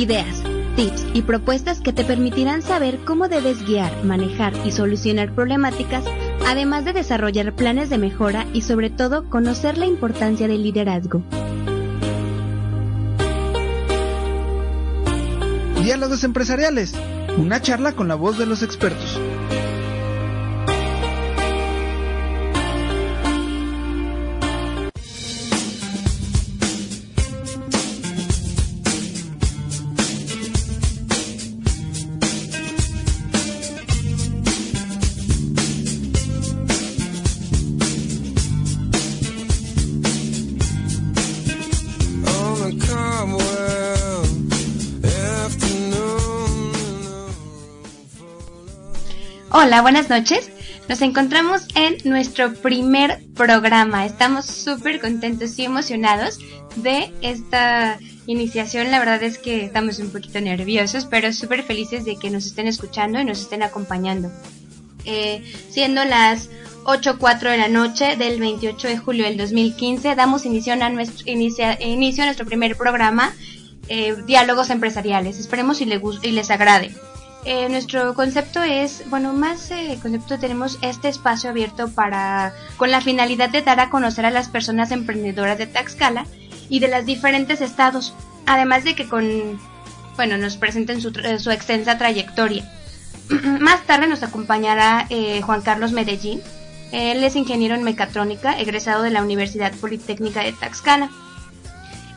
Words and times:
Ideas, 0.00 0.42
tips 0.76 1.04
y 1.12 1.20
propuestas 1.20 1.82
que 1.82 1.92
te 1.92 2.04
permitirán 2.06 2.62
saber 2.62 3.00
cómo 3.04 3.28
debes 3.28 3.66
guiar, 3.66 4.02
manejar 4.02 4.54
y 4.64 4.72
solucionar 4.72 5.34
problemáticas, 5.34 6.06
además 6.46 6.86
de 6.86 6.94
desarrollar 6.94 7.54
planes 7.54 7.90
de 7.90 7.98
mejora 7.98 8.46
y 8.54 8.62
sobre 8.62 8.88
todo 8.88 9.28
conocer 9.28 9.76
la 9.76 9.84
importancia 9.84 10.48
del 10.48 10.62
liderazgo. 10.62 11.22
Diálogos 15.82 16.24
empresariales, 16.24 16.94
una 17.36 17.60
charla 17.60 17.92
con 17.92 18.08
la 18.08 18.14
voz 18.14 18.38
de 18.38 18.46
los 18.46 18.62
expertos. 18.62 19.19
Hola, 49.62 49.82
buenas 49.82 50.08
noches. 50.08 50.50
Nos 50.88 51.02
encontramos 51.02 51.66
en 51.74 51.98
nuestro 52.04 52.54
primer 52.54 53.22
programa. 53.34 54.06
Estamos 54.06 54.46
súper 54.46 55.02
contentos 55.02 55.58
y 55.58 55.66
emocionados 55.66 56.38
de 56.76 57.12
esta 57.20 57.98
iniciación. 58.26 58.90
La 58.90 58.98
verdad 58.98 59.22
es 59.22 59.36
que 59.36 59.66
estamos 59.66 59.98
un 59.98 60.08
poquito 60.08 60.40
nerviosos, 60.40 61.04
pero 61.04 61.30
súper 61.34 61.62
felices 61.62 62.06
de 62.06 62.16
que 62.16 62.30
nos 62.30 62.46
estén 62.46 62.68
escuchando 62.68 63.20
y 63.20 63.24
nos 63.26 63.42
estén 63.42 63.62
acompañando. 63.62 64.32
Eh, 65.04 65.42
siendo 65.68 66.06
las 66.06 66.48
8.04 66.84 67.50
de 67.50 67.58
la 67.58 67.68
noche 67.68 68.16
del 68.16 68.40
28 68.40 68.88
de 68.88 68.96
julio 68.96 69.24
del 69.26 69.36
2015, 69.36 70.14
damos 70.14 70.46
inicio 70.46 70.72
a 70.72 70.88
nuestro, 70.88 71.30
inicio 71.30 72.22
a 72.22 72.26
nuestro 72.26 72.46
primer 72.46 72.78
programa, 72.78 73.34
eh, 73.88 74.16
Diálogos 74.26 74.70
Empresariales. 74.70 75.38
Esperemos 75.38 75.82
y, 75.82 75.84
le, 75.84 76.00
y 76.22 76.30
les 76.30 76.50
agrade. 76.50 76.94
Eh, 77.44 77.68
nuestro 77.70 78.14
concepto 78.14 78.62
es, 78.62 79.08
bueno, 79.08 79.32
más 79.32 79.70
eh, 79.70 79.98
concepto 80.02 80.38
tenemos 80.38 80.78
este 80.82 81.08
espacio 81.08 81.48
abierto 81.48 81.88
para, 81.88 82.52
con 82.76 82.90
la 82.90 83.00
finalidad 83.00 83.48
de 83.48 83.62
dar 83.62 83.80
a 83.80 83.88
conocer 83.88 84.26
a 84.26 84.30
las 84.30 84.48
personas 84.48 84.90
emprendedoras 84.90 85.56
de 85.56 85.66
Taxcala 85.66 86.26
y 86.68 86.80
de 86.80 86.88
los 86.88 87.06
diferentes 87.06 87.62
estados, 87.62 88.14
además 88.44 88.84
de 88.84 88.94
que 88.94 89.08
con, 89.08 89.58
bueno, 90.16 90.36
nos 90.36 90.56
presenten 90.56 91.00
su, 91.00 91.08
extensa 91.50 91.96
trayectoria. 91.96 92.70
más 93.60 93.86
tarde 93.86 94.06
nos 94.06 94.22
acompañará 94.22 95.06
eh, 95.08 95.40
Juan 95.40 95.62
Carlos 95.62 95.92
Medellín. 95.92 96.42
Él 96.92 97.24
es 97.24 97.36
ingeniero 97.36 97.74
en 97.74 97.84
mecatrónica, 97.84 98.58
egresado 98.58 99.02
de 99.02 99.10
la 99.10 99.22
Universidad 99.22 99.72
Politécnica 99.74 100.42
de 100.42 100.52
Taxcala. 100.52 101.10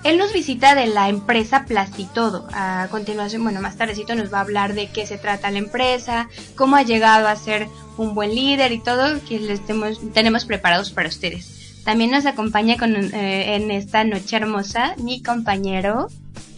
Él 0.04 0.18
nos 0.18 0.34
visita 0.34 0.76
de 0.76 0.88
la 0.88 1.08
empresa 1.08 1.64
Plastitodo. 1.66 2.46
A 2.52 2.88
continuación, 2.92 3.44
bueno, 3.44 3.62
más 3.62 3.78
tardecito 3.78 4.16
nos 4.16 4.34
va 4.34 4.40
a 4.40 4.42
hablar 4.42 4.74
de 4.74 4.90
qué 4.92 5.08
se 5.08 5.18
trata 5.18 5.50
la 5.50 5.60
empresa, 5.60 6.28
cómo 6.56 6.76
ha 6.76 6.84
llegado 6.84 7.28
a 7.28 7.36
ser 7.38 7.70
un 7.98 8.14
buen 8.14 8.36
líder 8.36 8.74
y 8.74 8.80
todo 8.80 9.24
que 9.28 9.40
les 9.40 9.62
tenemos, 9.66 10.46
preparados 10.46 10.92
para 10.92 11.08
ustedes. 11.08 11.82
También 11.86 12.12
nos 12.12 12.26
acompaña 12.26 12.78
con, 12.78 12.96
eh, 12.96 13.56
en 13.56 13.72
esta 13.72 14.04
noche 14.04 14.36
hermosa 14.36 14.96
mi 14.98 15.22
compañero 15.22 16.08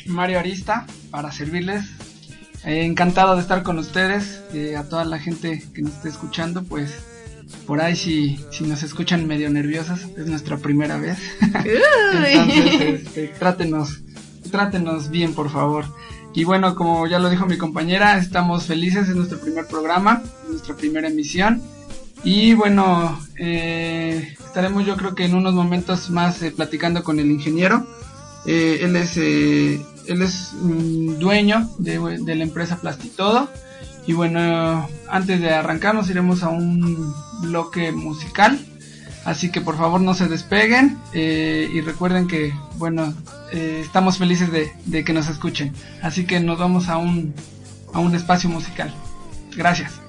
Mario 0.08 0.40
Arista 0.40 0.86
para 1.12 1.32
servirles. 1.32 1.86
Eh, 2.64 2.84
encantado 2.84 3.36
de 3.36 3.42
estar 3.42 3.62
con 3.62 3.78
ustedes, 3.78 4.42
eh, 4.54 4.76
a 4.76 4.90
toda 4.90 5.06
la 5.06 5.20
gente 5.20 5.64
que 5.74 5.84
nos 5.84 5.94
esté 5.94 6.10
escuchando, 6.10 6.64
pues 6.64 7.15
por 7.66 7.82
ahí 7.82 7.96
si, 7.96 8.40
si 8.52 8.64
nos 8.64 8.84
escuchan 8.84 9.28
medio 9.28 9.50
nerviosas, 9.50 10.08
es 10.18 10.28
nuestra 10.28 10.58
primera 10.58 10.98
vez. 10.98 11.18
Entonces, 11.42 13.06
este, 13.06 13.28
trátenos, 13.40 14.02
trátenos 14.52 15.10
bien, 15.10 15.34
por 15.34 15.50
favor. 15.50 15.86
Y 16.34 16.44
bueno, 16.44 16.76
como 16.76 17.08
ya 17.08 17.18
lo 17.18 17.30
dijo 17.30 17.46
mi 17.46 17.58
compañera, 17.58 18.18
estamos 18.18 18.66
felices, 18.66 19.08
es 19.08 19.16
nuestro 19.16 19.40
primer 19.40 19.68
programa, 19.68 20.22
nuestra 20.50 20.76
primera 20.76 21.08
emisión. 21.08 21.62
Y 22.24 22.54
bueno, 22.56 23.20
eh, 23.38 24.36
estaremos 24.46 24.86
yo 24.86 24.98
creo 24.98 25.16
que 25.16 25.26
en 25.26 25.36
unos 25.36 25.54
momentos 25.54 26.10
más 26.10 26.42
eh, 26.42 26.52
platicando 26.52 27.04
con 27.04 27.20
el 27.20 27.32
ingeniero. 27.32 27.88
Eh, 28.46 28.80
él 28.82 28.96
es, 28.96 29.18
él 29.18 30.22
es 30.22 30.52
dueño 31.20 31.70
de, 31.78 32.20
de 32.20 32.36
la 32.36 32.44
empresa 32.44 32.82
Plastitodo. 32.82 33.50
Y 34.08 34.14
bueno, 34.14 34.88
antes 35.10 35.40
de 35.40 35.52
arrancar 35.52 35.96
nos 35.96 36.10
iremos 36.10 36.44
a 36.44 36.50
un 36.50 37.14
bloque 37.42 37.92
musical. 37.92 38.60
Así 39.26 39.52
que 39.52 39.60
por 39.60 39.76
favor 39.76 40.02
no 40.02 40.14
se 40.14 40.28
despeguen 40.28 41.00
eh, 41.14 41.68
y 41.74 41.82
recuerden 41.82 42.28
que, 42.28 42.54
bueno, 42.78 43.12
eh, 43.52 43.82
estamos 43.84 44.20
felices 44.20 44.52
de, 44.52 44.72
de, 44.86 45.04
que 45.04 45.14
nos 45.14 45.28
escuchen. 45.28 45.74
Así 46.04 46.26
que 46.26 46.40
nos 46.40 46.60
vamos 46.60 46.90
a 46.90 46.98
un, 46.98 47.34
a 47.92 48.00
un 48.00 48.14
espacio 48.14 48.50
musical. 48.50 48.94
Gracias. 49.56 50.05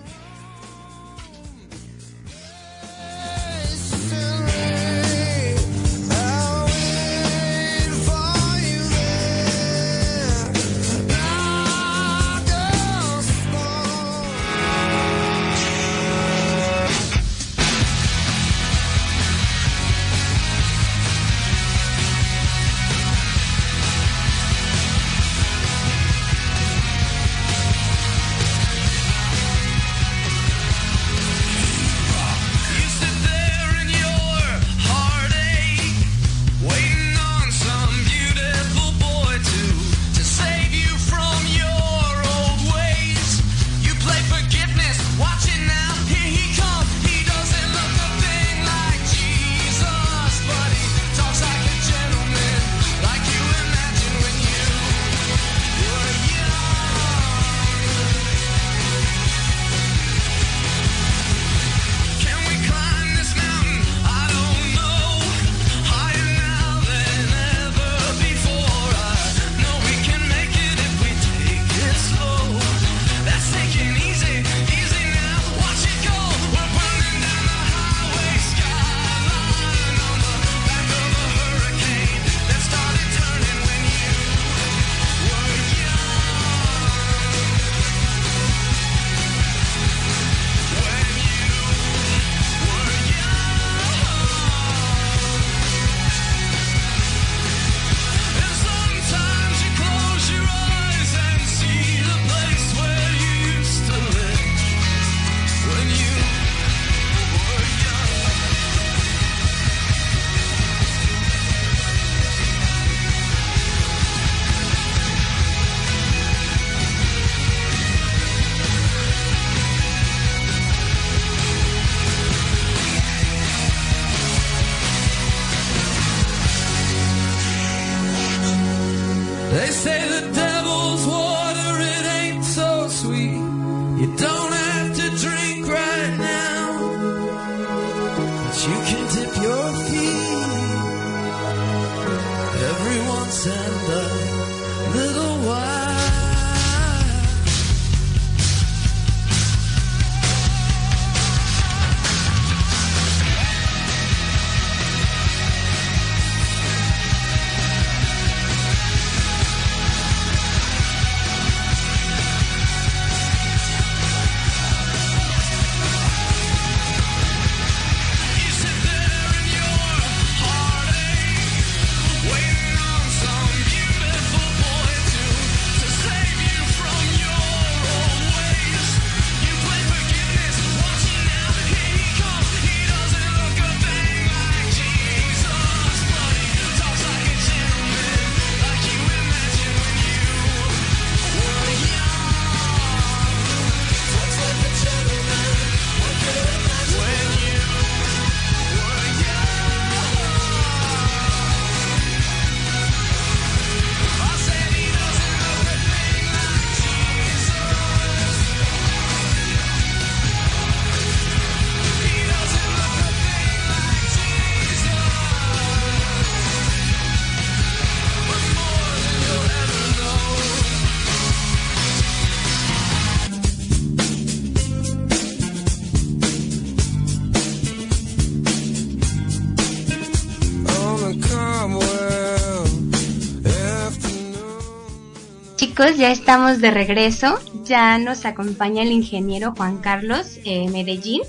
Ya 235.95 236.11
estamos 236.11 236.61
de 236.61 236.71
regreso. 236.71 237.39
Ya 237.65 237.99
nos 237.99 238.25
acompaña 238.25 238.83
el 238.83 238.91
ingeniero 238.91 239.55
Juan 239.57 239.79
Carlos 239.79 240.39
eh, 240.45 240.69
Medellín. 240.71 241.23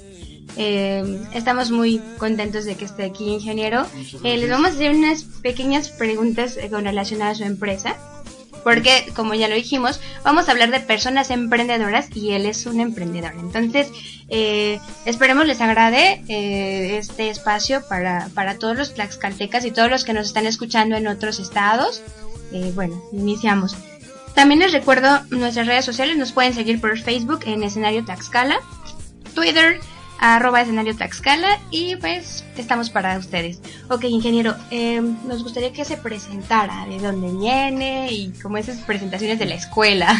Eh, 0.56 1.20
estamos 1.34 1.70
muy 1.70 2.02
contentos 2.18 2.66
de 2.66 2.76
que 2.76 2.86
esté 2.86 3.04
aquí, 3.04 3.30
ingeniero. 3.30 3.86
Eh, 4.24 4.38
les 4.38 4.50
vamos 4.50 4.72
a 4.72 4.74
hacer 4.74 4.96
unas 4.96 5.24
pequeñas 5.24 5.90
preguntas 5.90 6.58
con 6.72 6.86
relación 6.86 7.22
a 7.22 7.36
su 7.36 7.44
empresa. 7.44 7.96
Porque, 8.64 9.06
como 9.16 9.34
ya 9.34 9.48
lo 9.48 9.56
dijimos, 9.56 10.02
vamos 10.24 10.50
a 10.50 10.52
hablar 10.52 10.72
de 10.72 10.80
personas 10.80 11.30
emprendedoras 11.30 12.10
y 12.16 12.32
él 12.32 12.46
es 12.46 12.66
un 12.66 12.80
emprendedor. 12.82 13.34
Entonces, 13.40 13.90
esperemos 15.06 15.46
les 15.46 15.62
agrade 15.62 16.22
este 16.98 17.30
espacio 17.30 17.88
para, 17.88 18.30
para 18.34 18.58
todos 18.58 18.76
los 18.76 18.94
tlaxcaltecas 18.94 19.64
y 19.64 19.72
todos 19.72 19.90
los 19.90 20.04
que 20.04 20.14
nos 20.14 20.28
están 20.28 20.48
escuchando 20.48 20.98
en 20.98 21.08
otros 21.08 21.40
estados. 21.40 22.02
bueno, 22.74 23.02
iniciamos. 23.14 23.78
También 24.38 24.60
les 24.60 24.72
recuerdo 24.72 25.24
nuestras 25.32 25.66
redes 25.66 25.84
sociales, 25.84 26.16
nos 26.16 26.32
pueden 26.32 26.54
seguir 26.54 26.80
por 26.80 26.96
Facebook 27.00 27.40
en 27.48 27.64
escenario 27.64 28.06
Taxcala, 28.06 28.60
Twitter 29.34 29.80
arroba 30.20 30.62
escenario 30.62 30.96
Taxcala 30.96 31.60
y 31.72 31.96
pues 31.98 32.44
estamos 32.58 32.90
para 32.90 33.18
ustedes. 33.18 33.60
Ok, 33.90 34.06
ingeniero, 34.06 34.56
em, 34.72 35.16
nos 35.28 35.44
gustaría 35.44 35.72
que 35.72 35.86
se 35.86 35.98
presentara 35.98 36.86
de 36.86 37.00
dónde 37.00 37.32
viene 37.32 38.12
y 38.12 38.32
como 38.42 38.58
esas 38.58 38.78
presentaciones 38.80 39.40
de 39.40 39.46
la 39.46 39.56
escuela 39.56 40.20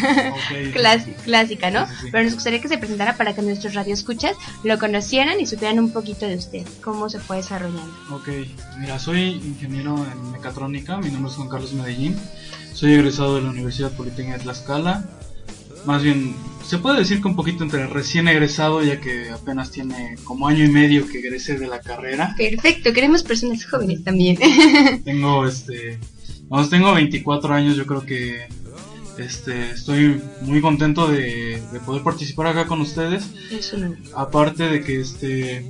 clásica, 1.24 1.70
¿no? 1.70 1.86
Pero 2.10 2.24
nos 2.24 2.34
gustaría 2.34 2.60
que 2.60 2.68
se 2.68 2.78
presentara 2.78 3.16
para 3.16 3.34
que 3.34 3.42
nuestros 3.42 3.74
radioescuchas 3.74 4.36
lo 4.64 4.78
conocieran 4.78 5.40
y 5.40 5.46
supieran 5.46 5.78
un 5.78 5.92
poquito 5.92 6.26
de 6.26 6.36
usted, 6.36 6.66
cómo 6.82 7.08
se 7.08 7.18
fue 7.18 7.38
desarrollando. 7.38 7.92
Ok, 8.10 8.28
mira, 8.78 8.98
soy 8.98 9.32
ingeniero 9.32 9.96
en 10.10 10.32
mecatrónica, 10.32 10.98
mi 10.98 11.10
nombre 11.10 11.30
es 11.30 11.36
Juan 11.36 11.48
Carlos 11.48 11.72
Medellín. 11.72 12.16
Soy 12.72 12.94
egresado 12.94 13.34
de 13.34 13.42
la 13.42 13.50
Universidad 13.50 13.90
Politécnica 13.90 14.38
de 14.38 14.44
Tlaxcala. 14.44 15.04
Más 15.84 16.02
bien, 16.02 16.36
se 16.68 16.76
puede 16.76 16.98
decir 16.98 17.22
que 17.22 17.28
un 17.28 17.34
poquito 17.34 17.64
entre 17.64 17.86
recién 17.86 18.28
egresado, 18.28 18.82
ya 18.82 19.00
que 19.00 19.30
apenas 19.30 19.70
tiene 19.70 20.16
como 20.24 20.46
año 20.46 20.66
y 20.66 20.68
medio 20.68 21.08
que 21.08 21.20
egresé 21.20 21.58
de 21.58 21.66
la 21.66 21.80
carrera. 21.80 22.34
Perfecto, 22.36 22.92
queremos 22.92 23.22
personas 23.22 23.64
jóvenes 23.64 24.04
también. 24.04 24.36
tengo 25.04 25.46
este. 25.46 25.98
Vamos, 26.50 26.68
tengo 26.68 26.92
24 26.92 27.54
años, 27.54 27.74
yo 27.74 27.86
creo 27.86 28.04
que 28.04 28.48
este, 29.16 29.70
estoy 29.70 30.20
muy 30.42 30.60
contento 30.60 31.08
de, 31.08 31.58
poder 31.86 32.02
participar 32.02 32.48
acá 32.48 32.66
con 32.66 32.82
ustedes. 32.82 33.30
Aparte 34.14 34.64
de 34.68 34.82
que 34.82 35.00
este 35.00 35.64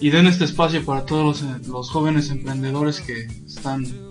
y 0.00 0.08
den 0.08 0.26
este 0.26 0.44
espacio 0.44 0.82
para 0.86 1.04
todos 1.04 1.42
los, 1.42 1.68
los 1.68 1.90
jóvenes 1.90 2.30
emprendedores 2.30 3.02
que 3.02 3.26
están 3.46 4.09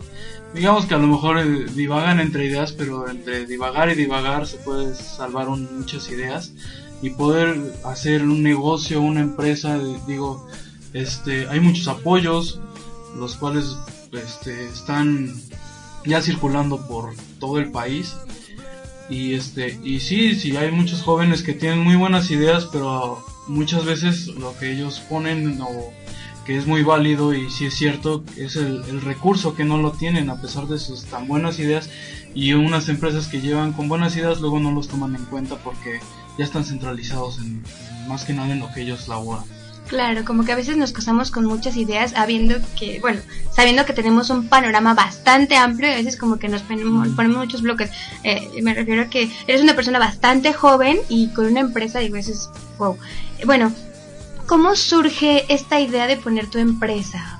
digamos 0.53 0.85
que 0.85 0.95
a 0.95 0.97
lo 0.97 1.07
mejor 1.07 1.39
eh, 1.39 1.65
divagan 1.73 2.19
entre 2.19 2.45
ideas, 2.45 2.71
pero 2.71 3.09
entre 3.09 3.45
divagar 3.45 3.89
y 3.89 3.95
divagar 3.95 4.47
se 4.47 4.57
puede 4.57 4.95
salvar 4.95 5.47
muchas 5.47 6.09
ideas 6.09 6.53
y 7.01 7.11
poder 7.11 7.73
hacer 7.85 8.23
un 8.23 8.43
negocio, 8.43 9.01
una 9.01 9.21
empresa, 9.21 9.79
digo, 10.07 10.47
este, 10.93 11.47
hay 11.47 11.59
muchos 11.59 11.87
apoyos, 11.87 12.59
los 13.15 13.35
cuales 13.35 13.77
este, 14.11 14.65
están 14.67 15.33
ya 16.05 16.21
circulando 16.21 16.87
por 16.87 17.13
todo 17.39 17.59
el 17.59 17.71
país 17.71 18.15
y 19.09 19.33
este 19.33 19.79
y 19.83 19.99
sí 19.99 20.35
sí 20.35 20.56
hay 20.56 20.71
muchos 20.71 21.01
jóvenes 21.01 21.41
que 21.41 21.53
tienen 21.53 21.79
muy 21.79 21.95
buenas 21.95 22.29
ideas 22.31 22.69
pero 22.71 23.23
muchas 23.47 23.83
veces 23.85 24.27
lo 24.27 24.57
que 24.57 24.71
ellos 24.71 25.01
ponen 25.09 25.59
o 25.61 25.91
que 26.49 26.57
es 26.57 26.65
muy 26.65 26.81
válido 26.81 27.31
y 27.31 27.47
si 27.51 27.68
es 27.68 27.75
cierto, 27.75 28.23
es 28.35 28.56
el, 28.56 29.01
recurso 29.01 29.53
que 29.53 29.63
no 29.63 29.77
lo 29.77 29.91
tienen 29.91 30.31
a 30.31 30.41
pesar 30.41 30.65
de 30.65 30.79
sus 30.79 31.06
tan 31.06 31.27
buenas 31.27 31.59
ideas 31.59 31.91
y 32.33 32.53
unas 32.53 32.89
empresas 32.89 33.27
que 33.27 33.39
llevan 33.39 33.71
con 33.71 33.87
buenas 33.87 34.18
ideas 34.18 34.41
luego 34.41 34.59
no 34.59 34.71
los 34.71 34.87
toman 34.87 35.13
en 35.13 35.25
cuenta 35.25 35.57
porque 35.57 35.99
ya 36.39 36.45
están 36.45 36.65
centralizados 36.65 37.37
en, 37.37 37.61
más 38.07 38.25
que 38.25 38.33
nada 38.33 38.51
en 38.51 38.61
lo 38.61 38.73
que 38.73 38.81
ellos 38.81 39.07
laboran. 39.07 39.44
Claro, 39.89 40.25
como 40.25 40.44
que 40.44 40.51
a 40.51 40.56
veces 40.56 40.75
nos 40.75 40.91
casamos 40.91 41.29
con 41.29 41.45
muchas 41.45 41.77
ideas, 41.77 42.15
habiendo 42.15 42.56
que, 42.75 42.99
bueno, 42.99 43.21
sabiendo 43.51 43.85
que 43.85 43.94
tenemos 43.94 44.31
un 44.31 44.47
panorama 44.47 44.95
bastante 44.95 45.56
amplio, 45.56 45.91
a 45.91 45.97
veces 45.97 46.18
como 46.18 46.39
que 46.39 46.49
nos 46.49 46.63
ponemos, 46.63 47.09
muchos 47.27 47.61
bloques. 47.61 47.91
Eh, 48.23 48.49
me 48.63 48.73
refiero 48.73 49.03
a 49.03 49.06
que 49.06 49.29
eres 49.45 49.61
una 49.61 49.75
persona 49.75 49.99
bastante 49.99 50.51
joven 50.51 50.97
y 51.09 51.27
con 51.27 51.45
una 51.45 51.59
empresa, 51.59 52.01
y 52.01 52.07
a 52.07 52.11
veces, 52.11 52.49
wow. 52.79 52.97
Bueno, 53.45 53.71
¿Cómo 54.49 54.75
surge 54.75 55.45
esta 55.53 55.79
idea 55.79 56.07
de 56.07 56.18
poner 56.18 56.47
tu 56.47 56.57
empresa? 56.57 57.39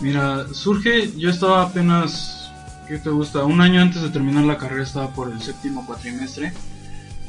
Mira, 0.00 0.52
surge, 0.52 1.12
yo 1.16 1.30
estaba 1.30 1.62
apenas, 1.62 2.50
¿qué 2.88 2.98
te 2.98 3.08
gusta? 3.08 3.44
Un 3.44 3.60
año 3.60 3.80
antes 3.80 4.02
de 4.02 4.08
terminar 4.08 4.42
la 4.42 4.58
carrera 4.58 4.82
estaba 4.82 5.14
por 5.14 5.30
el 5.30 5.40
séptimo 5.40 5.86
cuatrimestre. 5.86 6.52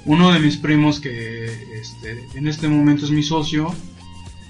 Uno 0.05 0.33
de 0.33 0.39
mis 0.39 0.57
primos 0.57 0.99
que 0.99 1.45
este, 1.79 2.27
en 2.33 2.47
este 2.47 2.67
momento 2.67 3.05
es 3.05 3.11
mi 3.11 3.21
socio, 3.21 3.71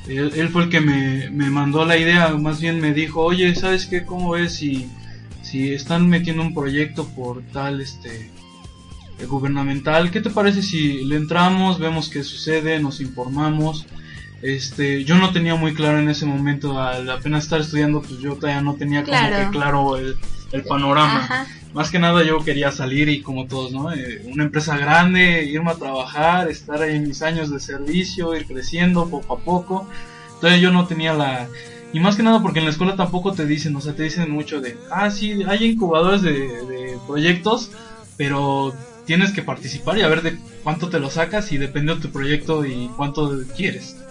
él, 0.07 0.47
fue 0.47 0.63
el 0.63 0.69
que 0.69 0.79
me, 0.79 1.29
mandó 1.49 1.83
la 1.83 1.97
idea, 1.97 2.29
más 2.37 2.61
bien 2.61 2.79
me 2.79 2.93
dijo, 2.93 3.23
oye, 3.23 3.53
¿sabes 3.55 3.85
qué? 3.85 4.05
¿Cómo 4.05 4.31
ves 4.31 4.53
si, 4.53 4.89
si 5.41 5.73
están 5.73 6.07
metiendo 6.07 6.41
un 6.41 6.53
proyecto 6.53 7.05
por 7.09 7.41
tal 7.51 7.81
este 7.81 8.31
gubernamental? 9.27 10.11
¿Qué 10.11 10.21
te 10.21 10.29
parece 10.29 10.61
si 10.61 11.03
le 11.03 11.17
entramos, 11.17 11.77
vemos 11.77 12.07
qué 12.07 12.23
sucede, 12.23 12.79
nos 12.79 13.01
informamos? 13.01 13.85
Este, 14.45 15.03
yo 15.03 15.17
no 15.17 15.31
tenía 15.31 15.55
muy 15.55 15.73
claro 15.73 15.97
en 15.97 16.07
ese 16.07 16.27
momento, 16.27 16.79
al 16.79 17.09
apenas 17.09 17.45
estar 17.45 17.61
estudiando, 17.61 18.03
pues 18.03 18.19
yo 18.19 18.35
todavía 18.35 18.61
no 18.61 18.75
tenía 18.75 19.03
como 19.03 19.17
que 19.17 19.49
claro 19.51 19.97
el, 19.97 20.15
panorama. 20.67 21.47
Más 21.73 21.89
que 21.89 21.97
nada 21.97 22.23
yo 22.23 22.43
quería 22.43 22.71
salir 22.71 23.09
y 23.09 23.23
como 23.23 23.47
todos, 23.47 23.71
¿no? 23.71 23.91
Eh, 23.91 24.21
una 24.31 24.43
empresa 24.43 24.77
grande, 24.77 25.45
irme 25.45 25.71
a 25.71 25.75
trabajar, 25.75 26.47
estar 26.47 26.79
ahí 26.79 26.95
en 26.95 27.07
mis 27.07 27.23
años 27.23 27.49
de 27.49 27.59
servicio, 27.59 28.35
ir 28.35 28.45
creciendo 28.45 29.09
poco 29.09 29.33
a 29.33 29.39
poco. 29.39 29.89
Entonces 30.35 30.61
yo 30.61 30.71
no 30.71 30.85
tenía 30.85 31.15
la... 31.15 31.47
Y 31.91 31.99
más 31.99 32.15
que 32.15 32.21
nada 32.21 32.43
porque 32.43 32.59
en 32.59 32.65
la 32.65 32.71
escuela 32.71 32.95
tampoco 32.95 33.33
te 33.33 33.47
dicen, 33.47 33.75
o 33.75 33.81
sea, 33.81 33.95
te 33.95 34.03
dicen 34.03 34.29
mucho 34.29 34.61
de, 34.61 34.77
ah, 34.91 35.09
sí, 35.09 35.41
hay 35.47 35.71
incubadores 35.71 36.21
de, 36.21 36.33
de 36.33 36.99
proyectos, 37.07 37.71
pero 38.15 38.75
tienes 39.05 39.31
que 39.31 39.41
participar 39.41 39.97
y 39.97 40.03
a 40.03 40.07
ver 40.07 40.21
de 40.21 40.37
cuánto 40.63 40.89
te 40.89 40.99
lo 40.99 41.09
sacas 41.09 41.51
y 41.51 41.57
depende 41.57 41.95
de 41.95 42.01
tu 42.01 42.11
proyecto 42.11 42.63
y 42.63 42.91
cuánto 42.95 43.31
quieres. 43.57 44.04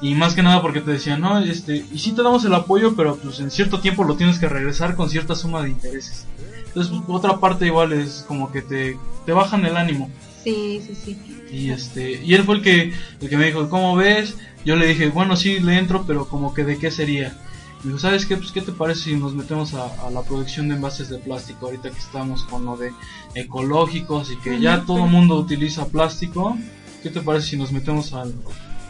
Y 0.00 0.14
más 0.14 0.34
que 0.34 0.42
nada 0.42 0.60
porque 0.60 0.80
te 0.80 0.92
decían, 0.92 1.20
no, 1.20 1.38
este, 1.38 1.84
y 1.92 1.98
sí 1.98 2.12
te 2.12 2.22
damos 2.22 2.44
el 2.44 2.54
apoyo, 2.54 2.94
pero 2.94 3.16
pues 3.16 3.40
en 3.40 3.50
cierto 3.50 3.80
tiempo 3.80 4.04
lo 4.04 4.16
tienes 4.16 4.38
que 4.38 4.48
regresar 4.48 4.96
con 4.96 5.08
cierta 5.08 5.34
suma 5.34 5.62
de 5.62 5.70
intereses. 5.70 6.26
Entonces, 6.66 6.92
pues, 6.92 7.02
otra 7.08 7.38
parte 7.38 7.66
igual 7.66 7.92
es 7.92 8.24
como 8.28 8.52
que 8.52 8.62
te, 8.62 8.98
te 9.26 9.32
bajan 9.32 9.64
el 9.64 9.76
ánimo. 9.76 10.10
Sí, 10.44 10.80
sí, 10.86 10.94
sí. 10.94 11.18
Y 11.50 11.70
este, 11.70 12.22
y 12.22 12.34
él 12.34 12.44
fue 12.44 12.56
el 12.56 12.62
que, 12.62 12.92
el 13.20 13.28
que 13.28 13.36
me 13.36 13.46
dijo, 13.46 13.68
¿cómo 13.68 13.96
ves? 13.96 14.36
Yo 14.64 14.76
le 14.76 14.86
dije, 14.86 15.08
bueno, 15.08 15.36
sí, 15.36 15.58
le 15.60 15.78
entro, 15.78 16.04
pero 16.06 16.28
como 16.28 16.54
que 16.54 16.64
de 16.64 16.78
qué 16.78 16.90
sería. 16.90 17.36
Me 17.82 17.88
dijo, 17.88 17.98
¿sabes 17.98 18.26
qué? 18.26 18.36
Pues, 18.36 18.52
¿qué 18.52 18.60
te 18.60 18.72
parece 18.72 19.04
si 19.04 19.16
nos 19.16 19.34
metemos 19.34 19.74
a, 19.74 20.06
a 20.06 20.10
la 20.10 20.22
producción 20.22 20.68
de 20.68 20.76
envases 20.76 21.08
de 21.08 21.18
plástico? 21.18 21.66
Ahorita 21.66 21.90
que 21.90 21.98
estamos 21.98 22.44
con 22.44 22.64
lo 22.66 22.76
de 22.76 22.92
ecológicos 23.34 24.30
y 24.30 24.36
que 24.36 24.60
ya 24.60 24.84
todo 24.84 25.04
el 25.04 25.10
mundo 25.10 25.36
utiliza 25.36 25.88
plástico, 25.88 26.56
¿qué 27.02 27.10
te 27.10 27.20
parece 27.20 27.48
si 27.48 27.56
nos 27.56 27.72
metemos 27.72 28.12
al, 28.12 28.32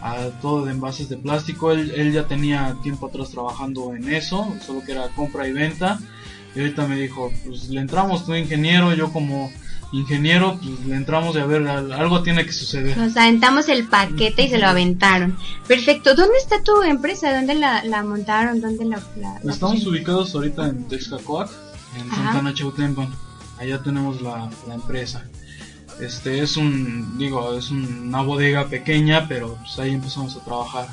a 0.03 0.29
todo 0.41 0.65
de 0.65 0.73
envases 0.73 1.09
de 1.09 1.17
plástico? 1.17 1.73
Él, 1.73 1.93
él 1.97 2.13
ya 2.13 2.27
tenía 2.27 2.77
tiempo 2.83 3.07
atrás 3.07 3.31
trabajando 3.31 3.95
en 3.95 4.13
eso, 4.13 4.55
solo 4.67 4.83
que 4.85 4.93
era 4.93 5.09
compra 5.11 5.47
y 5.49 5.53
venta. 5.53 5.99
Y 6.55 6.61
ahorita 6.61 6.87
me 6.87 6.97
dijo, 6.97 7.33
pues 7.47 7.69
le 7.69 7.81
entramos, 7.81 8.27
tú 8.27 8.35
ingeniero, 8.35 8.93
yo 8.95 9.13
como 9.13 9.53
ingeniero, 9.93 10.59
pues 10.63 10.87
le 10.87 10.95
entramos 10.97 11.35
y 11.37 11.39
a 11.41 11.47
ver, 11.47 11.67
al- 11.67 11.93
algo 11.93 12.23
tiene 12.23 12.45
que 12.47 12.53
suceder. 12.53 12.97
Nos 12.97 13.17
aventamos 13.17 13.69
el 13.69 13.87
paquete 13.89 14.43
y 14.45 14.49
se 14.49 14.59
lo 14.59 14.67
aventaron. 14.69 15.37
Perfecto. 15.67 16.15
¿Dónde 16.15 16.37
está 16.39 16.63
tu 16.63 16.83
empresa? 16.83 17.35
¿Dónde 17.35 17.55
la, 17.57 17.85
la 17.85 18.03
montaron? 18.03 18.61
¿Dónde 18.61 18.85
la, 18.85 19.03
la- 19.17 19.41
la 19.43 19.53
Estamos 19.53 19.77
pusieron? 19.77 19.95
ubicados 19.95 20.35
ahorita 20.35 20.69
en 20.69 20.85
Texcacoac, 20.89 21.51
en 22.01 22.11
Ajá. 22.11 22.25
Santana 22.25 22.55
Chautempan. 22.55 23.09
Allá 23.59 23.83
tenemos 23.83 24.21
la, 24.23 24.49
la 24.69 24.75
empresa. 24.75 25.25
Este 26.01 26.41
es 26.41 26.57
un, 26.57 27.19
digo, 27.19 27.57
es 27.57 27.71
una 27.71 28.23
bodega 28.23 28.69
pequeña, 28.69 29.29
pero 29.29 29.57
pues 29.57 29.79
ahí 29.79 29.95
empezamos 29.95 30.37
a 30.37 30.41
trabajar. 30.41 30.89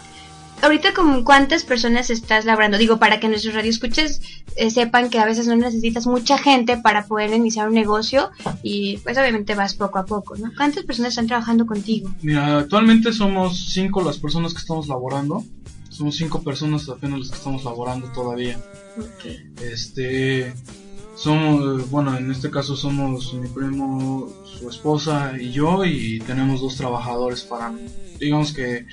Ahorita, 0.61 0.93
¿con 0.93 1.23
cuántas 1.23 1.63
personas 1.63 2.09
estás 2.09 2.45
labrando? 2.45 2.79
Digo, 2.79 2.97
para 2.97 3.19
que 3.19 3.29
nuestros 3.29 3.53
radioescuches 3.53 4.21
eh, 4.55 4.71
sepan 4.71 5.09
que 5.09 5.19
a 5.19 5.25
veces 5.25 5.47
no 5.47 5.55
necesitas 5.55 6.07
mucha 6.07 6.37
gente 6.37 6.77
para 6.77 7.05
poder 7.05 7.31
iniciar 7.31 7.67
un 7.67 7.75
negocio 7.75 8.31
y 8.63 8.97
pues 8.97 9.17
obviamente 9.17 9.53
vas 9.53 9.75
poco 9.75 9.99
a 9.99 10.05
poco, 10.05 10.35
¿no? 10.35 10.51
¿Cuántas 10.57 10.83
personas 10.83 11.11
están 11.11 11.27
trabajando 11.27 11.67
contigo? 11.67 12.11
Mira, 12.23 12.57
actualmente 12.57 13.13
somos 13.13 13.71
cinco 13.71 14.01
las 14.03 14.17
personas 14.17 14.53
que 14.53 14.59
estamos 14.59 14.87
laborando. 14.87 15.43
Somos 15.89 16.15
cinco 16.15 16.43
personas 16.43 16.89
apenas 16.89 17.19
las 17.19 17.29
que 17.29 17.37
estamos 17.37 17.63
laborando 17.63 18.07
todavía. 18.11 18.59
Este, 19.61 20.53
somos, 21.17 21.89
bueno, 21.89 22.15
en 22.15 22.31
este 22.31 22.49
caso 22.51 22.75
somos 22.75 23.33
mi 23.33 23.47
primo, 23.47 24.29
su 24.45 24.69
esposa 24.69 25.33
y 25.39 25.51
yo 25.51 25.83
y 25.83 26.19
tenemos 26.19 26.61
dos 26.61 26.77
trabajadores 26.77 27.41
para, 27.41 27.73
digamos 28.19 28.53
que 28.53 28.85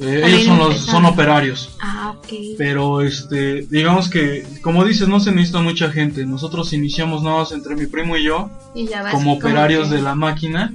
eh, 0.00 0.22
ellos 0.26 0.44
son 0.44 0.58
los, 0.58 0.76
son 0.80 1.04
operarios. 1.06 1.70
Ah, 1.80 2.14
ok. 2.18 2.26
Pero 2.58 3.00
este, 3.00 3.62
digamos 3.62 4.08
que, 4.10 4.44
como 4.60 4.84
dices, 4.84 5.06
no 5.08 5.20
se 5.20 5.30
necesita 5.32 5.60
mucha 5.60 5.90
gente. 5.90 6.26
Nosotros 6.26 6.72
iniciamos 6.72 7.22
nada 7.22 7.38
más 7.38 7.52
entre 7.52 7.76
mi 7.76 7.86
primo 7.86 8.16
y 8.16 8.24
yo, 8.24 8.50
Y 8.74 8.86
ya 8.86 9.02
vas 9.02 9.12
como 9.12 9.34
operarios 9.34 9.88
que- 9.88 9.94
de 9.96 10.02
la 10.02 10.14
máquina, 10.16 10.74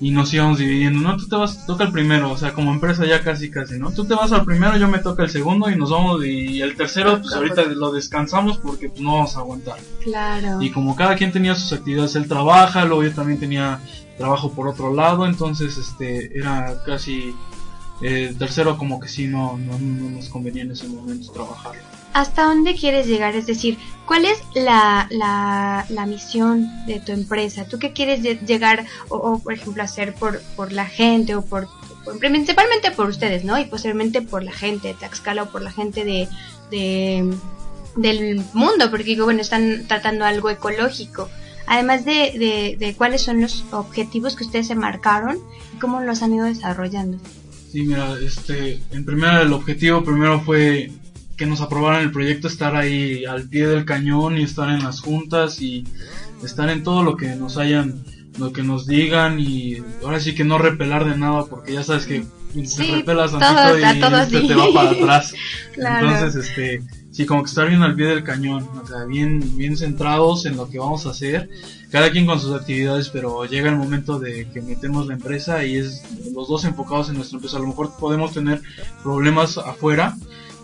y 0.00 0.10
nos 0.10 0.32
íbamos 0.32 0.58
dividiendo. 0.58 1.00
No, 1.00 1.16
tú 1.16 1.28
te 1.28 1.36
vas, 1.36 1.60
te 1.60 1.66
toca 1.66 1.84
el 1.84 1.92
primero, 1.92 2.30
o 2.30 2.36
sea, 2.36 2.52
como 2.52 2.72
empresa 2.72 3.04
ya 3.04 3.22
casi 3.22 3.50
casi, 3.50 3.78
¿no? 3.78 3.92
Tú 3.92 4.06
te 4.06 4.14
vas 4.14 4.32
al 4.32 4.44
primero, 4.44 4.76
yo 4.76 4.88
me 4.88 4.98
toca 4.98 5.22
el 5.22 5.30
segundo, 5.30 5.70
y 5.70 5.76
nos 5.76 5.90
vamos, 5.90 6.24
y 6.24 6.62
el 6.62 6.74
tercero, 6.74 7.20
pues 7.20 7.34
ahorita 7.34 7.64
lo 7.64 7.92
descansamos 7.92 8.58
porque 8.58 8.88
pues, 8.88 9.00
no 9.00 9.14
vamos 9.14 9.36
a 9.36 9.40
aguantar. 9.40 9.78
Claro. 10.02 10.62
Y 10.62 10.70
como 10.70 10.96
cada 10.96 11.16
quien 11.16 11.32
tenía 11.32 11.54
sus 11.54 11.72
actividades, 11.72 12.16
él 12.16 12.26
trabaja, 12.26 12.84
luego 12.86 13.04
yo 13.04 13.12
también 13.12 13.38
tenía 13.38 13.80
trabajo 14.16 14.52
por 14.52 14.68
otro 14.68 14.94
lado, 14.94 15.26
entonces 15.26 15.76
este 15.76 16.38
era 16.38 16.82
casi 16.84 17.34
eh, 18.00 18.28
el 18.30 18.38
tercero 18.38 18.78
como 18.78 19.00
que 19.00 19.08
sí 19.08 19.26
no, 19.26 19.58
no, 19.58 19.78
no 19.78 20.10
nos 20.10 20.28
convenía 20.28 20.62
en 20.62 20.72
ese 20.72 20.88
momento 20.88 21.30
trabajar. 21.32 21.89
¿Hasta 22.12 22.44
dónde 22.44 22.74
quieres 22.74 23.06
llegar? 23.06 23.36
Es 23.36 23.46
decir, 23.46 23.78
¿cuál 24.06 24.24
es 24.24 24.38
la, 24.54 25.06
la, 25.10 25.86
la 25.88 26.06
misión 26.06 26.68
de 26.86 27.00
tu 27.00 27.12
empresa? 27.12 27.64
¿Tú 27.66 27.78
qué 27.78 27.92
quieres 27.92 28.20
lle- 28.22 28.44
llegar 28.44 28.84
o, 29.08 29.38
por 29.38 29.52
ejemplo, 29.52 29.82
hacer 29.82 30.14
por, 30.14 30.40
por 30.56 30.72
la 30.72 30.86
gente 30.86 31.36
o 31.36 31.42
por, 31.44 31.68
principalmente 32.18 32.90
por 32.90 33.08
ustedes, 33.08 33.44
¿no? 33.44 33.58
Y 33.58 33.66
posteriormente 33.66 34.22
por 34.22 34.42
la 34.42 34.52
gente 34.52 34.88
de 34.88 34.94
Tlaxcala 34.94 35.44
o 35.44 35.50
por 35.50 35.62
la 35.62 35.70
gente 35.70 36.04
de, 36.04 36.28
de 36.70 37.32
del 37.96 38.42
mundo, 38.54 38.90
porque 38.90 39.20
bueno, 39.20 39.40
están 39.40 39.84
tratando 39.88 40.24
algo 40.24 40.48
ecológico. 40.50 41.28
Además 41.66 42.04
de, 42.04 42.32
de, 42.36 42.76
de 42.78 42.94
cuáles 42.94 43.22
son 43.22 43.40
los 43.40 43.64
objetivos 43.70 44.34
que 44.34 44.44
ustedes 44.44 44.66
se 44.66 44.74
marcaron 44.74 45.38
y 45.74 45.78
cómo 45.78 46.00
los 46.00 46.22
han 46.22 46.34
ido 46.34 46.46
desarrollando. 46.46 47.18
Sí, 47.70 47.82
mira, 47.82 48.16
este, 48.24 48.80
en 48.90 49.04
primera 49.04 49.42
el 49.42 49.52
objetivo 49.52 50.02
primero 50.02 50.40
fue 50.40 50.90
que 51.40 51.46
nos 51.46 51.62
aprobaran 51.62 52.02
el 52.02 52.12
proyecto, 52.12 52.48
estar 52.48 52.76
ahí 52.76 53.24
al 53.24 53.48
pie 53.48 53.66
del 53.66 53.86
cañón 53.86 54.36
y 54.36 54.42
estar 54.42 54.68
en 54.68 54.84
las 54.84 55.00
juntas 55.00 55.62
y 55.62 55.86
estar 56.44 56.68
en 56.68 56.82
todo 56.82 57.02
lo 57.02 57.16
que 57.16 57.34
nos 57.34 57.56
hayan, 57.56 58.04
lo 58.38 58.52
que 58.52 58.62
nos 58.62 58.86
digan 58.86 59.40
y 59.40 59.78
ahora 60.04 60.20
sí 60.20 60.34
que 60.34 60.44
no 60.44 60.58
repelar 60.58 61.06
de 61.06 61.16
nada 61.16 61.46
porque 61.46 61.72
ya 61.72 61.82
sabes 61.82 62.04
que 62.04 62.26
Sí, 62.52 62.86
te 62.88 62.96
repelas 62.96 63.30
tantito 63.30 63.78
y 63.78 63.82
este 64.20 64.40
sí. 64.40 64.48
te 64.48 64.54
va 64.54 64.72
para 64.74 64.90
atrás. 64.90 65.34
Claro. 65.72 66.10
Entonces, 66.10 66.46
este, 66.46 66.82
sí, 67.10 67.24
como 67.24 67.42
que 67.42 67.48
estar 67.48 67.68
bien 67.68 67.82
al 67.82 67.94
pie 67.94 68.06
del 68.06 68.24
cañón, 68.24 68.68
o 68.82 68.86
sea, 68.86 69.04
bien, 69.04 69.56
bien 69.56 69.76
centrados 69.76 70.44
en 70.44 70.56
lo 70.56 70.68
que 70.68 70.78
vamos 70.78 71.06
a 71.06 71.10
hacer, 71.10 71.48
cada 71.90 72.10
quien 72.10 72.26
con 72.26 72.40
sus 72.40 72.54
actividades, 72.54 73.08
pero 73.08 73.44
llega 73.46 73.70
el 73.70 73.76
momento 73.76 74.18
de 74.18 74.50
que 74.50 74.60
metemos 74.60 75.06
la 75.06 75.14
empresa 75.14 75.64
y 75.64 75.76
es 75.76 76.02
los 76.34 76.48
dos 76.48 76.64
enfocados 76.64 77.08
en 77.08 77.16
nuestra 77.16 77.36
empresa. 77.36 77.56
A 77.56 77.60
lo 77.60 77.68
mejor 77.68 77.92
podemos 77.98 78.34
tener 78.34 78.60
problemas 79.02 79.56
afuera, 79.58 80.16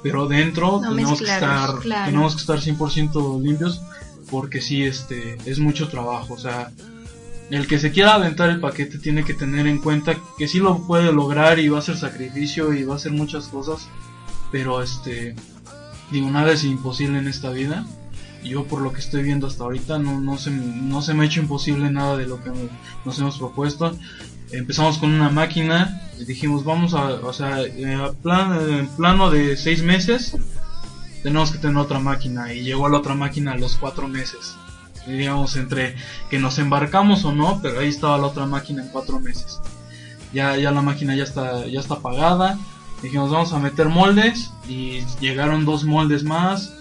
pero 0.07 0.29
dentro 0.29 0.81
No 0.81 0.91
tenemos 0.91 1.19
que 1.19 1.25
estar, 1.25 1.81
claro. 1.81 2.07
tenemos 2.07 2.37
que 2.37 2.41
estar 2.41 2.61
100% 2.61 3.43
limpios, 3.43 3.83
porque 4.31 4.61
sí, 4.61 4.85
este, 4.85 5.37
es 5.47 5.59
mucho 5.59 5.89
trabajo, 5.89 6.35
o 6.35 6.39
sea, 6.39 6.71
el 7.51 7.67
que 7.67 7.81
se 7.81 7.91
quiera 7.91 8.15
aventar 8.15 8.51
el 8.51 8.61
paquete 8.61 8.99
tiene 8.99 9.25
que 9.25 9.35
tener 9.35 9.67
en 9.67 9.79
cuenta 9.79 10.15
que 10.39 10.47
sí 10.47 10.61
lo 10.61 10.87
puede 10.87 11.11
lograr 11.11 11.59
y 11.59 11.69
va 11.69 11.81
a 11.81 11.83
ser 11.83 11.97
sacrificio 11.97 12.73
y 12.73 12.85
va 12.85 12.95
a 12.95 12.97
hacer 12.99 13.11
muchas 13.11 13.49
cosas, 13.49 13.89
pero 14.53 14.81
este, 14.81 15.35
digo, 16.13 16.31
nada 16.31 16.53
es 16.53 16.63
imposible 16.63 17.19
en 17.19 17.27
esta 17.27 17.51
vida. 17.51 17.85
Yo 18.45 18.63
por 18.63 18.83
lo 18.83 18.93
que 18.93 19.01
estoy 19.01 19.25
viendo 19.25 19.49
hasta 19.49 19.65
ahorita 19.65 19.99
no, 19.99 20.21
no, 20.21 20.39
se, 20.39 20.53
no 20.53 21.03
se 21.03 21.15
me 21.15 21.25
ha 21.25 21.27
hecho 21.27 21.41
imposible 21.41 21.91
nada 21.91 22.17
de 22.17 22.29
lo 22.29 22.41
que 22.45 22.53
nos 23.05 23.19
hemos 23.19 23.39
propuesto. 23.39 23.99
Empezamos 24.53 24.99
con 24.99 25.11
una 25.13 25.31
máquina 25.31 26.01
dijimos 26.19 26.65
vamos 26.65 26.95
a, 26.95 27.15
o 27.15 27.33
sea, 27.33 27.57
a 27.57 28.13
plan, 28.13 28.59
en 28.71 28.89
plano 28.89 29.31
de 29.31 29.57
seis 29.57 29.83
meses 29.83 30.37
tenemos 31.23 31.51
que 31.51 31.59
tener 31.59 31.77
otra 31.77 31.99
máquina 31.99 32.53
y 32.53 32.63
llegó 32.63 32.89
la 32.89 32.99
otra 32.99 33.15
máquina 33.15 33.53
a 33.53 33.59
los 33.59 33.77
cuatro 33.77 34.09
meses. 34.09 34.57
Digamos 35.07 35.57
entre 35.57 35.95
que 36.31 36.39
nos 36.39 36.59
embarcamos 36.59 37.25
o 37.25 37.33
no, 37.33 37.61
pero 37.63 37.81
ahí 37.81 37.89
estaba 37.89 38.19
la 38.19 38.27
otra 38.27 38.47
máquina 38.47 38.83
en 38.83 38.89
cuatro 38.89 39.21
meses. 39.21 39.61
Ya, 40.33 40.57
ya 40.57 40.71
la 40.71 40.83
máquina 40.83 41.15
ya 41.15 41.25
está, 41.25 41.67
ya 41.67 41.81
está 41.81 42.01
pagada. 42.01 42.59
Dijimos 43.03 43.31
vamos 43.31 43.53
a 43.53 43.59
meter 43.59 43.89
moldes 43.89 44.53
y 44.69 45.05
llegaron 45.21 45.65
dos 45.65 45.85
moldes 45.85 46.25
más. 46.25 46.73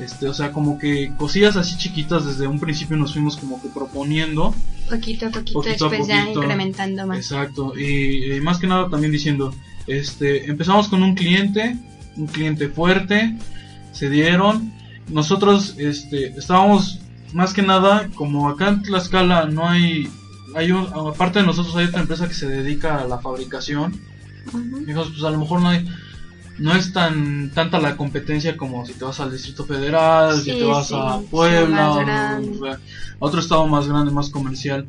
Este, 0.00 0.28
o 0.28 0.34
sea, 0.34 0.52
como 0.52 0.78
que 0.78 1.12
cosillas 1.16 1.56
así 1.56 1.76
chiquitas 1.76 2.24
desde 2.24 2.46
un 2.46 2.60
principio 2.60 2.96
nos 2.96 3.12
fuimos 3.12 3.36
como 3.36 3.60
que 3.60 3.68
proponiendo. 3.68 4.54
Poquito 4.88 5.26
a 5.26 5.30
poquito, 5.30 5.60
Poquito 5.60 5.86
a 5.86 5.88
después 5.90 6.06
ya 6.08 6.30
incrementando 6.30 7.06
más. 7.06 7.18
Exacto, 7.18 7.72
y, 7.76 8.32
y 8.32 8.40
más 8.40 8.58
que 8.58 8.66
nada 8.68 8.88
también 8.88 9.12
diciendo, 9.12 9.52
este, 9.86 10.48
empezamos 10.48 10.88
con 10.88 11.02
un 11.02 11.14
cliente, 11.14 11.76
un 12.16 12.26
cliente 12.26 12.68
fuerte, 12.68 13.36
se 13.92 14.08
dieron, 14.08 14.72
nosotros, 15.08 15.74
este, 15.78 16.28
estábamos 16.38 17.00
más 17.32 17.52
que 17.52 17.62
nada, 17.62 18.08
como 18.14 18.48
acá 18.48 18.68
en 18.68 18.82
Tlaxcala 18.82 19.46
no 19.46 19.68
hay, 19.68 20.08
hay 20.54 20.70
un, 20.70 20.86
aparte 20.86 21.40
de 21.40 21.46
nosotros 21.46 21.74
hay 21.76 21.86
otra 21.86 22.00
empresa 22.00 22.28
que 22.28 22.34
se 22.34 22.48
dedica 22.48 22.98
a 22.98 23.08
la 23.08 23.18
fabricación, 23.18 24.00
Ujú. 24.48 24.78
dijimos, 24.80 25.10
pues 25.10 25.24
a 25.24 25.30
lo 25.30 25.38
mejor 25.38 25.60
no 25.60 25.68
hay, 25.68 25.86
no 26.58 26.74
es 26.74 26.92
tan 26.92 27.50
tanta 27.54 27.78
la 27.80 27.96
competencia 27.96 28.56
como 28.56 28.84
si 28.86 28.92
te 28.94 29.04
vas 29.04 29.20
al 29.20 29.30
Distrito 29.32 29.64
Federal, 29.64 30.40
si 30.40 30.52
te 30.58 30.64
vas 30.64 30.88
sí, 30.88 30.94
a 30.96 31.18
Puebla, 31.30 31.92
o- 31.92 32.66
a 32.66 32.78
otro 33.20 33.40
estado 33.40 33.66
más 33.66 33.88
grande, 33.88 34.10
más 34.12 34.30
comercial. 34.30 34.86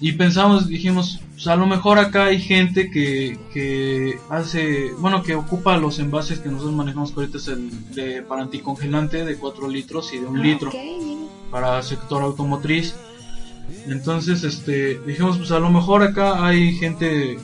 Y 0.00 0.12
pensamos, 0.12 0.66
dijimos, 0.66 1.20
pues 1.32 1.46
a 1.46 1.56
lo 1.56 1.66
mejor 1.66 1.98
acá 1.98 2.24
hay 2.26 2.40
gente 2.40 2.90
que, 2.90 3.38
que 3.52 4.18
hace, 4.28 4.92
bueno, 4.98 5.22
que 5.22 5.34
ocupa 5.34 5.76
los 5.78 5.98
envases 5.98 6.40
que 6.40 6.48
nosotros 6.50 6.74
manejamos, 6.74 7.12
que 7.12 7.20
ahorita 7.20 7.38
es 7.38 7.48
el 7.48 7.94
de, 7.94 8.22
para 8.22 8.42
anticongelante 8.42 9.24
de 9.24 9.36
4 9.36 9.68
litros 9.68 10.12
y 10.12 10.18
de 10.18 10.26
1 10.26 10.42
litro 10.42 10.68
Ok, 10.70 10.74
mira. 10.74 11.20
para 11.50 11.82
sector 11.82 12.22
automotriz. 12.22 12.94
Entonces, 13.86 14.44
este, 14.44 14.98
dijimos, 15.06 15.38
pues 15.38 15.50
a 15.52 15.58
lo 15.58 15.70
mejor 15.70 16.02
acá 16.02 16.44
hay 16.44 16.74
gente, 16.74 17.38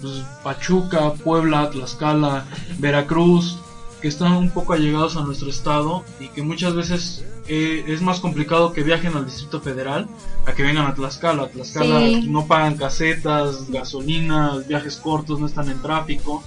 pues 0.00 0.22
Pachuca, 0.42 1.12
Puebla, 1.14 1.70
Tlaxcala, 1.70 2.44
Veracruz, 2.78 3.58
que 4.00 4.08
están 4.08 4.32
un 4.32 4.50
poco 4.50 4.74
allegados 4.74 5.16
a 5.16 5.22
nuestro 5.22 5.48
estado 5.48 6.04
y 6.20 6.28
que 6.28 6.42
muchas 6.42 6.74
veces 6.74 7.24
eh, 7.48 7.84
es 7.86 8.02
más 8.02 8.20
complicado 8.20 8.72
que 8.72 8.82
viajen 8.82 9.14
al 9.16 9.24
Distrito 9.24 9.60
Federal 9.60 10.06
a 10.46 10.52
que 10.52 10.62
vengan 10.62 10.86
a 10.86 10.94
Tlaxcala. 10.94 11.48
Tlaxcala 11.48 12.00
Sí. 12.00 12.26
no 12.28 12.46
pagan 12.46 12.76
casetas, 12.76 13.70
gasolina, 13.70 14.56
viajes 14.68 14.96
cortos, 14.96 15.40
no 15.40 15.46
están 15.46 15.70
en 15.70 15.80
tráfico. 15.80 16.42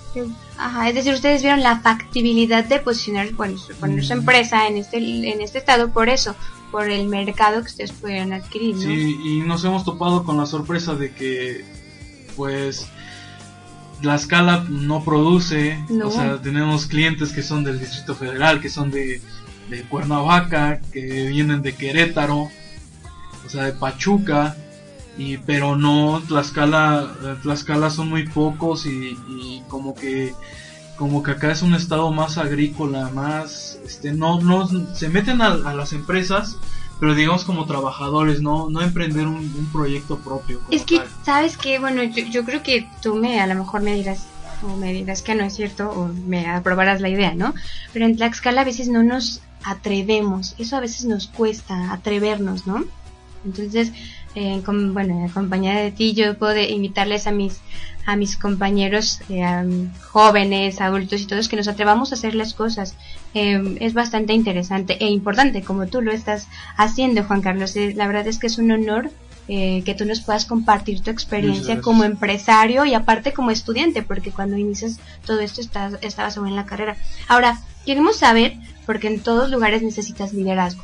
Ajá, 0.58 0.90
es 0.90 0.96
decir, 0.96 1.14
ustedes 1.14 1.42
vieron 1.42 1.64
la 1.64 1.80
factibilidad 1.80 2.64
de 2.66 2.80
posicionar, 2.80 3.32
bueno, 3.34 3.58
su- 3.58 3.74
poner 3.76 4.06
su 4.06 4.14
empresa 4.14 4.68
en 4.68 4.78
este, 4.78 4.98
en 4.98 5.42
este 5.42 5.58
estado 5.58 5.90
por 5.92 6.08
eso, 6.10 6.36
por 6.72 6.90
el 6.90 7.08
mercado 7.08 7.62
que 7.62 7.68
ustedes 7.68 7.92
pudieran 7.94 8.32
adquirir, 8.34 8.76
¿no? 8.76 8.82
Sí, 8.84 9.18
y 9.24 9.40
nos 9.40 9.64
hemos 9.66 9.84
topado 9.86 10.24
con 10.24 10.38
la 10.38 10.46
sorpresa 10.46 10.94
de 10.96 11.14
que, 11.14 11.66
pues, 12.36 12.88
la 14.02 14.16
escala 14.16 14.66
no 14.70 15.04
produce, 15.04 15.84
No. 15.90 16.08
o 16.08 16.12
sea, 16.12 16.42
tenemos 16.42 16.86
clientes 16.86 17.32
que 17.32 17.44
son 17.44 17.64
del 17.64 17.80
Distrito 17.80 18.16
Federal, 18.16 18.62
que 18.62 18.70
son 18.70 18.92
de, 18.92 19.22
de 19.70 19.84
Cuernavaca, 19.84 20.80
que 20.92 21.28
vienen 21.28 21.62
de 21.62 21.74
Querétaro, 21.76 22.50
o 23.46 23.50
sea, 23.50 23.64
de 23.66 23.74
Pachuca, 23.74 24.56
y 25.18 25.38
pero 25.38 25.76
no, 25.76 26.22
Tlaxcala, 26.28 27.12
eh, 27.24 27.36
Tlaxcala 27.42 27.90
son 27.90 28.10
muy 28.10 28.28
pocos 28.28 28.86
y, 28.86 29.18
y 29.28 29.64
como 29.68 29.94
que 29.94 30.34
como 30.98 31.24
que 31.24 31.32
acá 31.32 31.50
es 31.52 31.62
un 31.62 31.74
estado 31.76 32.12
más 32.12 32.38
agrícola, 32.38 33.10
más, 33.14 33.80
este, 33.86 34.12
no, 34.12 34.42
no, 34.42 34.68
se 34.94 35.08
meten 35.08 35.42
a, 35.42 35.48
a 35.48 35.74
las 35.74 35.94
empresas, 35.94 36.58
pero 37.00 37.16
digamos 37.16 37.44
como 37.46 37.66
trabajadores, 37.66 38.42
no, 38.42 38.70
no 38.70 38.82
emprender 38.82 39.26
un, 39.28 39.36
un 39.38 39.70
proyecto 39.72 40.18
propio. 40.20 40.60
Es 40.72 40.84
que, 40.84 40.98
tal. 40.98 41.08
¿sabes 41.24 41.58
qué? 41.58 41.80
Bueno, 41.80 42.04
yo, 42.04 42.24
yo 42.26 42.44
creo 42.46 42.62
que 42.64 42.88
tú 43.02 43.16
me, 43.16 43.40
a 43.40 43.48
lo 43.48 43.56
mejor 43.56 43.82
me 43.82 43.96
dirás, 43.96 44.28
o 44.62 44.76
me 44.76 44.92
dirás 44.94 45.22
que 45.22 45.36
no 45.36 45.44
es 45.46 45.56
cierto, 45.56 45.90
o 45.90 46.08
me 46.28 46.46
aprobarás 46.48 47.00
la 47.02 47.10
idea, 47.10 47.34
¿no? 47.34 47.54
Pero 47.94 48.06
en 48.06 48.16
Tlaxcala 48.18 48.62
a 48.62 48.66
veces 48.66 48.90
no 48.90 49.04
nos 49.04 49.42
atrevemos, 49.64 50.56
eso 50.58 50.76
a 50.78 50.82
veces 50.82 51.06
nos 51.06 51.28
cuesta 51.28 51.92
atrevernos, 51.94 52.68
¿no? 52.68 52.84
Entonces, 53.46 53.94
eh, 54.36 54.62
con- 54.66 54.94
bueno, 54.94 55.14
en 55.26 55.30
compañía 55.30 55.76
de 55.80 55.92
ti, 55.92 56.14
yo 56.14 56.38
puedo 56.38 56.54
de- 56.54 56.70
invitarles 56.70 57.26
a 57.28 57.32
mis, 57.32 57.62
a 58.10 58.16
mis 58.16 58.38
compañeros 58.38 59.22
eh, 59.30 59.88
jóvenes, 60.02 60.82
adultos 60.82 61.22
y 61.22 61.28
todos 61.28 61.48
que 61.48 61.56
nos 61.56 61.68
atrevamos 61.68 62.12
a 62.12 62.16
hacer 62.16 62.34
las 62.34 62.56
cosas. 62.56 62.96
Eh, 63.36 63.78
es 63.80 63.94
bastante 63.94 64.34
interesante 64.34 64.98
e 65.00 65.08
importante, 65.08 65.62
como 65.62 65.86
tú 65.86 66.02
lo 66.02 66.12
estás 66.12 66.48
haciendo, 66.76 67.24
Juan 67.24 67.42
Carlos. 67.42 67.76
Eh, 67.76 67.94
la 67.96 68.08
verdad 68.08 68.26
es 68.26 68.40
que 68.40 68.48
es 68.48 68.58
un 68.58 68.72
honor 68.72 69.12
eh, 69.48 69.84
que 69.86 69.94
tú 69.94 70.06
nos 70.06 70.22
puedas 70.22 70.46
compartir 70.46 71.02
tu 71.02 71.12
experiencia 71.12 71.82
como 71.82 72.04
empresario 72.04 72.84
y 72.86 72.96
aparte 72.96 73.32
como 73.32 73.52
estudiante, 73.52 74.02
porque 74.02 74.32
cuando 74.32 74.58
inicias 74.58 75.00
todo 75.24 75.40
esto 75.42 75.62
estás, 75.62 75.94
estabas 76.02 76.36
aún 76.38 76.48
en 76.48 76.56
la 76.56 76.66
carrera. 76.66 76.98
Ahora, 77.28 77.62
queremos 77.86 78.18
saber, 78.18 78.56
porque 78.88 79.08
en 79.08 79.20
todos 79.20 79.52
lugares 79.52 79.84
necesitas 79.84 80.34
liderazgo. 80.34 80.82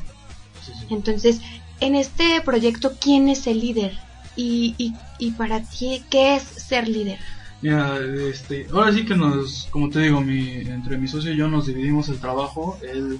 Sí, 0.63 0.73
sí. 0.79 0.93
Entonces, 0.93 1.41
en 1.79 1.95
este 1.95 2.39
proyecto, 2.41 2.93
¿quién 3.01 3.29
es 3.29 3.47
el 3.47 3.61
líder? 3.61 3.97
Y, 4.35 4.75
y, 4.77 4.93
y 5.17 5.31
para 5.31 5.61
ti, 5.61 6.03
¿qué 6.09 6.35
es 6.35 6.43
ser 6.43 6.87
líder? 6.87 7.19
Mira, 7.61 7.97
este, 8.29 8.67
ahora 8.71 8.91
sí 8.93 9.05
que 9.05 9.15
nos, 9.15 9.67
como 9.71 9.89
te 9.89 9.99
digo, 10.01 10.21
mi, 10.21 10.49
entre 10.51 10.97
mi 10.97 11.07
socio 11.07 11.33
y 11.33 11.37
yo 11.37 11.47
nos 11.47 11.65
dividimos 11.67 12.09
el 12.09 12.19
trabajo. 12.19 12.77
Él, 12.83 13.19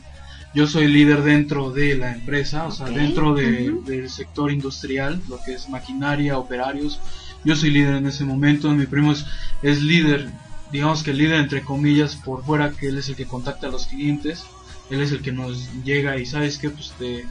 yo 0.54 0.68
soy 0.68 0.88
líder 0.88 1.24
dentro 1.24 1.72
de 1.72 1.96
la 1.98 2.14
empresa, 2.14 2.66
o 2.68 2.72
sea, 2.72 2.88
dentro 2.88 3.34
de- 3.34 3.74
del 3.86 4.10
sector 4.10 4.52
industrial, 4.52 5.22
lo 5.28 5.40
que 5.44 5.54
es 5.54 5.68
maquinaria, 5.70 6.38
operarios. 6.38 7.00
Yo 7.44 7.56
soy 7.56 7.72
líder 7.72 7.96
en 7.96 8.08
ese 8.08 8.24
momento, 8.26 8.70
mi 8.72 8.86
primo 8.86 9.12
es, 9.12 9.26
es 9.62 9.82
líder, 9.82 10.30
digamos 10.72 11.04
que 11.04 11.14
líder 11.14 11.40
entre 11.40 11.62
comillas 11.64 12.16
por 12.16 12.44
fuera, 12.44 12.72
que 12.72 12.88
él 12.88 12.98
es 12.98 13.10
el 13.10 13.16
que 13.16 13.26
contacta 13.26 13.68
a 13.68 13.72
los 13.72 13.86
clientes, 13.88 14.44
él 14.90 15.02
es 15.02 15.12
el 15.12 15.22
que 15.22 15.32
nos 15.32 15.72
llega 15.84 16.18
y 16.18 16.26
sabes 16.26 16.58
que 16.58 16.70
pues 16.70 16.94
te, 16.98 17.26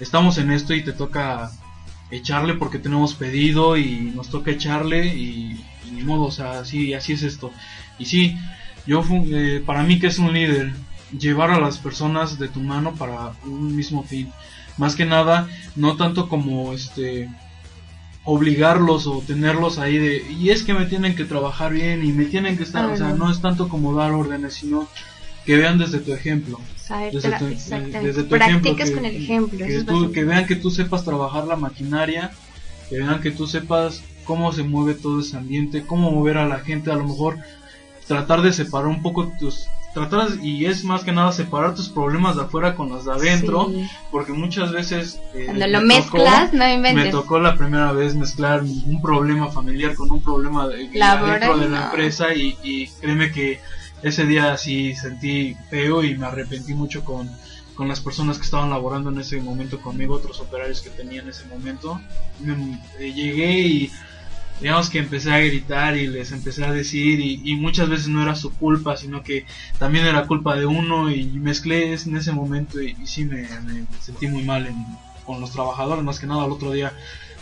estamos 0.00 0.38
en 0.38 0.50
esto 0.50 0.74
y 0.74 0.82
te 0.84 0.92
toca 0.92 1.50
echarle 2.10 2.54
porque 2.54 2.78
tenemos 2.78 3.14
pedido 3.14 3.76
y 3.76 4.12
nos 4.14 4.28
toca 4.28 4.50
echarle 4.50 5.06
y, 5.06 5.64
y 5.86 5.90
ni 5.92 6.02
modo, 6.02 6.24
o 6.24 6.30
sea, 6.30 6.60
así, 6.60 6.94
así 6.94 7.12
es 7.12 7.22
esto. 7.22 7.52
Y 7.98 8.06
sí, 8.06 8.36
yo 8.86 9.04
eh, 9.10 9.62
para 9.64 9.82
mí 9.82 9.98
que 9.98 10.08
es 10.08 10.18
un 10.18 10.32
líder, 10.32 10.72
llevar 11.18 11.50
a 11.50 11.60
las 11.60 11.78
personas 11.78 12.38
de 12.38 12.48
tu 12.48 12.60
mano 12.60 12.94
para 12.94 13.32
un 13.44 13.74
mismo 13.74 14.02
fin. 14.02 14.30
Más 14.76 14.94
que 14.94 15.04
nada, 15.04 15.48
no 15.76 15.96
tanto 15.96 16.28
como 16.28 16.72
este 16.72 17.28
obligarlos 18.24 19.06
o 19.06 19.22
tenerlos 19.26 19.78
ahí 19.78 19.96
de 19.96 20.22
y 20.30 20.50
es 20.50 20.62
que 20.62 20.74
me 20.74 20.84
tienen 20.84 21.16
que 21.16 21.24
trabajar 21.24 21.72
bien 21.72 22.04
y 22.04 22.12
me 22.12 22.26
tienen 22.26 22.56
que 22.56 22.64
estar, 22.64 22.84
Ah, 22.84 22.92
o 22.92 22.96
sea, 22.96 23.12
no 23.12 23.30
es 23.30 23.40
tanto 23.40 23.68
como 23.68 23.94
dar 23.94 24.12
órdenes, 24.12 24.54
sino 24.54 24.88
que 25.44 25.56
vean 25.56 25.78
desde 25.78 25.98
tu 25.98 26.12
ejemplo. 26.12 26.60
Saber 26.90 27.12
Desde 27.12 27.30
tu, 27.38 27.46
exactamente. 27.46 28.00
desde 28.02 28.22
tu 28.24 28.34
ejemplo, 28.34 28.70
con 28.70 28.76
que- 28.76 28.82
el 29.08 29.16
ejemplo. 29.22 29.58
que, 29.66 29.84
tú- 29.84 30.10
que 30.12 30.24
vean 30.24 30.44
que 30.46 30.56
tú 30.56 30.70
sepas 30.72 31.04
trabajar 31.04 31.44
la 31.46 31.54
maquinaria, 31.54 32.32
que 32.88 32.96
vean 32.98 33.20
que 33.20 33.30
tú 33.30 33.46
sepas 33.46 34.02
cómo 34.24 34.52
se 34.52 34.64
mueve 34.64 34.94
todo 34.94 35.20
ese 35.20 35.36
ambiente, 35.36 35.84
cómo 35.86 36.10
mover 36.10 36.36
a 36.38 36.48
la 36.48 36.58
gente, 36.58 36.90
a 36.90 36.96
lo 36.96 37.04
mejor 37.04 37.36
tratar 38.08 38.42
de 38.42 38.52
separar 38.52 38.88
un 38.88 39.02
poco 39.02 39.32
tus 39.38 39.66
tratar 39.94 40.28
y 40.42 40.66
es 40.66 40.84
más 40.84 41.02
que 41.02 41.10
nada 41.12 41.32
separar 41.32 41.74
tus 41.74 41.88
problemas 41.88 42.36
de 42.36 42.42
afuera 42.42 42.76
con 42.76 42.88
los 42.90 43.04
de 43.04 43.12
adentro, 43.12 43.68
Sí. 43.72 43.88
porque 44.12 44.32
muchas 44.32 44.70
veces 44.72 45.20
eh, 45.34 45.44
Cuando 45.46 45.66
me 45.66 45.68
lo 45.72 45.78
tocó- 45.78 45.86
mezclas, 45.86 46.52
no 46.52 46.58
me 46.64 46.74
inventes. 46.74 47.10
tocó 47.10 47.38
la 47.40 47.56
primera 47.56 47.90
vez 47.92 48.14
mezclar 48.16 48.62
un 48.62 49.00
problema 49.02 49.48
familiar 49.50 49.94
con 49.96 50.10
un 50.12 50.22
problema 50.22 50.66
de, 50.68 50.90
Laboral, 50.94 51.40
dentro 51.40 51.58
de 51.58 51.68
la 51.70 51.78
no. 51.80 51.84
empresa 51.86 52.32
y, 52.34 52.56
y 52.62 52.86
créeme 53.00 53.32
que 53.32 53.58
ese 54.02 54.26
día 54.26 54.56
sí 54.56 54.94
sentí 54.94 55.56
feo 55.68 56.02
y 56.04 56.16
me 56.16 56.26
arrepentí 56.26 56.74
mucho 56.74 57.04
con, 57.04 57.30
con 57.74 57.88
las 57.88 58.00
personas 58.00 58.38
que 58.38 58.44
estaban 58.44 58.70
laborando 58.70 59.10
en 59.10 59.18
ese 59.18 59.40
momento 59.40 59.80
conmigo, 59.80 60.14
otros 60.14 60.40
operarios 60.40 60.80
que 60.80 60.90
tenía 60.90 61.20
en 61.20 61.28
ese 61.28 61.46
momento. 61.46 62.00
Me- 62.40 62.80
eh, 62.98 63.12
llegué 63.12 63.60
y 63.60 63.90
digamos 64.60 64.90
que 64.90 64.98
empecé 64.98 65.32
a 65.32 65.38
gritar 65.38 65.96
y 65.96 66.06
les 66.06 66.32
empecé 66.32 66.64
a 66.64 66.72
decir 66.72 67.20
y, 67.20 67.54
muchas 67.56 67.88
veces 67.88 68.08
no 68.08 68.22
era 68.22 68.34
su 68.34 68.50
culpa, 68.54 68.96
sino 68.96 69.22
que 69.22 69.46
también 69.78 70.04
era 70.04 70.26
culpa 70.26 70.54
de 70.56 70.66
uno 70.66 71.10
y 71.10 71.24
mezclé 71.38 71.94
en 71.94 72.16
ese 72.16 72.32
momento 72.32 72.80
y, 72.82 72.94
sí 73.06 73.24
me, 73.24 73.46
sentí 74.00 74.26
muy 74.28 74.42
mal 74.44 74.66
en- 74.66 74.84
con 75.24 75.40
los 75.40 75.52
trabajadores, 75.52 76.02
más 76.04 76.18
que 76.18 76.26
nada 76.26 76.44
al 76.44 76.50
otro 76.52 76.72
día, 76.72 76.92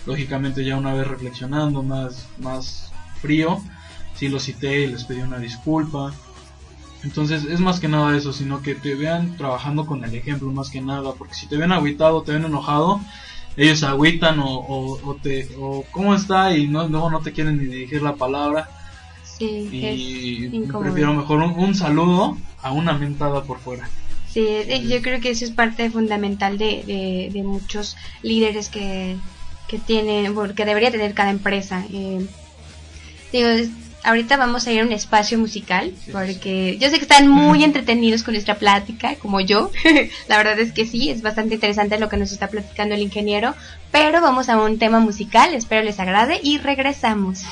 lógicamente 0.06 0.64
ya 0.64 0.76
una 0.76 0.92
vez 0.92 1.06
reflexionando 1.06 1.82
más, 1.82 2.26
más 2.38 2.92
frío, 3.20 3.60
sí 4.14 4.28
los 4.28 4.42
cité 4.44 4.82
y 4.84 4.86
les 4.88 5.04
pedí 5.04 5.20
una 5.20 5.38
disculpa. 5.38 6.12
Entonces 7.04 7.44
es 7.44 7.60
más 7.60 7.80
que 7.80 7.88
nada 7.88 8.16
eso, 8.16 8.32
sino 8.32 8.60
que 8.60 8.74
te 8.74 8.94
vean 8.94 9.36
trabajando 9.36 9.86
con 9.86 10.04
el 10.04 10.14
ejemplo 10.14 10.50
más 10.50 10.70
que 10.70 10.80
nada, 10.80 11.12
porque 11.14 11.34
si 11.34 11.46
te 11.46 11.56
ven 11.56 11.72
agüitado, 11.72 12.22
te 12.22 12.32
ven 12.32 12.44
enojado, 12.44 13.00
ellos 13.56 13.82
agüitan 13.82 14.40
o, 14.40 14.46
o, 14.46 15.08
o 15.08 15.14
te 15.16 15.48
o 15.58 15.84
cómo 15.92 16.14
está 16.14 16.56
y 16.56 16.66
no, 16.66 16.88
luego 16.88 17.10
no 17.10 17.20
te 17.20 17.32
quieren 17.32 17.58
ni 17.58 17.64
dirigir 17.64 18.02
la 18.02 18.14
palabra 18.16 18.68
Sí, 19.38 19.68
y 19.70 20.46
es 20.46 20.72
prefiero 20.72 21.14
mejor 21.14 21.40
un, 21.40 21.52
un 21.52 21.74
saludo 21.74 22.36
a 22.60 22.72
una 22.72 22.94
mentada 22.94 23.44
por 23.44 23.58
fuera. 23.60 23.88
Sí, 24.28 24.44
eh, 24.46 24.84
yo 24.88 25.00
creo 25.00 25.20
que 25.20 25.30
eso 25.30 25.44
es 25.44 25.52
parte 25.52 25.90
fundamental 25.90 26.58
de, 26.58 26.82
de, 26.84 27.30
de 27.32 27.42
muchos 27.44 27.96
líderes 28.22 28.68
que, 28.68 29.16
que 29.68 29.78
tienen, 29.78 30.34
que 30.54 30.64
debería 30.64 30.90
tener 30.90 31.14
cada 31.14 31.30
empresa. 31.30 31.84
Eh, 31.92 32.26
digo, 33.32 33.48
ahorita 34.04 34.36
vamos 34.36 34.66
a 34.66 34.72
ir 34.72 34.80
a 34.80 34.84
un 34.84 34.92
espacio 34.92 35.38
musical, 35.38 35.92
Sí. 36.04 36.10
porque 36.12 36.76
yo 36.78 36.88
sé 36.90 36.96
que 36.96 37.02
están 37.02 37.28
muy 37.28 37.64
entretenidos 37.68 38.22
con 38.22 38.34
nuestra 38.34 38.56
plática, 38.56 39.14
como 39.16 39.40
yo. 39.40 39.70
La 40.28 40.36
verdad 40.38 40.58
es 40.58 40.72
que 40.72 40.86
sí, 40.86 41.10
es 41.10 41.22
bastante 41.22 41.54
interesante 41.54 41.98
lo 41.98 42.08
que 42.08 42.16
nos 42.16 42.32
está 42.32 42.48
platicando 42.48 42.94
el 42.94 43.02
ingeniero, 43.02 43.54
pero 43.90 44.20
vamos 44.20 44.48
a 44.48 44.56
un 44.60 44.78
tema 44.78 45.00
musical, 45.00 45.54
espero 45.54 45.82
les 45.82 45.98
agrade 46.00 46.40
y 46.42 46.58
regresamos. 46.58 47.42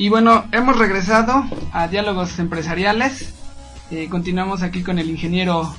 Y 0.00 0.08
bueno, 0.08 0.46
hemos 0.52 0.78
regresado 0.78 1.44
a 1.74 1.86
Diálogos 1.86 2.38
Empresariales. 2.38 3.34
Eh, 3.90 4.08
continuamos 4.08 4.62
aquí 4.62 4.82
con 4.82 4.98
el 4.98 5.10
ingeniero 5.10 5.76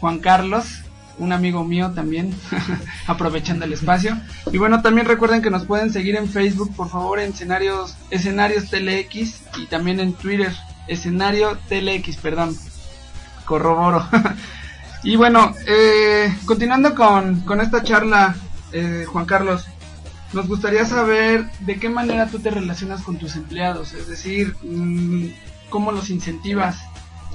Juan 0.00 0.18
Carlos, 0.18 0.82
un 1.18 1.30
amigo 1.30 1.62
mío 1.62 1.92
también, 1.94 2.34
aprovechando 3.06 3.64
el 3.64 3.72
espacio. 3.72 4.18
Y 4.50 4.58
bueno, 4.58 4.82
también 4.82 5.06
recuerden 5.06 5.42
que 5.42 5.50
nos 5.50 5.64
pueden 5.64 5.92
seguir 5.92 6.16
en 6.16 6.28
Facebook, 6.28 6.74
por 6.74 6.88
favor, 6.88 7.20
en 7.20 7.30
escenarios, 7.30 7.94
escenarios 8.10 8.68
TLX 8.68 9.42
y 9.58 9.66
también 9.70 10.00
en 10.00 10.14
Twitter, 10.14 10.52
escenario 10.88 11.56
TLX, 11.68 12.16
perdón, 12.16 12.56
corroboro. 13.44 14.04
y 15.04 15.14
bueno, 15.14 15.54
eh, 15.68 16.36
continuando 16.46 16.96
con, 16.96 17.42
con, 17.42 17.60
esta 17.60 17.84
charla, 17.84 18.34
eh, 18.72 19.04
Juan 19.06 19.24
Carlos, 19.24 19.68
nos 20.32 20.48
gustaría 20.48 20.84
saber 20.84 21.50
de 21.60 21.78
qué 21.78 21.88
manera 21.88 22.26
tú 22.26 22.38
te 22.38 22.50
relacionas 22.50 23.02
con 23.02 23.18
tus 23.18 23.36
empleados, 23.36 23.92
es 23.92 24.08
decir, 24.08 24.56
mm, 24.62 25.26
cómo 25.68 25.92
los 25.92 26.10
incentivas, 26.10 26.78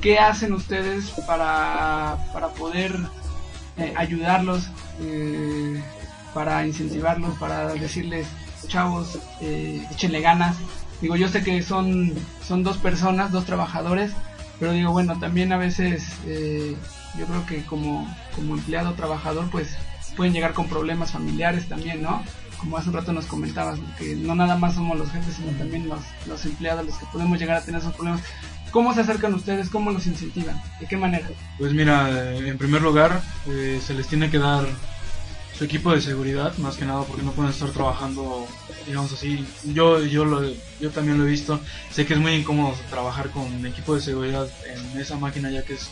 qué 0.02 0.20
hacen 0.20 0.54
ustedes 0.54 1.12
para, 1.26 2.18
para 2.34 2.50
poder 2.50 2.96
eh, 3.78 3.94
ayudarlos, 3.96 4.70
eh, 5.02 5.82
para 6.34 6.66
incentivarlos, 6.66 7.38
para 7.38 7.74
decirles, 7.74 8.28
chavos, 8.68 9.20
eh, 9.42 9.86
échenle 9.92 10.22
ganas. 10.22 10.56
Digo, 11.02 11.16
yo 11.16 11.28
sé 11.28 11.44
que 11.44 11.62
son, 11.62 12.14
son 12.46 12.64
dos 12.64 12.78
personas, 12.78 13.32
dos 13.32 13.46
trabajadores, 13.46 14.12
pero 14.60 14.72
digo, 14.72 14.92
bueno, 14.92 15.20
también 15.20 15.52
a 15.54 15.58
veces 15.58 16.04
eh, 16.26 16.76
yo 17.18 17.26
creo 17.26 17.46
que 17.46 17.64
como, 17.66 18.08
como 18.36 18.56
empleado 18.56 18.94
trabajador, 18.94 19.50
pues 19.52 19.76
pueden 20.16 20.34
llegar 20.34 20.54
con 20.54 20.68
problemas 20.68 21.12
familiares 21.12 21.68
también, 21.68 22.02
¿no? 22.02 22.24
Como 22.60 22.78
hace 22.78 22.90
un 22.90 22.96
rato 22.96 23.14
nos 23.14 23.26
comentabas, 23.26 23.80
que 23.98 24.16
no 24.16 24.36
nada 24.36 24.58
más 24.58 24.76
somos 24.76 24.98
los 24.98 25.12
jefes, 25.12 25.36
sino 25.36 25.52
también 25.58 25.88
los, 25.88 26.00
los 26.28 26.46
empleados 26.46 26.86
los 26.86 26.98
que 26.98 27.06
podemos 27.12 27.40
llegar 27.40 27.58
a 27.58 27.62
tener 27.62 27.82
esos 27.82 27.94
problemas. 27.94 28.22
¿Cómo 28.72 28.94
se 28.94 29.02
acercan 29.02 29.34
ustedes? 29.34 29.70
¿Cómo 29.70 29.92
los 29.92 30.06
incentivan? 30.08 30.62
¿De 30.80 30.88
qué 30.88 30.98
manera? 30.98 31.28
Pues 31.58 31.74
mira, 31.74 32.10
eh, 32.10 32.50
en 32.50 32.58
primer 32.58 32.82
lugar, 32.82 33.22
eh, 33.48 33.80
se 33.86 33.94
les 33.94 34.08
tiene 34.08 34.30
que 34.30 34.40
dar 34.40 34.66
su 35.58 35.64
equipo 35.64 35.92
de 35.92 36.02
seguridad, 36.02 36.56
más 36.58 36.76
que 36.76 36.86
nada 36.86 37.04
porque 37.04 37.24
no 37.24 37.32
pueden 37.32 37.52
estar 37.52 37.70
trabajando, 37.70 38.46
digamos 38.86 39.12
así. 39.12 39.44
Yo, 39.64 40.04
yo, 40.04 40.26
lo, 40.26 40.44
yo 40.80 40.92
también 40.92 41.18
lo 41.18 41.26
he 41.26 41.30
visto. 41.30 41.60
Sé 41.92 42.06
que 42.06 42.14
es 42.14 42.20
muy 42.20 42.34
incómodo 42.34 42.76
trabajar 42.90 43.30
con 43.32 43.66
equipo 43.66 43.96
de 43.96 44.02
seguridad 44.02 44.48
en 44.68 45.00
esa 45.00 45.18
máquina 45.18 45.50
ya 45.50 45.64
que 45.64 45.74
es 45.74 45.90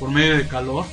por 0.00 0.10
medio 0.10 0.36
de 0.36 0.46
calor. 0.48 0.86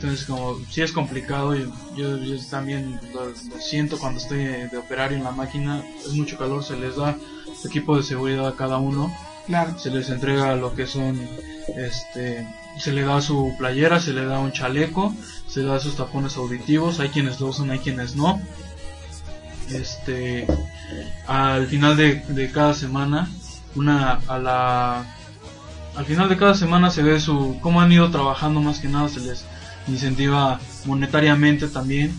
Entonces, 0.00 0.26
como 0.26 0.56
sí 0.70 0.80
es 0.80 0.92
complicado, 0.92 1.56
yo, 1.56 1.66
yo, 1.96 2.18
yo 2.18 2.36
también 2.50 3.00
lo, 3.12 3.26
lo 3.26 3.60
siento 3.60 3.98
cuando 3.98 4.20
estoy 4.20 4.44
de 4.44 4.78
operario 4.78 5.18
en 5.18 5.24
la 5.24 5.32
máquina, 5.32 5.82
es 6.06 6.12
mucho 6.12 6.38
calor, 6.38 6.62
se 6.62 6.76
les 6.76 6.94
da 6.94 7.16
su 7.60 7.66
equipo 7.66 7.96
de 7.96 8.04
seguridad 8.04 8.46
a 8.46 8.54
cada 8.54 8.78
uno 8.78 9.12
Claro. 9.48 9.78
se 9.78 9.90
les 9.90 10.10
entrega 10.10 10.54
lo 10.56 10.74
que 10.74 10.86
son 10.86 11.18
este 11.74 12.46
se 12.78 12.92
le 12.92 13.00
da 13.00 13.22
su 13.22 13.54
playera 13.56 13.98
se 13.98 14.12
le 14.12 14.26
da 14.26 14.38
un 14.40 14.52
chaleco 14.52 15.14
se 15.48 15.60
le 15.60 15.68
da 15.68 15.80
sus 15.80 15.96
tapones 15.96 16.36
auditivos 16.36 17.00
hay 17.00 17.08
quienes 17.08 17.40
lo 17.40 17.46
usan 17.46 17.70
hay 17.70 17.78
quienes 17.78 18.14
no 18.14 18.42
este 19.70 20.46
al 21.26 21.66
final 21.66 21.96
de, 21.96 22.16
de 22.28 22.50
cada 22.52 22.74
semana 22.74 23.26
una 23.74 24.20
a 24.28 24.38
la 24.38 25.16
al 25.96 26.04
final 26.04 26.28
de 26.28 26.36
cada 26.36 26.52
semana 26.54 26.90
se 26.90 27.02
ve 27.02 27.18
su 27.18 27.56
cómo 27.62 27.80
han 27.80 27.90
ido 27.90 28.10
trabajando 28.10 28.60
más 28.60 28.80
que 28.80 28.88
nada 28.88 29.08
se 29.08 29.20
les 29.20 29.46
incentiva 29.88 30.60
monetariamente 30.84 31.68
también 31.68 32.12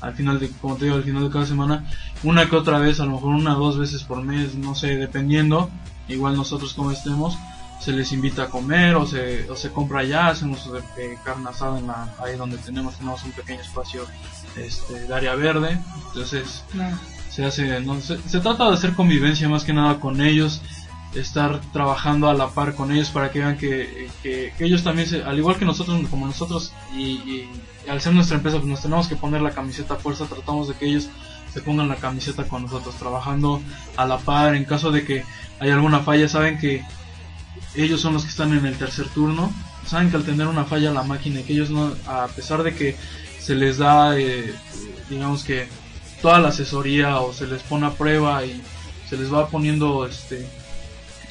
al 0.00 0.14
final 0.14 0.38
de 0.38 0.50
como 0.50 0.76
te 0.76 0.84
digo 0.84 0.96
al 0.96 1.04
final 1.04 1.24
de 1.24 1.30
cada 1.30 1.46
semana 1.46 1.84
una 2.22 2.48
que 2.48 2.56
otra 2.56 2.78
vez 2.78 3.00
a 3.00 3.06
lo 3.06 3.12
mejor 3.12 3.34
una 3.34 3.56
o 3.56 3.60
dos 3.60 3.78
veces 3.78 4.02
por 4.02 4.22
mes 4.22 4.54
no 4.54 4.74
sé 4.74 4.96
dependiendo 4.96 5.70
igual 6.08 6.36
nosotros 6.36 6.74
como 6.74 6.90
estemos 6.90 7.36
se 7.80 7.92
les 7.92 8.12
invita 8.12 8.44
a 8.44 8.48
comer 8.48 8.94
o 8.94 9.06
se, 9.06 9.50
o 9.50 9.56
se 9.56 9.70
compra 9.70 10.04
ya 10.04 10.28
hacemos 10.28 10.70
eh, 10.98 11.18
carne 11.24 11.48
asada 11.48 11.78
en 11.78 11.86
la, 11.86 12.08
ahí 12.22 12.36
donde 12.36 12.56
tenemos 12.58 12.96
tenemos 12.96 13.22
un 13.24 13.32
pequeño 13.32 13.60
espacio 13.60 14.06
este 14.56 15.06
de 15.06 15.14
área 15.14 15.34
verde 15.34 15.78
entonces 16.08 16.64
se 17.30 17.44
hace 17.44 17.80
no 17.80 18.00
se, 18.00 18.18
se 18.28 18.40
trata 18.40 18.68
de 18.68 18.74
hacer 18.74 18.94
convivencia 18.94 19.48
más 19.48 19.64
que 19.64 19.72
nada 19.72 20.00
con 20.00 20.20
ellos 20.20 20.60
estar 21.14 21.60
trabajando 21.72 22.28
a 22.28 22.34
la 22.34 22.48
par 22.48 22.74
con 22.74 22.90
ellos 22.92 23.10
para 23.10 23.30
que 23.30 23.38
vean 23.38 23.56
que, 23.56 24.08
que, 24.22 24.52
ellos 24.58 24.82
también 24.82 25.08
se- 25.08 25.22
al 25.22 25.38
igual 25.38 25.56
que 25.56 25.64
nosotros 25.64 26.00
como 26.08 26.26
nosotros 26.26 26.72
y, 26.96 27.02
y 27.02 27.48
al 27.88 28.00
ser 28.00 28.12
nuestra 28.14 28.36
empresa 28.36 28.58
pues 28.58 28.68
nos 28.68 28.82
tenemos 28.82 29.06
que 29.06 29.16
poner 29.16 29.40
la 29.42 29.50
camiseta 29.52 29.94
a 29.94 29.96
fuerza 29.98 30.24
tratamos 30.26 30.68
de 30.68 30.74
que 30.74 30.86
ellos 30.86 31.08
se 31.52 31.60
pongan 31.62 31.88
la 31.88 31.96
camiseta 31.96 32.44
con 32.44 32.62
nosotros 32.62 32.94
trabajando 32.96 33.60
a 33.96 34.06
la 34.06 34.18
par 34.18 34.54
en 34.56 34.64
caso 34.64 34.90
de 34.90 35.04
que 35.04 35.24
hay 35.60 35.70
alguna 35.70 36.00
falla 36.00 36.28
saben 36.28 36.58
que 36.58 36.82
ellos 37.76 38.00
son 38.00 38.14
los 38.14 38.24
que 38.24 38.30
están 38.30 38.52
en 38.56 38.66
el 38.66 38.76
tercer 38.76 39.08
turno 39.08 39.52
saben 39.86 40.10
que 40.10 40.16
al 40.16 40.24
tener 40.24 40.46
una 40.48 40.64
falla 40.64 40.90
la 40.92 41.02
máquina 41.04 41.42
que 41.42 41.52
ellos 41.52 41.70
no 41.70 41.92
a 42.06 42.26
pesar 42.28 42.62
de 42.62 42.74
que 42.74 42.96
se 43.38 43.54
les 43.54 43.78
da 43.78 44.18
eh, 44.18 44.52
digamos 45.10 45.44
que 45.44 45.68
toda 46.22 46.38
la 46.40 46.48
asesoría 46.48 47.20
o 47.20 47.32
se 47.32 47.46
les 47.46 47.62
pone 47.62 47.86
a 47.86 47.90
prueba 47.90 48.44
y 48.44 48.60
se 49.08 49.16
les 49.16 49.32
va 49.32 49.46
poniendo 49.48 50.06
este 50.06 50.48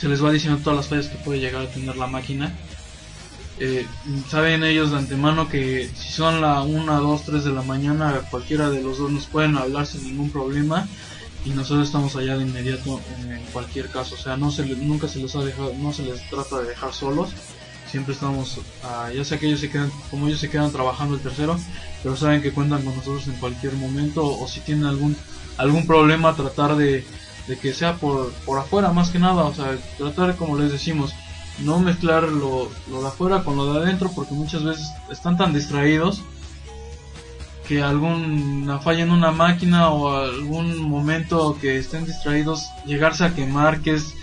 se 0.04 0.10
les 0.10 0.22
va 0.22 0.34
diciendo 0.34 0.60
todas 0.62 0.76
las 0.76 0.88
fallas 0.90 1.08
que 1.08 1.16
puede 1.24 1.40
llegar 1.40 1.62
a 1.62 1.70
tener 1.70 1.96
la 1.96 2.08
máquina. 2.08 2.54
Eh, 3.58 3.88
saben 4.28 4.66
ellos 4.66 4.92
de 4.92 4.98
antemano 4.98 5.48
que 5.48 5.90
si 5.96 6.12
son 6.12 6.42
la 6.42 6.62
1, 6.62 7.00
2, 7.00 7.24
3 7.24 7.46
de 7.46 7.54
la 7.54 7.62
mañana 7.62 8.20
cualquiera 8.30 8.70
de 8.70 8.82
los 8.82 8.98
dos 8.98 9.10
nos 9.12 9.28
pueden 9.28 9.56
hablar 9.56 9.86
sin 9.88 10.04
ningún 10.04 10.30
problema 10.30 10.86
y 11.46 11.52
nosotros 11.52 11.88
estamos 11.88 12.18
allá 12.18 12.36
de 12.36 12.44
inmediato 12.44 13.00
en, 13.30 13.42
cualquier 13.54 13.88
caso. 13.92 14.16
O 14.16 14.18
sea 14.18 14.36
no 14.36 14.52
se 14.52 14.66
nunca 14.66 15.08
se 15.08 15.20
les 15.20 15.38
ha 15.38 15.46
dejado 15.46 15.74
no 15.80 15.94
se 15.94 16.04
les 16.04 16.30
trata 16.30 16.60
de 16.60 16.68
dejar 16.68 16.92
solos. 16.92 17.30
Siempre 17.90 18.14
estamos 18.14 18.60
ah, 18.84 19.10
ya 19.16 19.24
sea 19.24 19.40
que 19.40 19.46
ellos 19.46 19.62
se 19.62 19.70
quedan 19.70 19.90
como 20.12 20.28
ellos 20.28 20.42
se 20.42 20.50
quedan 20.50 20.74
trabajando 20.74 21.16
el 21.16 21.22
tercero 21.22 21.58
pero 22.02 22.18
saben 22.18 22.42
que 22.42 22.52
cuentan 22.52 22.84
con 22.84 22.94
nosotros 22.94 23.26
en 23.28 23.36
cualquier 23.36 23.72
momento 23.76 24.26
o 24.26 24.46
si 24.50 24.60
tienen 24.60 24.84
algún 24.84 25.16
algún 25.56 25.88
problema 25.88 26.36
tratar 26.36 26.76
de, 26.76 27.06
de 27.48 27.58
que 27.58 27.74
sea 27.74 27.96
por, 27.96 28.32
por 28.46 28.58
afuera 28.60 28.92
más 28.92 29.10
que 29.10 29.20
nada 29.20 29.44
o 29.44 29.54
sea 29.54 29.78
tratar 29.98 30.36
como 30.36 30.58
les 30.58 30.72
decimos 30.72 31.14
no 31.60 31.80
mezclar 31.80 32.24
lo, 32.24 32.70
lo 32.90 33.02
de 33.02 33.08
afuera 33.08 33.44
con 33.44 33.58
lo 33.58 33.74
de 33.74 33.84
adentro 33.84 34.12
porque 34.16 34.34
muchas 34.34 34.64
veces 34.64 34.92
están 35.12 35.38
tan 35.38 35.54
distraídos 35.54 36.22
que 37.68 37.82
alguna 37.82 38.80
falla 38.80 39.04
en 39.04 39.12
una 39.12 39.32
máquina 39.32 39.90
o 39.90 40.16
algún 40.16 40.78
momento 40.82 41.58
que 41.60 41.78
estén 41.78 42.06
distraídos 42.06 42.70
llegarse 42.86 43.24
a 43.24 43.34
quemar 43.34 43.82
que 43.82 43.96
es 43.96 44.14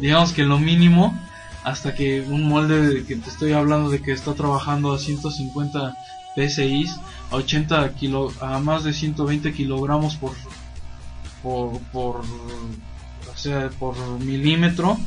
digamos 0.00 0.32
que 0.32 0.44
lo 0.44 0.58
mínimo 0.58 1.18
hasta 1.64 1.94
que 1.94 2.20
un 2.20 2.48
molde 2.48 2.80
de 2.80 3.04
que 3.04 3.16
te 3.16 3.28
estoy 3.28 3.52
hablando 3.52 3.90
de 3.90 4.00
que 4.00 4.12
está 4.12 4.34
trabajando 4.34 4.92
a 4.92 4.98
150 4.98 5.96
PSI 6.36 6.86
a 7.30 7.36
80 7.36 7.94
kilo 7.94 8.32
a 8.40 8.58
más 8.60 8.84
de 8.84 8.92
120 8.92 9.52
kilogramos 9.52 10.16
por 10.16 10.32
por 11.46 11.78
por 11.92 12.16
o 12.16 13.36
sea 13.36 13.70
por 13.78 13.96
milímetro 14.18 14.98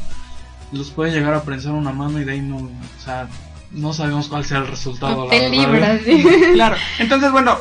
los 0.71 0.89
puede 0.91 1.11
llegar 1.11 1.33
a 1.33 1.43
prensar 1.43 1.73
una 1.73 1.91
mano 1.91 2.21
y 2.21 2.23
de 2.23 2.31
ahí 2.31 2.41
no 2.41 2.57
o 2.57 3.03
sea 3.03 3.27
no 3.71 3.91
sabemos 3.91 4.29
cuál 4.29 4.45
sea 4.45 4.59
el 4.59 4.67
resultado 4.67 5.25
la 5.25 5.31
Te 5.31 5.49
verdad, 5.49 5.51
libras, 5.51 6.01
¿eh? 6.05 6.23
sí. 6.23 6.51
Claro, 6.53 6.77
entonces 6.97 7.31
bueno, 7.31 7.57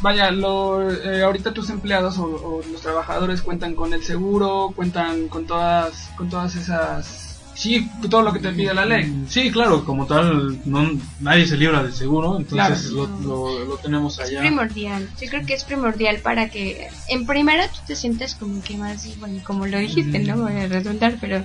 vaya, 0.00 0.30
lo, 0.30 0.90
eh, 0.90 1.24
ahorita 1.24 1.52
tus 1.52 1.70
empleados 1.70 2.18
o, 2.18 2.24
o 2.24 2.62
los 2.70 2.80
trabajadores 2.80 3.42
cuentan 3.42 3.74
con 3.74 3.92
el 3.92 4.04
seguro, 4.04 4.72
cuentan 4.76 5.28
con 5.28 5.46
todas, 5.46 6.10
con 6.16 6.28
todas 6.30 6.54
esas, 6.54 7.29
sí, 7.60 7.88
todo 8.08 8.22
lo 8.22 8.32
que 8.32 8.38
te 8.40 8.50
pide 8.52 8.72
la 8.74 8.84
ley. 8.84 9.24
Sí, 9.28 9.50
claro, 9.50 9.84
como 9.84 10.06
tal, 10.06 10.58
no, 10.64 10.90
nadie 11.20 11.46
se 11.46 11.56
libra 11.56 11.82
del 11.82 11.92
seguro, 11.92 12.38
entonces 12.38 12.90
Claro. 12.90 13.08
lo, 13.22 13.58
lo, 13.58 13.64
lo 13.66 13.76
tenemos 13.76 14.18
Es 14.18 14.28
allá. 14.28 14.40
primordial. 14.40 15.08
Yo 15.20 15.28
creo 15.28 15.44
que 15.46 15.54
es 15.54 15.64
primordial 15.64 16.18
para 16.18 16.48
que 16.48 16.88
en 17.08 17.26
primera 17.26 17.68
tú 17.68 17.78
te 17.86 17.96
sientas 17.96 18.34
como 18.34 18.62
que 18.62 18.76
más, 18.76 19.06
bueno, 19.18 19.40
como 19.44 19.66
lo 19.66 19.78
dijiste, 19.78 20.18
no 20.20 20.36
voy 20.38 20.52
a 20.56 20.66
redundar, 20.68 21.16
pero 21.20 21.44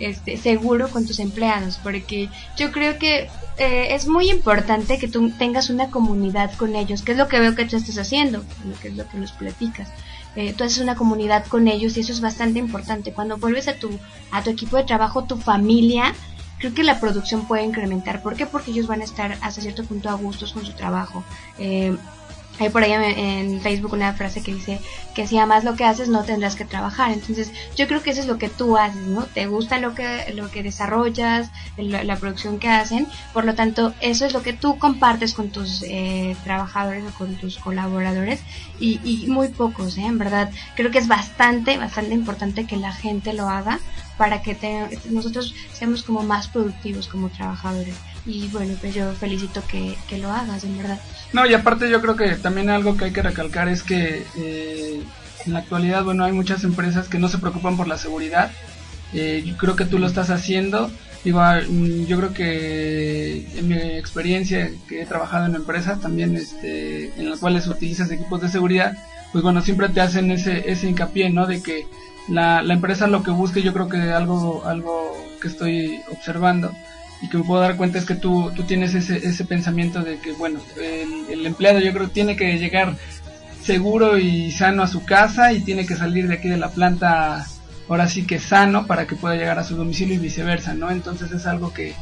este 0.00 0.36
seguro 0.36 0.88
con 0.88 1.06
tus 1.06 1.18
empleados, 1.20 1.78
porque 1.82 2.28
yo 2.56 2.72
creo 2.72 2.98
que 2.98 3.28
eh, 3.58 3.88
es 3.94 4.08
muy 4.08 4.28
importante 4.30 4.98
que 4.98 5.06
tú 5.08 5.30
tengas 5.38 5.70
una 5.70 5.88
comunidad 5.90 6.52
con 6.56 6.74
ellos, 6.74 7.02
que 7.02 7.12
es 7.12 7.18
lo 7.18 7.28
que 7.28 7.38
veo 7.40 7.54
que 7.54 7.64
tú 7.64 7.76
estás 7.76 7.96
haciendo, 7.98 8.38
lo 8.68 8.78
que 8.80 8.88
es 8.88 8.96
lo 8.96 9.08
que 9.08 9.18
nos 9.18 9.32
platicas. 9.32 9.88
Eh, 10.36 10.54
tú 10.56 10.64
haces 10.64 10.78
una 10.78 10.96
comunidad 10.96 11.46
con 11.46 11.68
ellos 11.68 11.96
y 11.96 12.00
eso 12.00 12.12
es 12.12 12.20
bastante 12.20 12.58
importante. 12.58 13.12
Cuando 13.12 13.36
vuelves 13.36 13.68
a 13.68 13.76
tu 13.76 13.90
a 14.30 14.42
tu 14.42 14.50
equipo 14.50 14.76
de 14.76 14.84
trabajo, 14.84 15.24
tu 15.24 15.36
familia, 15.36 16.14
creo 16.58 16.74
que 16.74 16.82
la 16.82 16.98
producción 17.00 17.46
puede 17.46 17.62
incrementar. 17.62 18.22
¿Por 18.22 18.34
qué? 18.36 18.46
Porque 18.46 18.70
ellos 18.70 18.86
van 18.86 19.00
a 19.00 19.04
estar 19.04 19.36
hasta 19.40 19.60
cierto 19.60 19.84
punto 19.84 20.08
a 20.08 20.14
gustos 20.14 20.52
con 20.52 20.64
su 20.64 20.72
trabajo. 20.72 21.22
Eh, 21.58 21.96
hay 22.58 22.68
por 22.70 22.82
ahí 22.82 22.92
en, 22.92 23.60
Facebook 23.60 23.92
una 23.94 24.12
frase 24.14 24.42
que 24.42 24.54
dice 24.54 24.80
que 25.14 25.26
si 25.26 25.38
amas 25.38 25.64
lo 25.64 25.74
que 25.74 25.84
haces 25.84 26.08
no 26.08 26.22
tendrás 26.24 26.54
que 26.56 26.64
trabajar. 26.64 27.10
Entonces 27.12 27.50
yo 27.76 27.86
creo 27.88 28.02
que 28.02 28.10
eso 28.10 28.20
es 28.20 28.26
lo 28.26 28.38
que 28.38 28.48
tú 28.48 28.76
haces, 28.76 29.02
¿no? 29.06 29.24
Te 29.24 29.46
gusta 29.46 29.78
lo 29.78 29.94
que, 29.94 30.32
lo 30.34 30.50
que 30.50 30.62
desarrollas, 30.62 31.50
la, 31.76 32.04
la 32.04 32.16
producción 32.16 32.58
que 32.58 32.68
hacen. 32.68 33.06
Por 33.32 33.44
lo 33.44 33.54
tanto, 33.54 33.92
eso 34.00 34.24
es 34.26 34.32
lo 34.32 34.42
que 34.42 34.52
tú 34.52 34.78
compartes 34.78 35.34
con 35.34 35.50
tus 35.50 35.82
eh, 35.82 36.36
trabajadores 36.44 37.04
o 37.04 37.14
con 37.18 37.34
tus 37.36 37.58
colaboradores. 37.58 38.40
Y, 38.78 39.00
y 39.04 39.26
muy 39.28 39.48
pocos, 39.48 39.96
¿eh? 39.98 40.02
En 40.06 40.18
verdad, 40.18 40.50
creo 40.76 40.90
que 40.90 40.98
es 40.98 41.08
bastante, 41.08 41.76
bastante 41.78 42.14
importante 42.14 42.66
que 42.66 42.76
la 42.76 42.92
gente 42.92 43.32
lo 43.32 43.48
haga 43.48 43.78
para 44.16 44.42
que 44.42 44.54
te- 44.54 44.98
nosotros 45.10 45.54
seamos 45.72 46.02
como 46.04 46.22
más 46.22 46.48
productivos 46.48 47.08
como 47.08 47.30
trabajadores. 47.30 47.94
Y 48.26 48.48
bueno, 48.48 48.74
pues 48.80 48.94
yo 48.94 49.12
felicito 49.12 49.62
que, 49.70 49.96
que 50.08 50.18
lo 50.18 50.30
hagas, 50.30 50.64
en 50.64 50.78
verdad. 50.78 50.98
No, 51.32 51.44
y 51.46 51.52
aparte 51.52 51.90
yo 51.90 52.00
creo 52.00 52.16
que 52.16 52.36
también 52.36 52.70
algo 52.70 52.96
que 52.96 53.06
hay 53.06 53.12
que 53.12 53.22
recalcar 53.22 53.68
es 53.68 53.82
que 53.82 54.24
eh, 54.36 55.02
en 55.44 55.52
la 55.52 55.58
actualidad, 55.58 56.04
bueno, 56.04 56.24
hay 56.24 56.32
muchas 56.32 56.64
empresas 56.64 57.08
que 57.08 57.18
no 57.18 57.28
se 57.28 57.38
preocupan 57.38 57.76
por 57.76 57.86
la 57.86 57.98
seguridad. 57.98 58.50
Eh, 59.12 59.54
creo 59.58 59.76
que 59.76 59.84
tú 59.84 59.98
lo 59.98 60.06
estás 60.06 60.30
haciendo. 60.30 60.90
Igual, 61.24 61.68
mm, 61.68 62.06
yo 62.06 62.16
creo 62.18 62.32
que 62.32 63.46
en 63.58 63.68
mi 63.68 63.76
experiencia 63.76 64.70
que 64.88 65.02
he 65.02 65.06
trabajado 65.06 65.46
en 65.46 65.54
empresas 65.54 66.00
también, 66.00 66.34
este, 66.34 67.12
en 67.18 67.28
las 67.28 67.40
cuales 67.40 67.66
utilizas 67.66 68.10
equipos 68.10 68.40
de 68.40 68.48
seguridad, 68.48 68.96
pues 69.32 69.44
bueno, 69.44 69.60
siempre 69.60 69.90
te 69.90 70.00
hacen 70.00 70.30
ese, 70.30 70.70
ese 70.70 70.88
hincapié, 70.88 71.28
¿no? 71.28 71.46
De 71.46 71.62
que 71.62 71.86
la, 72.28 72.62
la 72.62 72.72
empresa 72.72 73.06
lo 73.06 73.22
que 73.22 73.30
busque, 73.30 73.62
yo 73.62 73.74
creo 73.74 73.88
que 73.88 74.12
algo, 74.12 74.64
algo 74.64 75.14
que 75.42 75.48
estoy 75.48 76.00
observando 76.10 76.72
y 77.22 77.28
que 77.28 77.38
me 77.38 77.44
puedo 77.44 77.60
dar 77.60 77.76
cuenta 77.76 77.98
es 77.98 78.04
que 78.04 78.14
tú, 78.14 78.50
tú 78.54 78.64
tienes 78.64 78.94
ese, 78.94 79.16
ese 79.26 79.44
pensamiento 79.44 80.02
de 80.02 80.18
que, 80.18 80.32
bueno, 80.32 80.60
el, 81.30 81.46
empleado 81.46 81.78
yo 81.80 81.92
creo 81.92 82.08
tiene 82.08 82.36
que 82.36 82.58
llegar 82.58 82.96
seguro 83.62 84.18
y 84.18 84.50
sano 84.52 84.82
a 84.82 84.88
su 84.88 85.04
casa 85.04 85.52
y 85.52 85.60
tiene 85.60 85.86
que 85.86 85.96
salir 85.96 86.28
de 86.28 86.34
aquí 86.34 86.48
de 86.48 86.58
la 86.58 86.70
planta 86.70 87.46
ahora 87.88 88.08
sí 88.08 88.26
que 88.26 88.38
sano 88.38 88.86
para 88.86 89.06
que 89.06 89.16
pueda 89.16 89.36
llegar 89.36 89.58
a 89.58 89.64
su 89.64 89.76
domicilio 89.76 90.14
y 90.14 90.18
viceversa, 90.18 90.74
¿no? 90.74 90.90
Entonces 90.90 91.30
es 91.32 91.46
algo 91.46 91.72
que, 91.72 91.94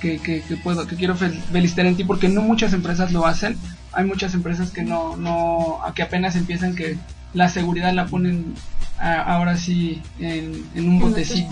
que, 0.00 0.18
que, 0.18 0.42
que 0.42 0.56
puedo, 0.56 0.86
que 0.86 0.96
quiero 0.96 1.14
fel- 1.16 1.40
felicitar 1.52 1.86
en 1.86 1.96
ti 1.96 2.04
porque 2.04 2.28
no 2.28 2.40
muchas 2.42 2.72
empresas 2.72 3.12
lo 3.12 3.26
hacen. 3.26 3.56
Hay 3.92 4.04
muchas 4.04 4.34
empresas 4.34 4.70
que 4.70 4.82
no, 4.82 5.16
no, 5.16 5.80
que 5.94 6.02
apenas 6.02 6.36
empiezan 6.36 6.74
que 6.74 6.96
la 7.34 7.48
seguridad 7.48 7.92
la 7.92 8.06
ponen 8.06 8.54
a- 9.00 9.22
ahora 9.34 9.56
sí 9.56 10.02
en, 10.18 10.64
en 10.74 10.88
un 10.88 10.98
botecito. 11.00 11.50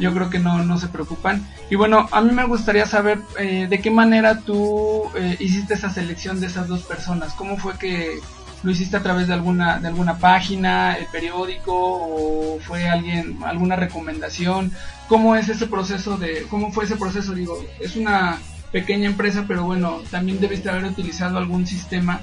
Yo 0.00 0.12
creo 0.14 0.30
que 0.30 0.38
no, 0.38 0.62
no 0.64 0.78
se 0.78 0.88
preocupan. 0.88 1.46
Y 1.70 1.76
bueno, 1.76 2.08
a 2.12 2.20
mí 2.20 2.30
me 2.32 2.44
gustaría 2.44 2.86
saber 2.86 3.18
eh, 3.38 3.66
de 3.68 3.80
qué 3.80 3.90
manera 3.90 4.40
tú 4.40 5.04
eh, 5.16 5.36
hiciste 5.40 5.74
esa 5.74 5.90
selección 5.90 6.40
de 6.40 6.46
esas 6.46 6.68
dos 6.68 6.82
personas. 6.82 7.32
¿Cómo 7.34 7.56
fue 7.56 7.78
que 7.78 8.18
lo 8.62 8.70
hiciste 8.70 8.96
a 8.96 9.02
través 9.02 9.26
de 9.28 9.34
alguna 9.34 9.78
de 9.78 9.88
alguna 9.88 10.16
página, 10.18 10.96
el 10.96 11.06
periódico 11.06 11.72
o 11.74 12.58
fue 12.60 12.88
alguien 12.88 13.38
alguna 13.44 13.76
recomendación? 13.76 14.72
¿Cómo 15.08 15.36
es 15.36 15.48
ese 15.48 15.66
proceso 15.66 16.16
de 16.16 16.42
cómo 16.48 16.72
fue 16.72 16.84
ese 16.84 16.96
proceso? 16.96 17.34
Digo, 17.34 17.62
es 17.80 17.96
una 17.96 18.38
pequeña 18.72 19.06
empresa, 19.06 19.44
pero 19.46 19.64
bueno, 19.64 20.00
también 20.10 20.40
debiste 20.40 20.68
haber 20.70 20.84
utilizado 20.86 21.38
algún 21.38 21.66
sistema 21.66 22.20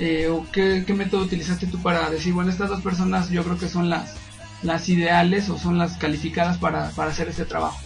eh, 0.00 0.28
o 0.28 0.44
qué, 0.50 0.84
método 0.94 1.22
utilizaste 1.22 1.66
tú 1.66 1.80
para 1.80 2.10
decir, 2.10 2.32
bueno, 2.32 2.50
estas 2.50 2.68
dos 2.68 2.82
personas 2.82 3.30
yo 3.30 3.44
creo 3.44 3.58
que 3.58 3.68
son 3.68 3.88
las 3.88 4.14
las 4.62 4.88
ideales 4.88 5.50
o 5.50 5.58
son 5.58 5.76
las 5.76 5.98
calificadas 5.98 6.56
para, 6.56 6.88
para 6.92 7.10
hacer 7.10 7.28
este 7.28 7.44
trabajo. 7.44 7.78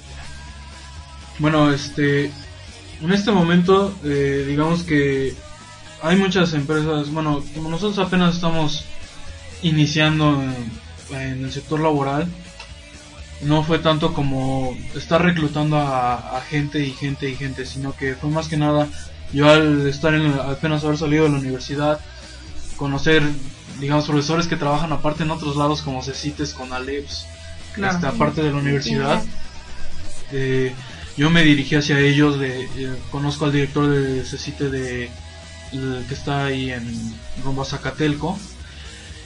Bueno, 1.40 1.72
este, 1.72 2.26
en 3.02 3.12
este 3.12 3.32
momento, 3.32 3.92
eh, 4.04 4.44
digamos 4.46 4.84
que 4.84 5.34
hay 6.00 6.16
muchas 6.16 6.54
empresas, 6.54 7.10
bueno, 7.10 7.42
como 7.52 7.68
nosotros 7.68 7.98
apenas 7.98 8.36
estamos 8.36 8.84
iniciando 9.62 10.40
en, 11.10 11.44
el 11.44 11.50
sector 11.50 11.80
laboral, 11.80 12.28
no 13.42 13.64
fue 13.64 13.80
tanto 13.80 14.14
como 14.14 14.76
estar 14.94 15.20
reclutando 15.20 15.78
a 15.78 16.40
gente 16.48 16.78
y 16.84 16.92
gente 16.92 17.28
y 17.28 17.34
gente, 17.34 17.66
sino 17.66 17.92
que 17.96 18.14
fue 18.14 18.30
más 18.30 18.46
que 18.46 18.56
nada 18.56 18.88
yo 19.32 19.48
al 19.50 19.86
estar 19.86 20.14
en 20.14 20.32
apenas 20.32 20.84
haber 20.84 20.98
salido 20.98 21.24
de 21.24 21.30
la 21.30 21.38
universidad, 21.38 22.00
conocer, 22.76 23.22
digamos, 23.80 24.06
profesores 24.06 24.46
que 24.46 24.56
trabajan 24.56 24.92
aparte 24.92 25.22
en 25.24 25.30
otros 25.30 25.56
lados 25.56 25.82
como 25.82 26.02
CECITES 26.02 26.54
con 26.54 26.72
ALEPS, 26.72 27.26
Claro. 27.74 27.94
este, 27.94 28.06
aparte 28.06 28.42
de 28.42 28.50
la 28.50 28.56
universidad. 28.58 29.22
Eh, 30.32 30.74
yo 31.16 31.30
me 31.30 31.42
dirigí 31.42 31.74
hacia 31.74 31.98
ellos, 31.98 32.38
de, 32.38 32.64
eh, 32.64 32.96
conozco 33.10 33.44
al 33.46 33.52
director 33.52 33.88
de 33.88 34.24
CECITE 34.24 34.70
de, 34.70 35.10
que 35.70 36.14
está 36.14 36.46
ahí 36.46 36.70
en 36.70 37.14
rumbo 37.44 37.62
a 37.62 37.64
Zacatelco, 37.64 38.38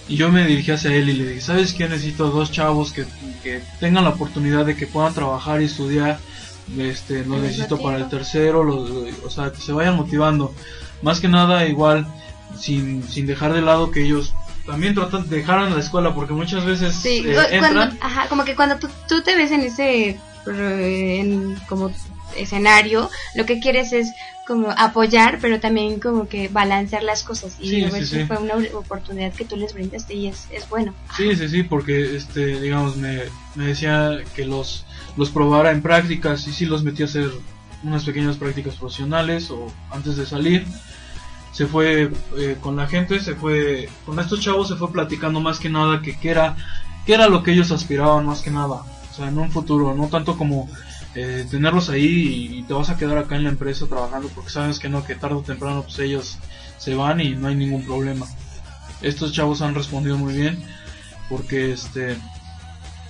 y 0.09 0.17
yo 0.17 0.31
me 0.31 0.45
dirigí 0.47 0.71
hacia 0.73 0.93
él 0.93 1.09
y 1.11 1.13
le 1.13 1.29
dije, 1.29 1.41
¿sabes 1.41 1.73
qué? 1.73 1.89
Necesito 1.89 2.29
dos 2.31 2.51
chavos 2.51 2.93
que, 2.93 3.05
que 3.43 3.63
tengan 3.79 4.05
la 4.05 4.11
oportunidad 4.11 4.67
de 4.67 4.75
que 4.77 4.87
puedan 4.87 5.15
trabajar 5.15 5.63
y 5.63 5.67
estudiar, 5.67 6.19
este, 6.79 7.25
los 7.25 7.37
Al 7.37 7.43
necesito 7.43 7.81
para 7.81 7.99
el 7.99 8.09
tercero, 8.09 8.63
los, 8.65 8.91
o 9.25 9.31
sea, 9.31 9.51
que 9.53 9.61
se 9.61 9.73
vayan 9.73 9.97
motivando. 9.97 10.55
Más 11.03 11.21
que 11.21 11.29
nada, 11.29 11.67
igual, 11.67 12.07
sin, 12.59 13.03
sin 13.09 13.27
dejar 13.27 13.53
de 13.53 13.63
lado 13.63 13.91
que 13.91 14.05
ellos 14.05 14.33
también 14.67 14.95
tratan 14.95 15.29
de 15.29 15.37
dejar 15.39 15.71
la 15.71 15.81
escuela, 15.81 16.15
porque 16.15 16.33
muchas 16.33 16.65
veces 16.65 16.95
Sí, 16.95 17.25
eh, 17.27 17.35
cu- 17.35 17.59
cuando, 17.59 17.81
ajá, 18.01 18.29
como 18.29 18.45
que 18.45 18.55
cuando 18.55 18.77
tú, 18.77 18.89
tú 19.09 19.23
te 19.23 19.37
ves 19.37 19.51
en 19.51 19.63
ese 19.63 20.21
en 20.47 21.57
como 21.69 21.93
escenario, 22.37 23.11
lo 23.35 23.45
que 23.47 23.61
quieres 23.61 23.93
es 23.93 24.13
como 24.47 24.71
apoyar, 24.77 25.39
pero 25.41 25.61
también 25.61 26.01
como 26.01 26.29
que 26.29 26.49
balancear 26.49 27.03
las 27.03 27.23
cosas 27.23 27.57
y 27.61 27.85
sí. 27.91 28.25
fue 28.25 28.39
una 28.39 28.55
oportunidad 28.75 29.33
que 29.33 29.45
tú 29.45 29.57
les 29.57 29.73
brindaste 29.75 30.15
y 30.15 30.29
es, 30.29 30.47
es 30.51 30.69
bueno. 30.69 30.95
Sí, 31.17 31.37
sí, 31.37 31.49
sí, 31.49 31.63
porque 31.63 32.17
este, 32.17 32.61
digamos, 32.61 32.97
me, 32.97 33.21
me 33.55 33.67
decía 33.67 34.19
que 34.35 34.45
los, 34.45 34.85
los 35.17 35.31
probara 35.31 35.71
en 35.71 35.83
prácticas 35.83 36.47
y 36.47 36.53
sí 36.53 36.67
los 36.67 36.83
metí 36.83 37.03
a 37.03 37.07
hacer 37.07 37.31
unas 37.83 38.05
pequeñas 38.05 38.37
prácticas 38.37 38.77
profesionales 38.77 39.51
o 39.51 39.73
antes 39.91 40.17
de 40.17 40.27
salir. 40.27 40.67
Se 41.53 41.67
fue 41.67 42.11
eh, 42.39 42.57
con 42.61 42.77
la 42.77 42.87
gente, 42.87 43.21
se 43.21 43.35
fue 43.35 43.89
con 44.07 44.19
estos 44.19 44.41
chavos, 44.41 44.69
se 44.69 44.77
fue 44.77 44.91
platicando 44.91 45.41
más 45.41 45.59
que 45.59 45.69
nada 45.69 46.01
que 46.01 46.19
qué 46.19 46.31
era, 46.31 46.57
qué 47.05 47.15
era 47.15 47.29
lo 47.29 47.43
que 47.43 47.53
ellos 47.53 47.71
aspiraban 47.73 48.25
más 48.25 48.41
que 48.41 48.51
nada. 48.51 48.83
O 49.11 49.15
sea, 49.15 49.29
en 49.29 49.39
un 49.39 49.51
futuro, 49.51 49.95
no 49.95 50.09
tanto 50.09 50.39
como 50.39 50.71
eh, 51.15 51.47
tenerlos 51.51 51.91
ahí 51.91 52.49
y 52.59 52.63
te 52.63 52.73
vas 52.73 52.89
a 52.89 52.97
quedar 52.97 53.19
acá 53.19 53.37
en 53.37 53.45
la 53.45 53.51
empresa 53.51 53.87
trabajando 53.87 54.29
porque 54.35 54.49
sabes 54.49 54.79
que 54.79 54.89
no, 54.89 55.05
que 55.05 55.15
tarde 55.15 55.37
o 55.37 55.43
temprano 55.43 55.83
pues 55.83 55.99
ellos 55.99 56.39
se 56.79 56.95
van 56.95 57.21
y 57.21 57.35
no 57.35 57.49
hay 57.49 57.55
ningún 57.55 57.85
problema. 57.85 58.27
Estos 59.03 59.33
chavos 59.33 59.61
han 59.61 59.75
respondido 59.75 60.17
muy 60.17 60.33
bien 60.33 60.63
porque 61.29 61.73
este 61.73 62.17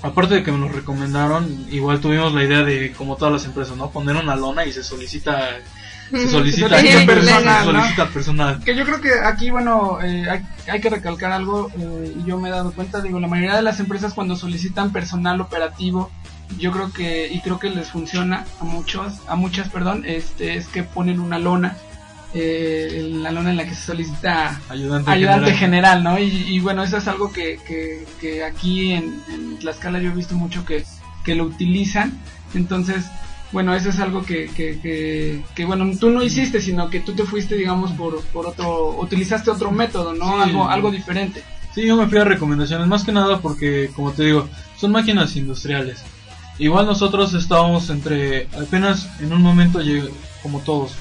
aparte 0.03 0.35
de 0.35 0.43
que 0.43 0.53
me 0.53 0.59
los 0.59 0.73
recomendaron, 0.73 1.67
igual 1.71 2.01
tuvimos 2.01 2.33
la 2.33 2.45
idea 2.45 2.63
de 2.63 2.93
como 2.93 3.17
todas 3.17 3.33
las 3.33 3.45
empresas, 3.45 3.77
¿no? 3.77 3.91
Poner 3.91 4.17
una 4.17 4.37
lona 4.37 4.65
y 4.65 4.73
se 4.73 4.83
solicita 4.83 5.61
se 6.13 6.29
solicita, 6.29 6.69
¿no? 6.69 7.65
solicita 7.65 8.09
personal. 8.09 8.61
Que 8.63 8.77
yo 8.77 8.85
creo 8.85 9.01
que 9.01 9.15
aquí, 9.25 9.51
bueno, 9.51 9.99
eh, 10.03 10.29
hay, 10.29 10.47
hay 10.71 10.81
que 10.81 10.91
recalcar 10.91 11.33
algo, 11.33 11.71
eh, 11.79 12.15
y 12.19 12.29
yo 12.29 12.39
me 12.39 12.49
he 12.49 12.53
dado 12.53 12.73
cuenta, 12.73 13.01
digo, 13.01 13.19
la 13.19 13.29
mayoría 13.29 13.57
de 13.57 13.63
las 13.63 13.81
empresas 13.81 14.13
cuando 14.13 14.37
solicitan 14.37 14.93
personal 14.93 15.41
operativo, 15.41 16.11
yo 16.59 16.71
creo 16.71 16.93
que, 16.93 17.29
y 17.33 17.41
creo 17.41 17.59
que 17.59 17.71
les 17.71 17.89
funciona 17.89 18.45
a 18.61 18.65
muchos, 18.65 19.15
a 19.27 19.37
muchas, 19.37 19.69
perdón, 19.71 20.05
este, 20.07 20.57
es 20.57 20.67
que 20.69 20.83
ponen 20.83 21.19
una 21.19 21.39
lona, 21.39 21.77
eh, 22.35 23.09
la 23.13 23.31
lona 23.31 23.51
en 23.51 23.57
la 23.57 23.65
que 23.65 23.75
se 23.75 23.87
solicita 23.87 24.61
Ayudante, 24.69 25.11
ayudante 25.11 25.53
general. 25.53 26.01
general, 26.01 26.05
¿no? 26.05 26.19
Y, 26.19 26.25
y 26.49 26.61
bueno, 26.61 26.83
eso 26.83 26.97
es 26.97 27.09
algo 27.09 27.33
que, 27.33 27.59
que, 27.67 28.07
que 28.21 28.45
aquí 28.45 28.93
en, 28.93 29.21
en 29.33 29.59
Tlaxcala 29.59 30.01
yo 30.01 30.11
he 30.11 30.15
visto 30.15 30.35
mucho 30.35 30.65
que, 30.65 30.85
que 31.25 31.35
lo 31.35 31.45
utilizan. 31.45 32.19
Entonces, 32.55 33.05
bueno, 33.53 33.75
eso 33.75 33.91
es 33.91 34.01
algo 34.01 34.25
que, 34.25 34.47
que, 34.47 34.81
que, 34.81 35.43
que, 35.55 35.65
bueno, 35.65 35.91
tú 35.99 36.11
no 36.11 36.23
hiciste, 36.23 36.61
sino 36.61 36.89
que 36.89 37.01
tú 37.01 37.13
te 37.13 37.25
fuiste, 37.25 37.55
digamos, 37.55 37.93
por, 37.93 38.21
por 38.27 38.47
otro, 38.47 38.99
utilizaste 38.99 39.51
otro 39.51 39.71
método, 39.71 40.15
¿no? 40.15 40.37
Sí. 40.37 40.51
Algo, 40.51 40.69
algo 40.69 40.91
diferente. 40.91 41.43
Sí, 41.75 41.87
yo 41.87 41.97
me 41.97 42.07
fui 42.07 42.19
a 42.19 42.25
recomendaciones, 42.25 42.87
más 42.87 43.05
que 43.05 43.13
nada 43.13 43.41
porque, 43.41 43.91
como 43.95 44.13
te 44.13 44.25
digo, 44.25 44.49
son 44.79 44.93
máquinas 44.93 45.37
industriales. 45.37 46.03
Igual 46.59 46.87
nosotros 46.87 47.33
estábamos 47.35 47.89
entre, 47.91 48.47
apenas 48.59 49.09
en 49.21 49.33
un 49.33 49.41
momento, 49.43 49.81
como 50.43 50.61
todos, 50.61 50.93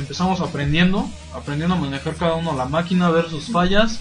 empezamos 0.00 0.40
aprendiendo, 0.40 1.08
aprendiendo 1.34 1.74
a 1.74 1.78
manejar 1.78 2.16
cada 2.16 2.34
uno 2.34 2.54
la 2.54 2.66
máquina, 2.66 3.10
ver 3.10 3.28
sus 3.28 3.50
fallas. 3.50 4.00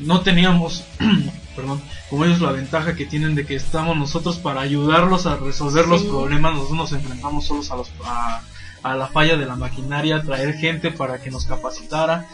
No 0.00 0.20
teníamos, 0.20 0.84
perdón, 1.56 1.82
como 2.08 2.24
ellos 2.24 2.40
la 2.40 2.52
ventaja 2.52 2.94
que 2.94 3.06
tienen 3.06 3.34
de 3.34 3.44
que 3.44 3.56
estamos 3.56 3.96
nosotros 3.96 4.38
para 4.38 4.60
ayudarlos 4.60 5.26
a 5.26 5.36
resolver 5.36 5.86
los 5.86 6.02
problemas. 6.04 6.54
Nosotros 6.54 6.78
nos 6.78 6.92
enfrentamos 6.92 7.46
solos 7.46 7.70
a, 7.70 7.76
los, 7.76 7.90
a, 8.04 8.42
a 8.82 8.94
la 8.94 9.08
falla 9.08 9.36
de 9.36 9.46
la 9.46 9.56
maquinaria, 9.56 10.22
traer 10.22 10.54
gente 10.54 10.90
para 10.90 11.18
que 11.18 11.30
nos 11.30 11.46
capacitara. 11.46 12.26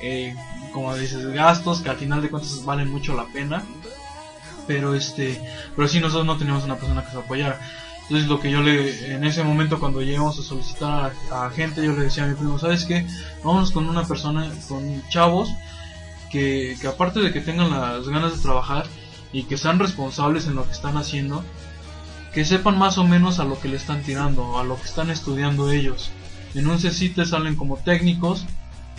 Eh, 0.00 0.34
como 0.72 0.94
dices, 0.96 1.26
gastos 1.32 1.80
que 1.80 1.88
al 1.88 1.96
final 1.96 2.20
de 2.20 2.30
cuentas 2.30 2.64
valen 2.64 2.90
mucho 2.90 3.14
la 3.14 3.26
pena. 3.26 3.62
Pero 4.66 4.94
este, 4.94 5.40
pero 5.76 5.88
sí 5.88 6.00
nosotros 6.00 6.26
no 6.26 6.38
teníamos 6.38 6.64
una 6.64 6.76
persona 6.76 7.04
que 7.04 7.10
se 7.10 7.18
apoyara. 7.18 7.60
Entonces 8.04 8.28
lo 8.28 8.38
que 8.38 8.50
yo 8.50 8.60
le, 8.60 9.14
en 9.14 9.24
ese 9.24 9.42
momento 9.42 9.80
cuando 9.80 10.02
llegamos 10.02 10.38
a 10.38 10.42
solicitar 10.42 11.12
a, 11.32 11.50
gente, 11.50 11.84
yo 11.84 11.92
le 11.92 12.04
decía 12.04 12.24
a 12.24 12.26
mi 12.26 12.34
primo, 12.34 12.58
¿sabes 12.58 12.84
qué? 12.84 13.06
Vámonos 13.42 13.70
con 13.70 13.88
una 13.88 14.04
persona, 14.04 14.50
con 14.68 15.02
chavos, 15.08 15.48
que, 16.30 16.76
que 16.80 16.86
aparte 16.86 17.20
de 17.20 17.32
que 17.32 17.40
tengan 17.40 17.70
las 17.70 18.06
ganas 18.08 18.36
de 18.36 18.42
trabajar 18.42 18.84
y 19.32 19.44
que 19.44 19.56
sean 19.56 19.78
responsables 19.78 20.46
en 20.46 20.54
lo 20.54 20.66
que 20.66 20.72
están 20.72 20.98
haciendo, 20.98 21.42
que 22.34 22.44
sepan 22.44 22.76
más 22.78 22.98
o 22.98 23.04
menos 23.04 23.38
a 23.38 23.44
lo 23.44 23.58
que 23.58 23.68
le 23.68 23.76
están 23.76 24.02
tirando, 24.02 24.58
a 24.58 24.64
lo 24.64 24.76
que 24.76 24.84
están 24.84 25.10
estudiando 25.10 25.70
ellos. 25.70 26.10
En 26.54 26.68
un 26.68 26.78
CECITE 26.78 27.24
salen 27.24 27.56
como 27.56 27.78
técnicos, 27.78 28.44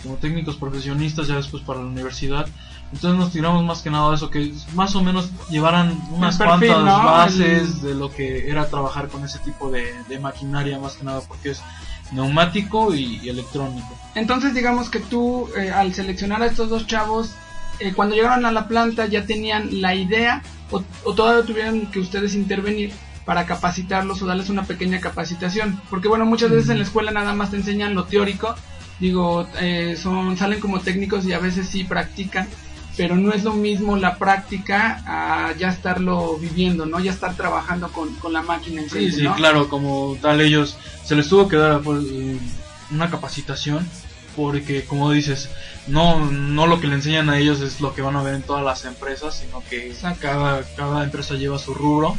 como 0.02 0.16
técnicos 0.16 0.56
profesionistas 0.56 1.28
ya 1.28 1.36
después 1.36 1.62
para 1.62 1.80
la 1.80 1.86
universidad. 1.86 2.46
Entonces 2.92 3.18
nos 3.18 3.32
tiramos 3.32 3.64
más 3.64 3.82
que 3.82 3.90
nada 3.90 4.12
a 4.12 4.14
eso, 4.14 4.30
que 4.30 4.52
más 4.74 4.94
o 4.94 5.02
menos 5.02 5.30
llevaran 5.50 6.00
unas 6.10 6.36
perfil, 6.38 6.68
cuantas 6.68 6.84
¿no? 6.98 7.04
bases 7.04 7.74
El- 7.74 7.80
de 7.82 7.94
lo 7.94 8.10
que 8.12 8.48
era 8.48 8.68
trabajar 8.68 9.08
con 9.08 9.24
ese 9.24 9.38
tipo 9.40 9.70
de, 9.70 9.92
de 10.08 10.18
maquinaria, 10.20 10.78
más 10.78 10.94
que 10.94 11.04
nada 11.04 11.20
porque 11.26 11.50
es 11.50 11.60
neumático 12.12 12.94
y, 12.94 13.18
y 13.22 13.28
electrónico. 13.28 13.88
Entonces, 14.14 14.54
digamos 14.54 14.88
que 14.90 15.00
tú, 15.00 15.48
eh, 15.56 15.70
al 15.70 15.92
seleccionar 15.94 16.42
a 16.42 16.46
estos 16.46 16.68
dos 16.70 16.86
chavos, 16.86 17.32
eh, 17.80 17.92
cuando 17.92 18.14
llegaron 18.14 18.46
a 18.46 18.52
la 18.52 18.68
planta 18.68 19.06
ya 19.06 19.26
tenían 19.26 19.80
la 19.82 19.94
idea 19.94 20.42
o, 20.70 20.82
o 21.04 21.14
todavía 21.14 21.44
tuvieron 21.44 21.86
que 21.90 21.98
ustedes 22.00 22.34
intervenir 22.34 22.92
para 23.24 23.44
capacitarlos 23.44 24.22
o 24.22 24.26
darles 24.26 24.48
una 24.48 24.62
pequeña 24.62 25.00
capacitación. 25.00 25.80
Porque 25.90 26.06
bueno, 26.08 26.24
muchas 26.24 26.50
veces 26.50 26.70
en 26.70 26.78
la 26.78 26.84
escuela 26.84 27.10
nada 27.10 27.34
más 27.34 27.50
te 27.50 27.56
enseñan 27.56 27.94
lo 27.94 28.04
teórico, 28.04 28.54
digo, 29.00 29.46
eh, 29.60 29.98
son, 30.00 30.36
salen 30.36 30.60
como 30.60 30.80
técnicos 30.80 31.26
y 31.26 31.32
a 31.32 31.40
veces 31.40 31.68
sí 31.68 31.82
practican, 31.84 32.48
pero 32.96 33.16
no 33.16 33.32
es 33.32 33.44
lo 33.44 33.52
mismo 33.52 33.96
la 33.96 34.16
práctica 34.16 35.02
a 35.06 35.52
ya 35.52 35.68
estarlo 35.68 36.38
viviendo, 36.38 36.86
¿no? 36.86 36.98
Ya 36.98 37.12
estar 37.12 37.36
trabajando 37.36 37.92
con, 37.92 38.14
con 38.16 38.32
la 38.32 38.42
máquina 38.42 38.82
en 38.82 38.90
Sí, 38.90 39.12
sí, 39.12 39.26
claro, 39.36 39.68
como 39.68 40.16
tal 40.20 40.40
ellos 40.40 40.76
se 41.04 41.14
les 41.14 41.28
tuvo 41.28 41.48
que 41.48 41.56
dar 41.56 41.80
pues, 41.82 42.04
una 42.90 43.10
capacitación 43.10 43.86
porque 44.36 44.84
como 44.84 45.10
dices, 45.10 45.48
no, 45.86 46.30
no 46.30 46.66
lo 46.66 46.78
que 46.78 46.86
le 46.86 46.94
enseñan 46.94 47.30
a 47.30 47.38
ellos 47.38 47.60
es 47.62 47.80
lo 47.80 47.94
que 47.94 48.02
van 48.02 48.16
a 48.16 48.22
ver 48.22 48.34
en 48.34 48.42
todas 48.42 48.62
las 48.62 48.84
empresas, 48.84 49.38
sino 49.38 49.62
que 49.68 49.94
cada, 50.20 50.62
cada 50.76 51.02
empresa 51.02 51.34
lleva 51.34 51.58
su 51.58 51.72
rubro, 51.74 52.16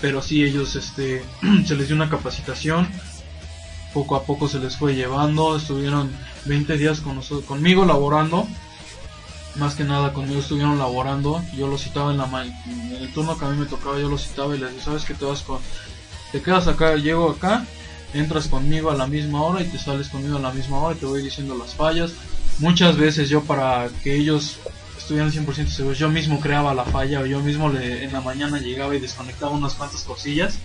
pero 0.00 0.22
sí 0.22 0.42
ellos 0.42 0.74
este, 0.74 1.22
se 1.66 1.76
les 1.76 1.86
dio 1.86 1.96
una 1.96 2.08
capacitación, 2.08 2.88
poco 3.92 4.16
a 4.16 4.24
poco 4.24 4.48
se 4.48 4.58
les 4.58 4.76
fue 4.76 4.94
llevando, 4.94 5.56
estuvieron 5.56 6.10
20 6.46 6.78
días 6.78 7.00
con 7.00 7.16
nosotros, 7.16 7.44
conmigo 7.44 7.84
laborando, 7.84 8.48
más 9.58 9.74
que 9.74 9.84
nada 9.84 10.12
conmigo 10.12 10.40
estuvieron 10.40 10.78
laborando, 10.78 11.42
yo 11.56 11.66
los 11.66 11.82
citaba 11.82 12.12
en 12.12 12.18
la 12.18 12.26
ma- 12.26 12.44
en 12.44 12.92
el 13.00 13.12
turno 13.12 13.36
que 13.38 13.44
a 13.44 13.48
mí 13.48 13.56
me 13.56 13.66
tocaba, 13.66 13.98
yo 13.98 14.08
los 14.08 14.22
citaba 14.28 14.54
y 14.54 14.58
les 14.58 14.68
decía, 14.70 14.84
sabes 14.84 15.04
que 15.04 15.14
te 15.14 15.24
vas 15.24 15.42
con, 15.42 15.58
te 16.32 16.40
quedas 16.40 16.66
acá, 16.68 16.94
llego 16.96 17.30
acá, 17.30 17.64
entras 18.14 18.46
conmigo 18.48 18.90
a 18.90 18.94
la 18.94 19.06
misma 19.06 19.42
hora 19.42 19.60
y 19.62 19.64
te 19.66 19.78
sales 19.78 20.08
conmigo 20.08 20.36
a 20.36 20.40
la 20.40 20.52
misma 20.52 20.78
hora 20.78 20.96
y 20.96 20.98
te 21.00 21.06
voy 21.06 21.22
diciendo 21.22 21.56
las 21.56 21.74
fallas. 21.74 22.12
Muchas 22.58 22.96
veces 22.96 23.28
yo 23.28 23.42
para 23.42 23.88
que 24.02 24.16
ellos 24.16 24.56
estuvieran 24.96 25.30
100% 25.32 25.68
seguros, 25.68 25.98
yo 25.98 26.08
mismo 26.08 26.40
creaba 26.40 26.74
la 26.74 26.84
falla 26.84 27.20
o 27.20 27.26
yo 27.26 27.40
mismo 27.40 27.68
le, 27.68 28.04
en 28.04 28.12
la 28.12 28.20
mañana 28.20 28.58
llegaba 28.58 28.94
y 28.94 29.00
desconectaba 29.00 29.52
unas 29.52 29.74
cuantas 29.74 30.02
cosillas 30.02 30.58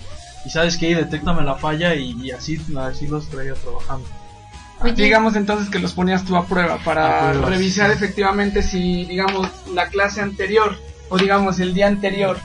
y 0.45 0.49
sabes 0.49 0.77
que 0.77 0.95
detéctame 0.95 1.43
la 1.43 1.55
falla 1.55 1.95
y, 1.95 2.11
y 2.21 2.31
así, 2.31 2.59
así 2.77 3.07
los 3.07 3.27
traía 3.29 3.53
trabajando. 3.53 4.07
Oye. 4.83 4.93
Digamos 4.93 5.35
entonces 5.35 5.69
que 5.69 5.79
los 5.79 5.93
ponías 5.93 6.23
tú 6.25 6.35
a 6.35 6.45
prueba 6.45 6.77
para 6.83 7.29
A 7.29 7.33
revisar 7.33 7.89
efectivamente 7.91 8.61
si, 8.61 9.05
digamos, 9.05 9.49
la 9.73 9.87
clase 9.87 10.21
anterior 10.21 10.77
o 11.09 11.17
digamos 11.17 11.59
el 11.59 11.73
día 11.73 11.87
anterior 11.87 12.37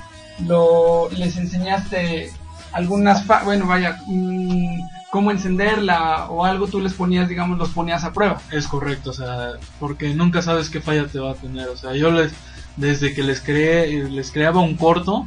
lo 0.47 1.09
les 1.11 1.36
enseñaste 1.36 2.30
algunas, 2.72 3.24
fa- 3.24 3.43
bueno, 3.45 3.66
vaya, 3.66 3.99
mm, 4.07 4.80
cómo 5.11 5.30
encenderla 5.30 6.26
o 6.30 6.45
algo, 6.45 6.68
tú 6.68 6.80
les 6.80 6.93
ponías, 6.93 7.28
digamos, 7.28 7.59
los 7.59 7.70
ponías 7.70 8.05
a 8.05 8.12
prueba. 8.12 8.41
Es 8.53 8.68
correcto, 8.68 9.11
o 9.11 9.12
sea, 9.14 9.53
porque 9.80 10.14
nunca 10.14 10.43
sabes 10.43 10.68
qué 10.70 10.80
falla 10.80 11.07
te 11.07 11.18
va 11.18 11.32
a 11.32 11.34
tener. 11.34 11.68
O 11.68 11.76
sea, 11.76 11.95
yo 11.95 12.11
les, 12.11 12.32
desde 12.76 13.14
que 13.14 13.22
les 13.22 13.41
creé, 13.41 14.05
les 14.11 14.30
creaba 14.30 14.61
un 14.61 14.76
corto 14.76 15.26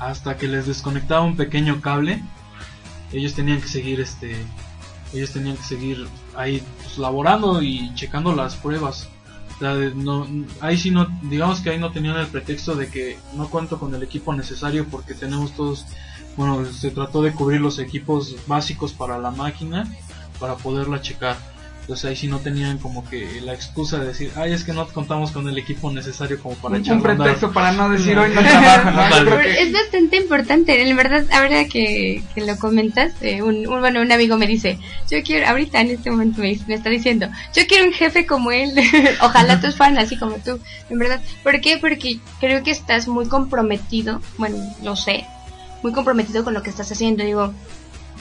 hasta 0.00 0.36
que 0.36 0.48
les 0.48 0.66
desconectaba 0.66 1.20
un 1.22 1.36
pequeño 1.36 1.80
cable, 1.82 2.22
ellos 3.12 3.34
tenían 3.34 3.60
que 3.60 3.68
seguir 3.68 4.00
este, 4.00 4.34
ellos 5.12 5.32
tenían 5.32 5.56
que 5.56 5.64
seguir 5.64 6.06
ahí 6.36 6.62
pues, 6.82 6.98
laborando 6.98 7.62
y 7.62 7.92
checando 7.94 8.34
las 8.34 8.56
pruebas. 8.56 9.08
Ahí 10.60 10.78
sí 10.78 10.90
no, 10.90 11.06
digamos 11.22 11.60
que 11.60 11.70
ahí 11.70 11.78
no 11.78 11.92
tenían 11.92 12.16
el 12.16 12.28
pretexto 12.28 12.74
de 12.74 12.88
que 12.88 13.18
no 13.34 13.50
cuento 13.50 13.78
con 13.78 13.94
el 13.94 14.02
equipo 14.02 14.32
necesario 14.32 14.86
porque 14.86 15.12
tenemos 15.12 15.52
todos, 15.52 15.84
bueno, 16.36 16.64
se 16.64 16.90
trató 16.90 17.20
de 17.20 17.32
cubrir 17.32 17.60
los 17.60 17.78
equipos 17.78 18.36
básicos 18.46 18.94
para 18.94 19.18
la 19.18 19.30
máquina 19.30 19.86
para 20.38 20.56
poderla 20.56 21.02
checar. 21.02 21.36
Entonces 21.90 22.08
ahí 22.08 22.14
sí 22.14 22.28
no 22.28 22.38
tenían 22.38 22.78
como 22.78 23.04
que 23.04 23.40
la 23.40 23.52
excusa 23.52 23.98
de 23.98 24.06
decir, 24.06 24.30
ay, 24.36 24.52
es 24.52 24.62
que 24.62 24.72
no 24.72 24.86
contamos 24.86 25.32
con 25.32 25.48
el 25.48 25.58
equipo 25.58 25.90
necesario 25.90 26.40
como 26.40 26.54
para 26.54 26.76
Un, 26.76 26.82
echar 26.82 26.96
un 26.98 27.04
a 27.04 27.10
andar". 27.10 27.16
pretexto 27.26 27.52
para 27.52 27.72
no 27.72 27.88
decir 27.90 28.16
hoy 28.16 28.30
no 28.32 28.40
trabajo, 28.42 28.90
¿no? 28.92 28.96
Vale. 29.26 29.60
Es 29.60 29.72
bastante 29.72 30.16
importante, 30.18 30.88
en 30.88 30.96
verdad, 30.96 31.24
ahora 31.32 31.64
que, 31.64 32.22
que 32.32 32.42
lo 32.46 32.56
comentas, 32.58 33.14
eh, 33.22 33.42
un, 33.42 33.66
un- 33.66 33.80
bueno, 33.80 34.02
un 34.02 34.12
amigo 34.12 34.36
me 34.36 34.46
dice, 34.46 34.78
yo 35.10 35.18
quiero, 35.24 35.48
ahorita 35.48 35.80
en 35.80 35.90
este 35.90 36.12
momento 36.12 36.40
me, 36.42 36.56
me 36.68 36.74
está 36.74 36.90
diciendo, 36.90 37.26
yo 37.56 37.66
quiero 37.66 37.86
un 37.86 37.92
jefe 37.92 38.24
como 38.24 38.52
él, 38.52 38.72
ojalá 39.20 39.60
todos 39.60 39.74
fueran 39.74 39.98
así 39.98 40.16
como 40.16 40.36
tú, 40.36 40.60
en 40.90 40.96
verdad. 40.96 41.20
¿Por 41.42 41.60
qué? 41.60 41.78
Porque 41.78 42.20
creo 42.38 42.62
que 42.62 42.70
estás 42.70 43.08
muy 43.08 43.26
comprometido, 43.26 44.22
bueno, 44.38 44.58
lo 44.84 44.94
sé, 44.94 45.24
muy 45.82 45.90
comprometido 45.92 46.44
con 46.44 46.54
lo 46.54 46.62
que 46.62 46.70
estás 46.70 46.92
haciendo, 46.92 47.24
digo, 47.24 47.52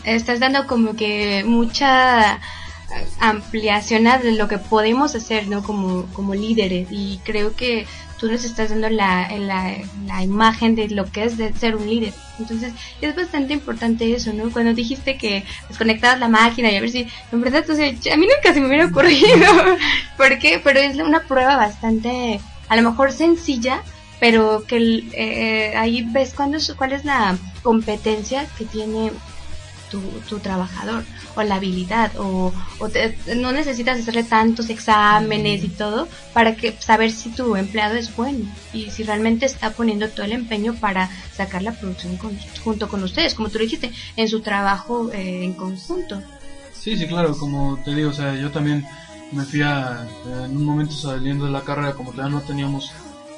estás 0.06 0.40
dando 0.40 0.66
como 0.66 0.96
que 0.96 1.44
mucha 1.46 2.40
eh, 2.96 3.08
ampliación 3.20 4.08
a 4.08 4.18
de 4.18 4.32
lo 4.34 4.48
que 4.48 4.58
podemos 4.58 5.16
hacer, 5.16 5.48
¿no? 5.48 5.64
Como, 5.64 6.06
como 6.14 6.36
líderes. 6.36 6.88
Y 6.92 7.20
creo 7.24 7.56
que 7.56 7.86
tú 8.20 8.30
nos 8.30 8.44
estás 8.44 8.70
dando 8.70 8.90
la, 8.90 9.30
la, 9.38 10.24
imagen 10.24 10.76
de 10.76 10.90
lo 10.90 11.06
que 11.06 11.24
es 11.24 11.38
de 11.38 11.54
ser 11.54 11.76
un 11.76 11.90
líder. 11.90 12.14
Entonces, 12.38 12.74
es 13.02 13.16
bastante 13.16 13.54
importante 13.54 14.14
eso, 14.14 14.34
¿no? 14.34 14.52
Cuando 14.52 14.74
dijiste 14.74 15.18
que 15.18 15.46
desconectabas 15.70 16.20
la 16.20 16.28
máquina 16.28 16.70
y 16.70 16.76
a 16.76 16.82
ver 16.82 16.92
si, 16.92 17.08
en 17.32 17.42
verdad, 17.42 17.64
a 17.70 18.18
mí 18.18 18.28
nunca 18.28 18.54
se 18.54 18.60
me 18.60 18.68
hubiera 18.68 18.86
ocurrido. 18.88 19.28
¿Por 20.18 20.38
qué? 20.40 20.60
Pero 20.64 20.80
es 20.80 20.98
una 20.98 21.22
prueba 21.22 21.56
bastante, 21.56 22.42
a 22.68 22.76
lo 22.76 22.90
mejor 22.90 23.14
sencilla, 23.14 23.82
pero 24.20 24.66
que 24.68 25.04
eh, 25.14 25.74
ahí 25.78 26.06
ves 26.12 26.34
cuándo 26.34 26.58
cuál 26.78 26.94
es 26.94 27.06
la 27.06 27.38
competencia 27.64 28.48
que 28.58 28.66
tiene 28.66 29.12
tu, 29.90 30.02
tu 30.28 30.40
trabajador 30.40 31.04
o 31.36 31.44
la 31.44 31.56
habilidad 31.56 32.12
o, 32.18 32.54
o 32.80 32.90
te- 32.90 33.18
no 33.36 33.52
necesitas 33.52 34.00
hacerle 34.00 34.24
tantos 34.24 34.70
exámenes 34.70 35.64
y 35.64 35.70
todo 35.70 36.08
para 36.34 36.56
que 36.56 36.74
saber 36.80 37.12
si 37.12 37.30
tu 37.32 37.56
empleado 37.56 37.96
es 37.96 38.16
bueno 38.16 38.46
y 38.74 38.90
si 38.92 39.04
realmente 39.04 39.46
está 39.46 39.72
poniendo 39.72 40.08
todo 40.10 40.26
el 40.26 40.34
empeño 40.34 40.76
para 40.76 41.10
sacar 41.36 41.62
la 41.64 41.72
producción 41.74 42.18
con- 42.18 42.38
junto 42.64 42.88
con 42.88 43.04
ustedes 43.04 43.34
como 43.34 43.50
tú 43.50 43.58
lo 43.58 43.64
dijiste 43.64 43.92
en 44.16 44.28
su 44.28 44.42
trabajo 44.42 45.12
eh, 45.12 45.44
en 45.44 45.54
conjunto. 45.54 46.22
Sí, 46.74 46.96
sí, 46.96 47.08
claro, 47.08 47.36
como 47.38 47.78
te 47.84 47.94
digo, 47.94 48.10
o 48.12 48.14
sea, 48.14 48.36
yo 48.36 48.52
también 48.52 48.86
me 49.34 49.44
fui 49.46 49.62
a, 49.62 50.08
en 50.26 50.56
un 50.56 50.64
momento 50.64 50.94
saliendo 50.94 51.46
de 51.46 51.52
la 51.52 51.62
carrera, 51.62 51.94
como 51.94 52.12
todavía 52.12 52.36
no 52.38 52.42
teníamos, 52.42 52.92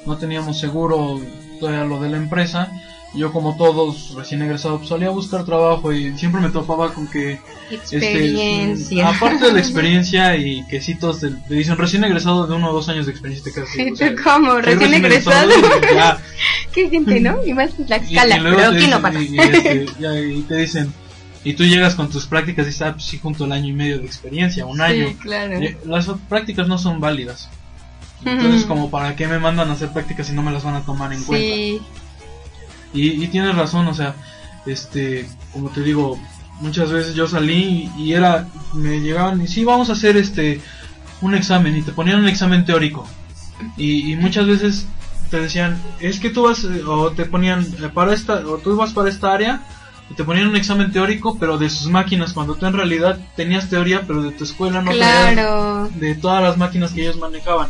no 0.06 0.16
teníamos 0.16 0.58
seguro 0.60 1.20
todavía 1.58 1.84
lo 1.84 2.00
de 2.00 2.08
la 2.10 2.16
empresa, 2.18 2.70
yo 3.14 3.30
como 3.30 3.56
todos 3.56 4.14
recién 4.14 4.40
egresados 4.42 4.78
pues, 4.78 4.88
salía 4.88 5.08
a 5.08 5.10
buscar 5.10 5.44
trabajo 5.44 5.92
y 5.92 6.16
siempre 6.16 6.40
me 6.40 6.48
topaba 6.48 6.94
con 6.94 7.06
que 7.08 7.38
este, 7.70 7.96
experiencia 7.96 9.04
mm, 9.04 9.14
aparte 9.16 9.44
de 9.46 9.52
la 9.52 9.58
experiencia 9.66 10.36
y 10.36 10.66
quesitos 10.66 11.20
te, 11.20 11.30
te 11.30 11.54
dicen 11.54 11.76
recién 11.76 12.04
egresado 12.04 12.46
de 12.46 12.54
uno 12.54 12.70
o 12.70 12.72
dos 12.72 12.88
años 12.88 13.04
de 13.06 13.12
experiencia 13.12 13.52
te 13.52 13.60
¿Y 13.60 13.92
o 13.92 13.96
sea, 13.96 14.14
tú 14.14 14.22
cómo? 14.22 14.54
¿Recién 14.60 14.94
egresado? 14.94 15.50
y 15.50 15.62
qué 16.72 16.88
gente 16.88 17.20
no 17.20 17.36
y 17.44 17.52
más 17.52 17.70
la 17.86 17.98
y- 17.98 18.00
escala 18.16 18.36
y 18.36 18.40
luego 18.40 18.56
pero 18.58 18.70
aquí 18.72 18.86
no 18.86 19.02
pasa 19.02 19.20
y- 19.20 19.26
y, 19.34 19.38
este, 19.38 19.86
ya, 20.00 20.18
y 20.20 20.40
te 20.42 20.56
dicen 20.56 20.92
y 21.44 21.54
tú 21.54 21.64
llegas 21.64 21.94
con 21.96 22.08
tus 22.08 22.26
prácticas 22.26 22.64
y 22.64 22.68
dices, 22.68 22.82
ah, 22.82 22.92
pues 22.92 23.04
sí, 23.04 23.18
junto 23.18 23.44
al 23.44 23.50
año 23.52 23.68
y 23.68 23.72
medio 23.72 23.98
de 23.98 24.06
experiencia, 24.06 24.64
un 24.64 24.80
año. 24.80 25.08
sí 25.08 25.14
claro 25.16 25.54
Eh, 25.58 25.76
Las 25.84 26.08
prácticas 26.28 26.68
no 26.68 26.78
son 26.78 27.00
válidas. 27.00 27.48
Entonces, 28.24 28.64
como 28.64 28.92
para 28.92 29.16
qué 29.16 29.26
me 29.26 29.40
mandan 29.40 29.68
a 29.68 29.72
hacer 29.72 29.92
prácticas 29.92 30.28
si 30.28 30.32
no 30.34 30.42
me 30.44 30.52
las 30.52 30.62
van 30.62 30.76
a 30.76 30.82
tomar 30.82 31.12
en 31.12 31.24
cuenta. 31.24 31.56
Y, 32.92 33.24
y 33.24 33.28
tienes 33.28 33.54
razón, 33.54 33.86
o 33.88 33.94
sea, 33.94 34.14
este, 34.66 35.28
como 35.52 35.70
te 35.70 35.82
digo, 35.82 36.18
muchas 36.60 36.90
veces 36.90 37.14
yo 37.14 37.26
salí 37.26 37.90
y, 37.96 38.02
y 38.02 38.12
era, 38.12 38.48
me 38.74 39.00
llegaban 39.00 39.40
y 39.42 39.48
sí, 39.48 39.64
vamos 39.64 39.90
a 39.90 39.94
hacer 39.94 40.16
este, 40.16 40.60
un 41.20 41.34
examen 41.34 41.76
y 41.76 41.82
te 41.82 41.92
ponían 41.92 42.20
un 42.20 42.28
examen 42.28 42.64
teórico. 42.64 43.06
Y, 43.76 44.12
y 44.12 44.16
muchas 44.16 44.46
veces 44.46 44.86
te 45.30 45.40
decían, 45.40 45.80
es 46.00 46.20
que 46.20 46.30
tú 46.30 46.42
vas, 46.42 46.64
eh, 46.64 46.82
o 46.86 47.10
te 47.12 47.24
ponían 47.24 47.62
eh, 47.62 47.88
para 47.92 48.12
esta, 48.12 48.46
o 48.46 48.58
tú 48.58 48.76
vas 48.76 48.92
para 48.92 49.08
esta 49.08 49.32
área 49.32 49.62
y 50.12 50.14
te 50.14 50.24
ponían 50.24 50.48
un 50.48 50.56
examen 50.56 50.92
teórico, 50.92 51.38
pero 51.38 51.56
de 51.56 51.70
sus 51.70 51.86
máquinas, 51.88 52.34
cuando 52.34 52.54
tú 52.54 52.66
en 52.66 52.74
realidad 52.74 53.18
tenías 53.34 53.70
teoría, 53.70 54.02
pero 54.06 54.22
de 54.22 54.32
tu 54.32 54.44
escuela 54.44 54.82
no 54.82 54.90
claro 54.90 55.88
de 55.94 56.14
todas 56.14 56.42
las 56.42 56.58
máquinas 56.58 56.92
que 56.92 57.00
ellos 57.02 57.16
manejaban. 57.18 57.68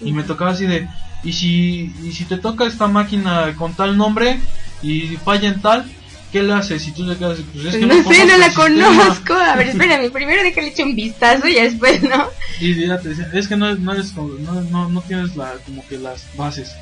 Y 0.00 0.12
me 0.12 0.22
tocaba 0.22 0.50
así 0.50 0.66
de, 0.66 0.86
y 1.24 1.32
si, 1.32 1.92
y 2.04 2.12
si 2.12 2.24
te 2.26 2.36
toca 2.36 2.66
esta 2.66 2.86
máquina 2.86 3.54
con 3.56 3.72
tal 3.74 3.96
nombre 3.96 4.38
y 4.82 5.16
falla 5.24 5.48
en 5.48 5.60
tal, 5.62 5.84
¿qué 6.32 6.42
le 6.42 6.52
haces? 6.52 6.86
Y 6.86 6.92
tú 6.92 7.08
te 7.08 7.16
quedas, 7.16 7.38
pues 7.52 7.66
es 7.66 7.76
que 7.76 7.86
no, 7.86 7.94
sé, 7.94 8.26
no 8.26 8.36
la 8.38 8.46
sistema". 8.50 8.86
conozco. 8.86 9.34
A 9.34 9.56
ver, 9.56 9.68
espérame, 9.68 10.10
primero 10.10 10.42
déjale 10.42 10.68
echar 10.68 10.86
un 10.86 10.94
vistazo 10.96 11.48
y 11.48 11.54
después, 11.54 12.02
¿no? 12.02 12.26
Y 12.60 12.86
ya 12.86 12.98
te 13.00 13.08
decían, 13.10 13.30
es 13.32 13.48
que 13.48 13.56
no, 13.56 13.74
no 13.74 13.92
eres 13.94 14.12
como- 14.12 14.34
no, 14.34 14.60
no, 14.62 14.88
no 14.88 15.00
tienes 15.02 15.34
la, 15.36 15.54
como 15.64 15.86
que 15.88 15.96
las 15.98 16.26
bases. 16.36 16.72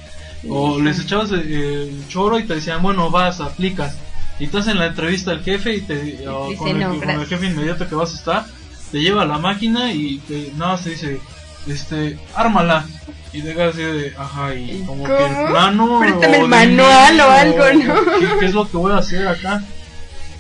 O 0.49 0.81
les 0.81 1.01
echabas 1.01 1.31
eh, 1.33 1.89
el 1.91 2.09
choro 2.09 2.39
y 2.39 2.45
te 2.45 2.55
decían, 2.57 2.81
bueno, 2.83 3.11
vas, 3.11 3.41
aplicas. 3.41 3.97
Y 4.39 4.45
estás 4.45 4.69
en 4.69 4.79
la 4.79 4.87
entrevista 4.87 5.33
al 5.33 5.43
jefe 5.43 5.75
y 5.75 5.81
te, 5.81 6.29
o 6.29 6.47
dice, 6.49 6.59
con, 6.59 6.69
el, 6.69 6.79
"No, 6.81 6.89
con 6.91 6.95
el 6.97 7.01
gracias". 7.01 7.29
jefe 7.29 7.47
inmediato 7.47 7.89
que 7.89 7.95
vas 7.95 8.13
a 8.13 8.17
estar, 8.17 8.47
te 8.93 8.99
lleva 9.01 9.23
a 9.23 9.27
la 9.27 9.39
máquina 9.39 9.93
y 9.93 10.19
te, 10.19 10.53
te 10.85 10.91
dice, 10.91 11.21
este, 11.67 12.19
ármala. 12.35 12.87
Y 13.33 13.43
te 13.43 13.63
así 13.63 13.83
de, 13.83 14.15
ajá, 14.17 14.55
y 14.55 14.83
como 14.87 15.05
que 15.05 15.13
el 15.13 15.35
¿Cómo? 15.35 15.49
plano. 15.49 15.99
Préstame 16.01 16.39
el 16.39 16.49
manual 16.49 17.21
o 17.21 17.31
algo, 17.31 17.65
¿no? 17.85 17.95
¿qué, 18.19 18.29
qué 18.41 18.47
es 18.47 18.55
lo 18.55 18.71
que 18.71 18.77
voy 18.79 18.93
a 18.93 18.97
hacer 18.99 19.27
acá? 19.29 19.63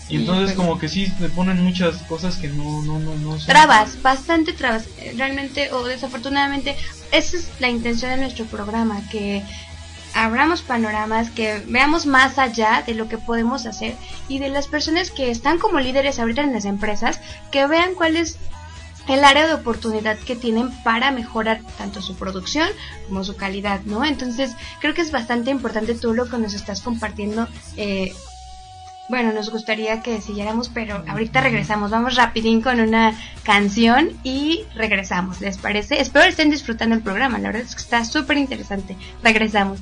Y 0.09 0.13
Sí, 0.13 0.17
entonces 0.17 0.53
pero- 0.53 0.57
como 0.63 0.79
que 0.79 0.89
sí 0.89 1.13
te 1.21 1.29
ponen 1.29 1.63
muchas 1.63 1.97
cosas 2.09 2.37
que 2.37 2.49
no, 2.49 2.81
no, 2.83 2.99
no, 2.99 3.15
no 3.17 3.37
son- 3.37 3.47
Trabas, 3.47 4.01
bastante 4.01 4.55
trabas. 4.55 4.85
Realmente, 5.19 5.71
o 5.73 5.85
desafortunadamente, 5.85 6.77
esa 7.13 7.37
es 7.37 7.49
la 7.59 7.69
intención 7.69 8.13
de 8.13 8.17
nuestro 8.17 8.47
programa, 8.47 9.03
que 9.11 9.43
abramos 10.15 10.63
panoramas, 10.63 11.31
que 11.31 11.63
veamos 11.67 12.07
más 12.07 12.39
allá 12.39 12.83
de 12.87 12.95
lo 12.95 13.09
que 13.09 13.19
podemos 13.19 13.67
hacer 13.67 13.97
y 14.29 14.39
de 14.39 14.49
las 14.49 14.69
personas 14.69 15.11
que 15.11 15.31
están 15.31 15.59
como 15.59 15.81
líderes 15.81 16.19
ahorita 16.19 16.43
en 16.43 16.53
las 16.53 16.65
empresas, 16.65 17.21
que 17.51 17.67
vean 17.67 17.95
cuál 17.95 18.17
es 18.17 18.39
el 19.09 19.25
área 19.25 19.47
de 19.47 19.55
oportunidad 19.55 20.19
que 20.19 20.37
tienen 20.37 20.71
para 20.83 21.11
mejorar 21.11 21.61
tanto 21.79 22.03
su 22.03 22.15
producción 22.15 22.69
como 23.07 23.25
su 23.25 23.37
calidad, 23.37 23.81
¿no? 23.85 24.05
Entonces, 24.05 24.55
creo 24.81 24.95
que 24.95 25.01
es 25.01 25.11
bastante 25.11 25.51
importante 25.51 25.95
todo 25.95 26.13
lo 26.13 26.29
que 26.29 26.39
nos 26.39 26.55
estás 26.55 26.83
compartiendo. 26.83 27.49
eh, 27.77 28.13
bueno, 29.09 29.33
nos 29.33 29.51
gustaría 29.51 30.03
que 30.03 30.21
siguiéramos, 30.21 30.69
pero 30.69 31.03
ahorita 31.09 31.41
regresamos. 31.41 31.91
Vamos 31.91 32.17
rapidín 32.17 32.61
con 32.61 32.79
una 32.79 33.19
canción 33.43 34.11
y 34.23 34.67
regresamos, 34.75 35.41
¿les 35.41 35.57
parece? 35.57 35.99
Espero 36.01 36.27
estén 36.27 36.51
disfrutando 36.51 36.95
el 36.95 37.01
programa, 37.01 37.39
la 37.39 37.49
verdad 37.49 37.63
es 37.63 37.75
que 37.75 37.81
está 37.81 38.05
súper 38.05 38.37
interesante. 38.37 38.97
Regresamos. 39.23 39.81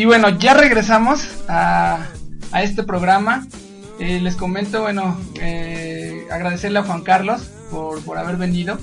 Y 0.00 0.06
bueno, 0.06 0.30
ya 0.30 0.54
regresamos 0.54 1.28
a, 1.46 2.06
a 2.52 2.62
este 2.62 2.84
programa. 2.84 3.46
Eh, 3.98 4.18
les 4.18 4.34
comento, 4.34 4.80
bueno, 4.80 5.20
eh, 5.38 6.26
agradecerle 6.30 6.78
a 6.78 6.84
Juan 6.84 7.02
Carlos 7.02 7.42
por, 7.70 8.02
por 8.02 8.16
haber 8.16 8.38
venido. 8.38 8.78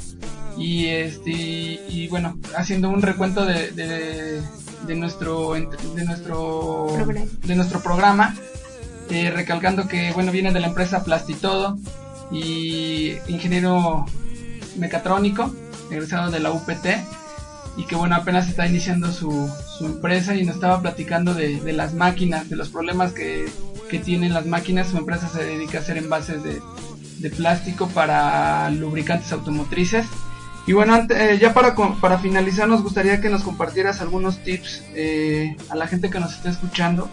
Y 0.60 0.86
este 0.90 1.32
y 1.32 2.08
bueno, 2.12 2.38
haciendo 2.56 2.90
un 2.90 3.02
recuento 3.02 3.48
de, 3.48 3.72
de, 3.72 4.44
de 4.86 4.96
nuestro 4.96 5.54
de 5.54 6.06
nuestro 6.06 6.86
Programa. 6.94 7.26
de 7.48 7.56
nuestro 7.56 7.80
programa, 7.80 8.36
eh, 9.10 9.32
recalcando 9.32 9.88
que 9.88 10.12
bueno 10.12 10.32
viene 10.32 10.54
de 10.54 10.60
la 10.60 10.68
empresa 10.68 11.04
Plastitodo 11.04 11.80
y 12.32 13.14
ingeniero 13.28 14.06
mecatrónico, 14.76 15.52
egresado 15.90 16.30
de 16.30 16.42
la 16.42 16.52
UPT 16.52 16.86
y 17.78 17.86
que 17.86 17.96
bueno 17.96 18.16
apenas 18.16 18.50
está 18.50 18.68
iniciando 18.68 19.12
su, 19.12 19.50
empresa 19.80 20.36
y 20.36 20.44
nos 20.44 20.56
estaba 20.56 20.82
platicando 20.82 21.36
de, 21.36 21.62
las 21.72 21.94
máquinas, 21.94 22.50
de 22.50 22.56
los 22.56 22.70
problemas 22.70 23.14
que, 23.14 23.46
que 23.88 24.00
tienen 24.00 24.34
las 24.34 24.48
máquinas. 24.48 24.88
Su 24.88 24.98
empresa 24.98 25.30
se 25.30 25.44
dedica 25.44 25.78
a 25.78 25.82
hacer 25.82 25.98
envases 25.98 26.42
de, 26.44 26.60
plástico 27.30 27.88
para 27.90 28.70
lubricantes 28.72 29.32
automotrices. 29.32 30.08
Y 30.66 30.74
bueno, 30.74 30.98
eh, 31.10 31.38
ya 31.40 31.54
para, 31.54 31.76
para 31.76 32.18
finalizar 32.18 32.68
nos 32.68 32.84
gustaría 32.84 33.22
que 33.22 33.30
nos 33.30 33.44
compartieras 33.44 34.02
algunos 34.02 34.44
tips 34.44 34.84
eh, 34.96 35.56
a 35.70 35.76
la 35.76 35.88
gente 35.88 36.10
que 36.10 36.20
nos 36.20 36.34
esté 36.34 36.50
escuchando 36.50 37.10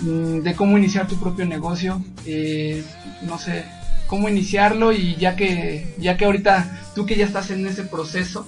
mm, 0.00 0.40
de 0.40 0.54
cómo 0.54 0.78
iniciar 0.78 1.06
tu 1.06 1.16
propio 1.16 1.44
negocio, 1.44 2.02
eh, 2.24 2.82
no 3.22 3.38
sé, 3.38 3.64
cómo 4.06 4.28
iniciarlo 4.28 4.92
y 4.92 5.16
ya 5.16 5.36
que, 5.36 5.94
ya 5.98 6.16
que 6.16 6.24
ahorita 6.24 6.80
tú 6.94 7.06
que 7.06 7.16
ya 7.16 7.24
estás 7.24 7.50
en 7.50 7.66
ese 7.66 7.84
proceso, 7.84 8.46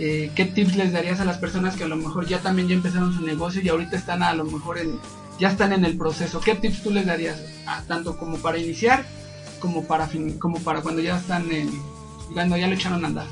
eh, 0.00 0.30
¿qué 0.34 0.46
tips 0.46 0.74
les 0.76 0.92
darías 0.92 1.20
a 1.20 1.24
las 1.24 1.38
personas 1.38 1.76
que 1.76 1.84
a 1.84 1.88
lo 1.88 1.96
mejor 1.96 2.26
ya 2.26 2.40
también 2.40 2.66
ya 2.68 2.74
empezaron 2.74 3.14
su 3.14 3.20
negocio 3.24 3.60
y 3.62 3.68
ahorita 3.68 3.96
están 3.96 4.22
a 4.22 4.34
lo 4.34 4.44
mejor 4.44 4.78
en, 4.78 4.98
ya 5.38 5.48
están 5.48 5.72
en 5.72 5.84
el 5.84 5.96
proceso? 5.96 6.40
¿Qué 6.40 6.54
tips 6.56 6.82
tú 6.82 6.90
les 6.90 7.06
darías, 7.06 7.38
tanto 7.86 8.16
como 8.18 8.38
para 8.38 8.58
iniciar 8.58 9.06
como 9.60 9.86
para 9.86 10.08
fin- 10.08 10.38
como 10.38 10.58
para 10.60 10.80
cuando 10.80 11.02
ya 11.02 11.18
están 11.18 11.52
en, 11.52 11.70
cuando 12.32 12.56
ya 12.56 12.66
lo 12.66 12.74
echaron 12.74 13.04
a 13.04 13.08
andar? 13.08 13.26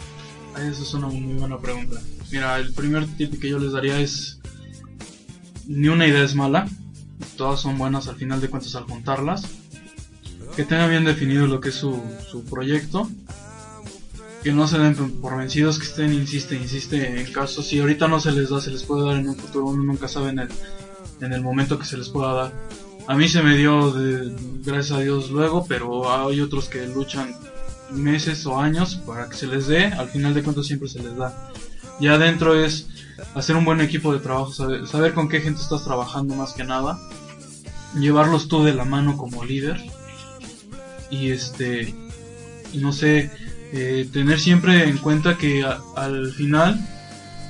Esa 0.56 0.82
es 0.82 0.94
una 0.94 1.08
muy 1.08 1.34
buena 1.34 1.58
pregunta. 1.58 2.00
Mira, 2.30 2.56
el 2.58 2.72
primer 2.74 3.06
tip 3.16 3.40
que 3.40 3.48
yo 3.48 3.58
les 3.58 3.72
daría 3.72 3.98
es 3.98 4.38
ni 5.66 5.88
una 5.88 6.06
idea 6.06 6.22
es 6.22 6.34
mala, 6.34 6.66
todas 7.36 7.60
son 7.60 7.78
buenas 7.78 8.08
al 8.08 8.16
final 8.16 8.40
de 8.40 8.48
cuentas 8.48 8.74
al 8.74 8.84
juntarlas. 8.84 9.42
Que 10.56 10.64
tengan 10.64 10.90
bien 10.90 11.04
definido 11.04 11.46
lo 11.46 11.60
que 11.60 11.68
es 11.68 11.76
su, 11.76 12.02
su 12.28 12.42
proyecto. 12.44 13.08
Que 14.48 14.54
no 14.54 14.66
se 14.66 14.78
den 14.78 14.94
por 15.20 15.36
vencidos, 15.36 15.78
que 15.78 15.84
estén, 15.84 16.10
insiste, 16.14 16.54
insiste 16.54 17.20
en 17.20 17.30
caso. 17.34 17.62
Si 17.62 17.80
ahorita 17.80 18.08
no 18.08 18.18
se 18.18 18.32
les 18.32 18.48
da, 18.48 18.62
se 18.62 18.70
les 18.70 18.82
puede 18.82 19.04
dar 19.04 19.16
en 19.16 19.28
un 19.28 19.36
futuro. 19.36 19.66
Uno 19.66 19.82
nunca 19.82 20.08
sabe 20.08 20.30
en 20.30 20.38
el, 20.38 20.48
en 21.20 21.34
el 21.34 21.42
momento 21.42 21.78
que 21.78 21.84
se 21.84 21.98
les 21.98 22.08
pueda 22.08 22.32
dar. 22.32 22.52
A 23.06 23.14
mí 23.14 23.28
se 23.28 23.42
me 23.42 23.58
dio, 23.58 23.90
de, 23.90 24.34
gracias 24.64 24.96
a 24.96 25.02
Dios, 25.02 25.28
luego, 25.30 25.66
pero 25.68 26.10
hay 26.10 26.40
otros 26.40 26.70
que 26.70 26.86
luchan 26.86 27.36
meses 27.90 28.46
o 28.46 28.58
años 28.58 28.96
para 29.06 29.28
que 29.28 29.36
se 29.36 29.48
les 29.48 29.66
dé, 29.66 29.84
al 29.84 30.08
final 30.08 30.32
de 30.32 30.42
cuentas 30.42 30.64
siempre 30.64 30.88
se 30.88 31.02
les 31.02 31.14
da. 31.14 31.50
Ya 32.00 32.14
adentro 32.14 32.58
es 32.58 32.88
hacer 33.34 33.54
un 33.54 33.66
buen 33.66 33.82
equipo 33.82 34.14
de 34.14 34.20
trabajo, 34.20 34.50
saber, 34.50 34.86
saber 34.86 35.12
con 35.12 35.28
qué 35.28 35.42
gente 35.42 35.60
estás 35.60 35.84
trabajando 35.84 36.34
más 36.34 36.54
que 36.54 36.64
nada, 36.64 36.98
llevarlos 38.00 38.48
tú 38.48 38.64
de 38.64 38.72
la 38.72 38.86
mano 38.86 39.18
como 39.18 39.44
líder 39.44 39.78
y 41.10 41.32
este, 41.32 41.94
no 42.72 42.94
sé, 42.94 43.30
eh, 43.72 44.08
tener 44.12 44.38
siempre 44.40 44.88
en 44.88 44.98
cuenta 44.98 45.36
que 45.36 45.62
a- 45.64 45.80
al 45.96 46.32
final 46.32 46.78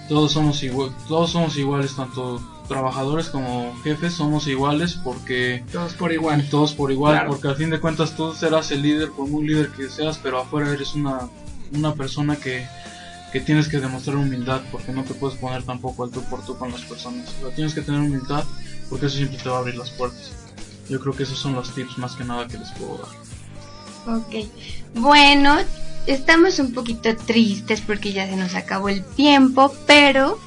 todos 0.09 0.33
somos 0.33 0.63
igual, 0.63 0.91
todos 1.07 1.31
somos 1.33 1.57
iguales, 1.57 1.95
tanto 1.97 2.41
trabajadores 2.67 3.29
como 3.29 3.75
jefes 3.83 4.13
somos 4.15 4.47
iguales 4.47 4.99
porque 5.03 5.65
Todos 5.73 5.95
por 5.95 6.13
igual. 6.13 6.47
todos 6.51 6.75
por 6.75 6.93
igual, 6.93 7.15
Claro. 7.15 7.31
porque 7.31 7.49
al 7.49 7.57
fin 7.57 7.71
de 7.71 7.81
cuentas 7.81 8.15
tú 8.17 8.35
serás 8.35 8.71
el 8.73 8.83
líder, 8.83 9.11
por 9.13 9.27
muy 9.29 9.47
líder 9.47 9.71
que 9.71 9.89
seas, 9.89 10.19
pero 10.19 10.39
afuera 10.41 10.71
eres 10.73 10.95
una, 10.95 11.29
una 11.73 11.95
persona 11.95 12.37
que, 12.37 12.67
que 13.33 13.41
tienes 13.41 13.69
que 13.69 13.79
demostrar 13.81 14.17
humildad 14.17 14.61
porque 14.71 14.93
no 14.93 15.03
te 15.05 15.15
puedes 15.15 15.39
poner 15.39 15.63
tampoco 15.63 16.05
al 16.05 16.11
tú 16.11 16.23
por 16.25 16.45
tú 16.45 16.59
con 16.59 16.71
las 16.73 16.83
personas. 16.83 17.35
Tienes 17.55 17.73
que 17.75 17.81
tener 17.81 18.01
humildad 18.01 18.45
porque 18.91 19.07
eso 19.07 19.17
siempre 19.17 19.39
te 19.39 19.49
va 19.49 19.57
a 19.57 19.59
abrir 19.61 19.77
las 19.77 19.91
puertas. 19.91 20.33
Yo 20.91 20.99
creo 21.01 21.15
que 21.15 21.23
esos 21.23 21.39
son 21.39 21.55
los 21.55 21.75
tips 21.75 21.97
más 21.99 22.17
que 22.17 22.25
nada 22.25 22.47
que 22.49 22.59
les 22.59 22.71
puedo 22.73 22.99
dar. 22.99 24.17
Ok. 24.19 24.47
Bueno, 24.95 25.57
estamos 26.09 26.59
un 26.59 26.73
poquito 26.73 27.15
tristes 27.15 27.81
porque 27.83 28.13
ya 28.13 28.27
se 28.27 28.37
nos 28.37 28.55
acabó 28.55 28.89
el 28.89 29.05
tiempo, 29.05 29.73
pero 29.87 30.39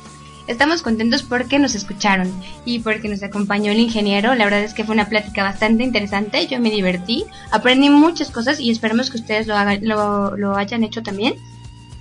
estamos 0.48 0.82
contentos 0.82 1.22
porque 1.22 1.60
nos 1.60 1.76
escucharon 1.76 2.32
y 2.66 2.80
porque 2.80 3.08
nos 3.08 3.22
acompañó 3.22 3.72
el 3.72 3.80
ingeniero. 3.80 4.34
La 4.34 4.46
verdad 4.46 4.64
es 4.64 4.74
que 4.74 4.84
fue 4.84 4.96
una 4.96 5.08
plática 5.08 5.44
bastante 5.44 5.84
interesante. 5.84 6.48
Yo 6.48 6.60
me 6.60 6.72
divertí, 6.72 7.26
aprendí 7.52 7.90
muchas 7.90 8.32
cosas 8.32 8.60
y 8.60 8.72
esperemos 8.72 9.12
que 9.12 9.18
ustedes 9.18 9.46
lo, 9.46 9.56
hagan, 9.56 9.80
lo, 9.88 10.36
lo 10.36 10.58
hayan 10.58 10.84
hecho 10.84 11.04
también. 11.04 11.36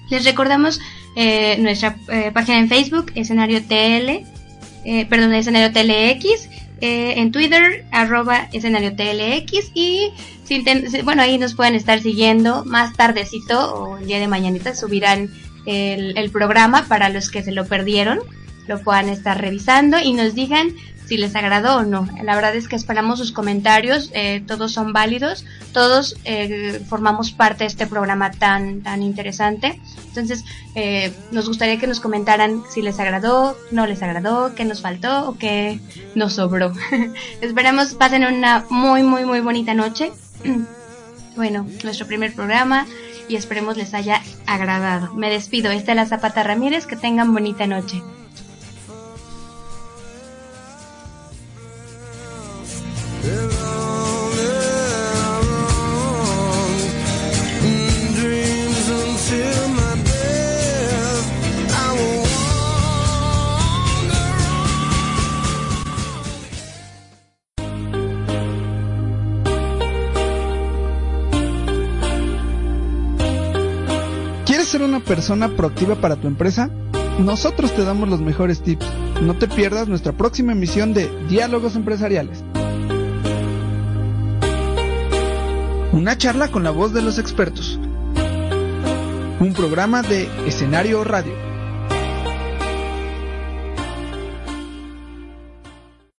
Les 0.08 0.24
recordamos 0.24 0.80
eh, 1.14 1.56
nuestra 1.58 1.96
eh, 2.08 2.30
página 2.32 2.58
en 2.58 2.68
Facebook, 2.68 3.12
escenario 3.14 3.62
TL, 3.62 4.24
eh, 4.84 5.06
perdón, 5.08 5.34
escenario 5.34 5.70
TLX, 5.70 6.48
eh, 6.80 7.14
en 7.16 7.32
Twitter, 7.32 7.84
arroba 7.92 8.48
escenario 8.52 8.94
TLX 8.94 9.70
y 9.74 10.12
si 10.44 10.64
bueno, 11.04 11.22
ahí 11.22 11.38
nos 11.38 11.54
pueden 11.54 11.74
estar 11.74 12.00
siguiendo. 12.00 12.64
Más 12.64 12.96
tardecito 12.96 13.74
o 13.74 13.98
el 13.98 14.06
día 14.06 14.18
de 14.18 14.28
mañanita 14.28 14.74
subirán 14.74 15.30
el, 15.66 16.16
el 16.16 16.30
programa 16.30 16.86
para 16.88 17.08
los 17.08 17.30
que 17.30 17.42
se 17.42 17.52
lo 17.52 17.66
perdieron, 17.66 18.20
lo 18.66 18.82
puedan 18.82 19.08
estar 19.08 19.40
revisando 19.40 19.98
y 19.98 20.12
nos 20.12 20.34
digan 20.34 20.74
si 21.10 21.16
les 21.16 21.34
agradó 21.34 21.78
o 21.78 21.82
no. 21.82 22.06
La 22.22 22.36
verdad 22.36 22.54
es 22.54 22.68
que 22.68 22.76
esperamos 22.76 23.18
sus 23.18 23.32
comentarios, 23.32 24.12
eh, 24.14 24.44
todos 24.46 24.70
son 24.70 24.92
válidos, 24.92 25.44
todos 25.72 26.14
eh, 26.24 26.80
formamos 26.88 27.32
parte 27.32 27.64
de 27.64 27.66
este 27.66 27.88
programa 27.88 28.30
tan, 28.30 28.82
tan 28.82 29.02
interesante. 29.02 29.80
Entonces, 30.06 30.44
eh, 30.76 31.12
nos 31.32 31.48
gustaría 31.48 31.80
que 31.80 31.88
nos 31.88 31.98
comentaran 31.98 32.62
si 32.70 32.80
les 32.80 33.00
agradó, 33.00 33.56
no 33.72 33.88
les 33.88 34.04
agradó, 34.04 34.54
qué 34.54 34.64
nos 34.64 34.82
faltó 34.82 35.28
o 35.28 35.36
qué 35.36 35.80
nos 36.14 36.34
sobró. 36.34 36.72
Esperamos 37.40 37.94
pasen 37.94 38.24
una 38.24 38.64
muy, 38.70 39.02
muy, 39.02 39.24
muy 39.24 39.40
bonita 39.40 39.74
noche. 39.74 40.12
bueno, 41.34 41.66
nuestro 41.82 42.06
primer 42.06 42.32
programa 42.36 42.86
y 43.28 43.34
esperemos 43.34 43.76
les 43.76 43.94
haya 43.94 44.22
agradado. 44.46 45.12
Me 45.14 45.28
despido, 45.28 45.72
esta 45.72 45.90
es 45.90 45.96
la 45.96 46.06
Zapata 46.06 46.44
Ramírez, 46.44 46.86
que 46.86 46.94
tengan 46.94 47.32
bonita 47.32 47.66
noche. 47.66 48.00
Ser 74.70 74.82
una 74.82 75.00
persona 75.00 75.48
proactiva 75.56 75.96
para 75.96 76.14
tu 76.14 76.28
empresa? 76.28 76.70
Nosotros 77.18 77.74
te 77.74 77.84
damos 77.84 78.08
los 78.08 78.20
mejores 78.20 78.62
tips. 78.62 78.86
No 79.20 79.34
te 79.34 79.48
pierdas 79.48 79.88
nuestra 79.88 80.12
próxima 80.12 80.52
emisión 80.52 80.94
de 80.94 81.10
Diálogos 81.28 81.74
Empresariales. 81.74 82.44
Una 85.90 86.16
charla 86.16 86.52
con 86.52 86.62
la 86.62 86.70
voz 86.70 86.92
de 86.92 87.02
los 87.02 87.18
expertos. 87.18 87.80
Un 89.40 89.52
programa 89.56 90.02
de 90.02 90.28
escenario 90.46 91.02
radio. 91.02 91.49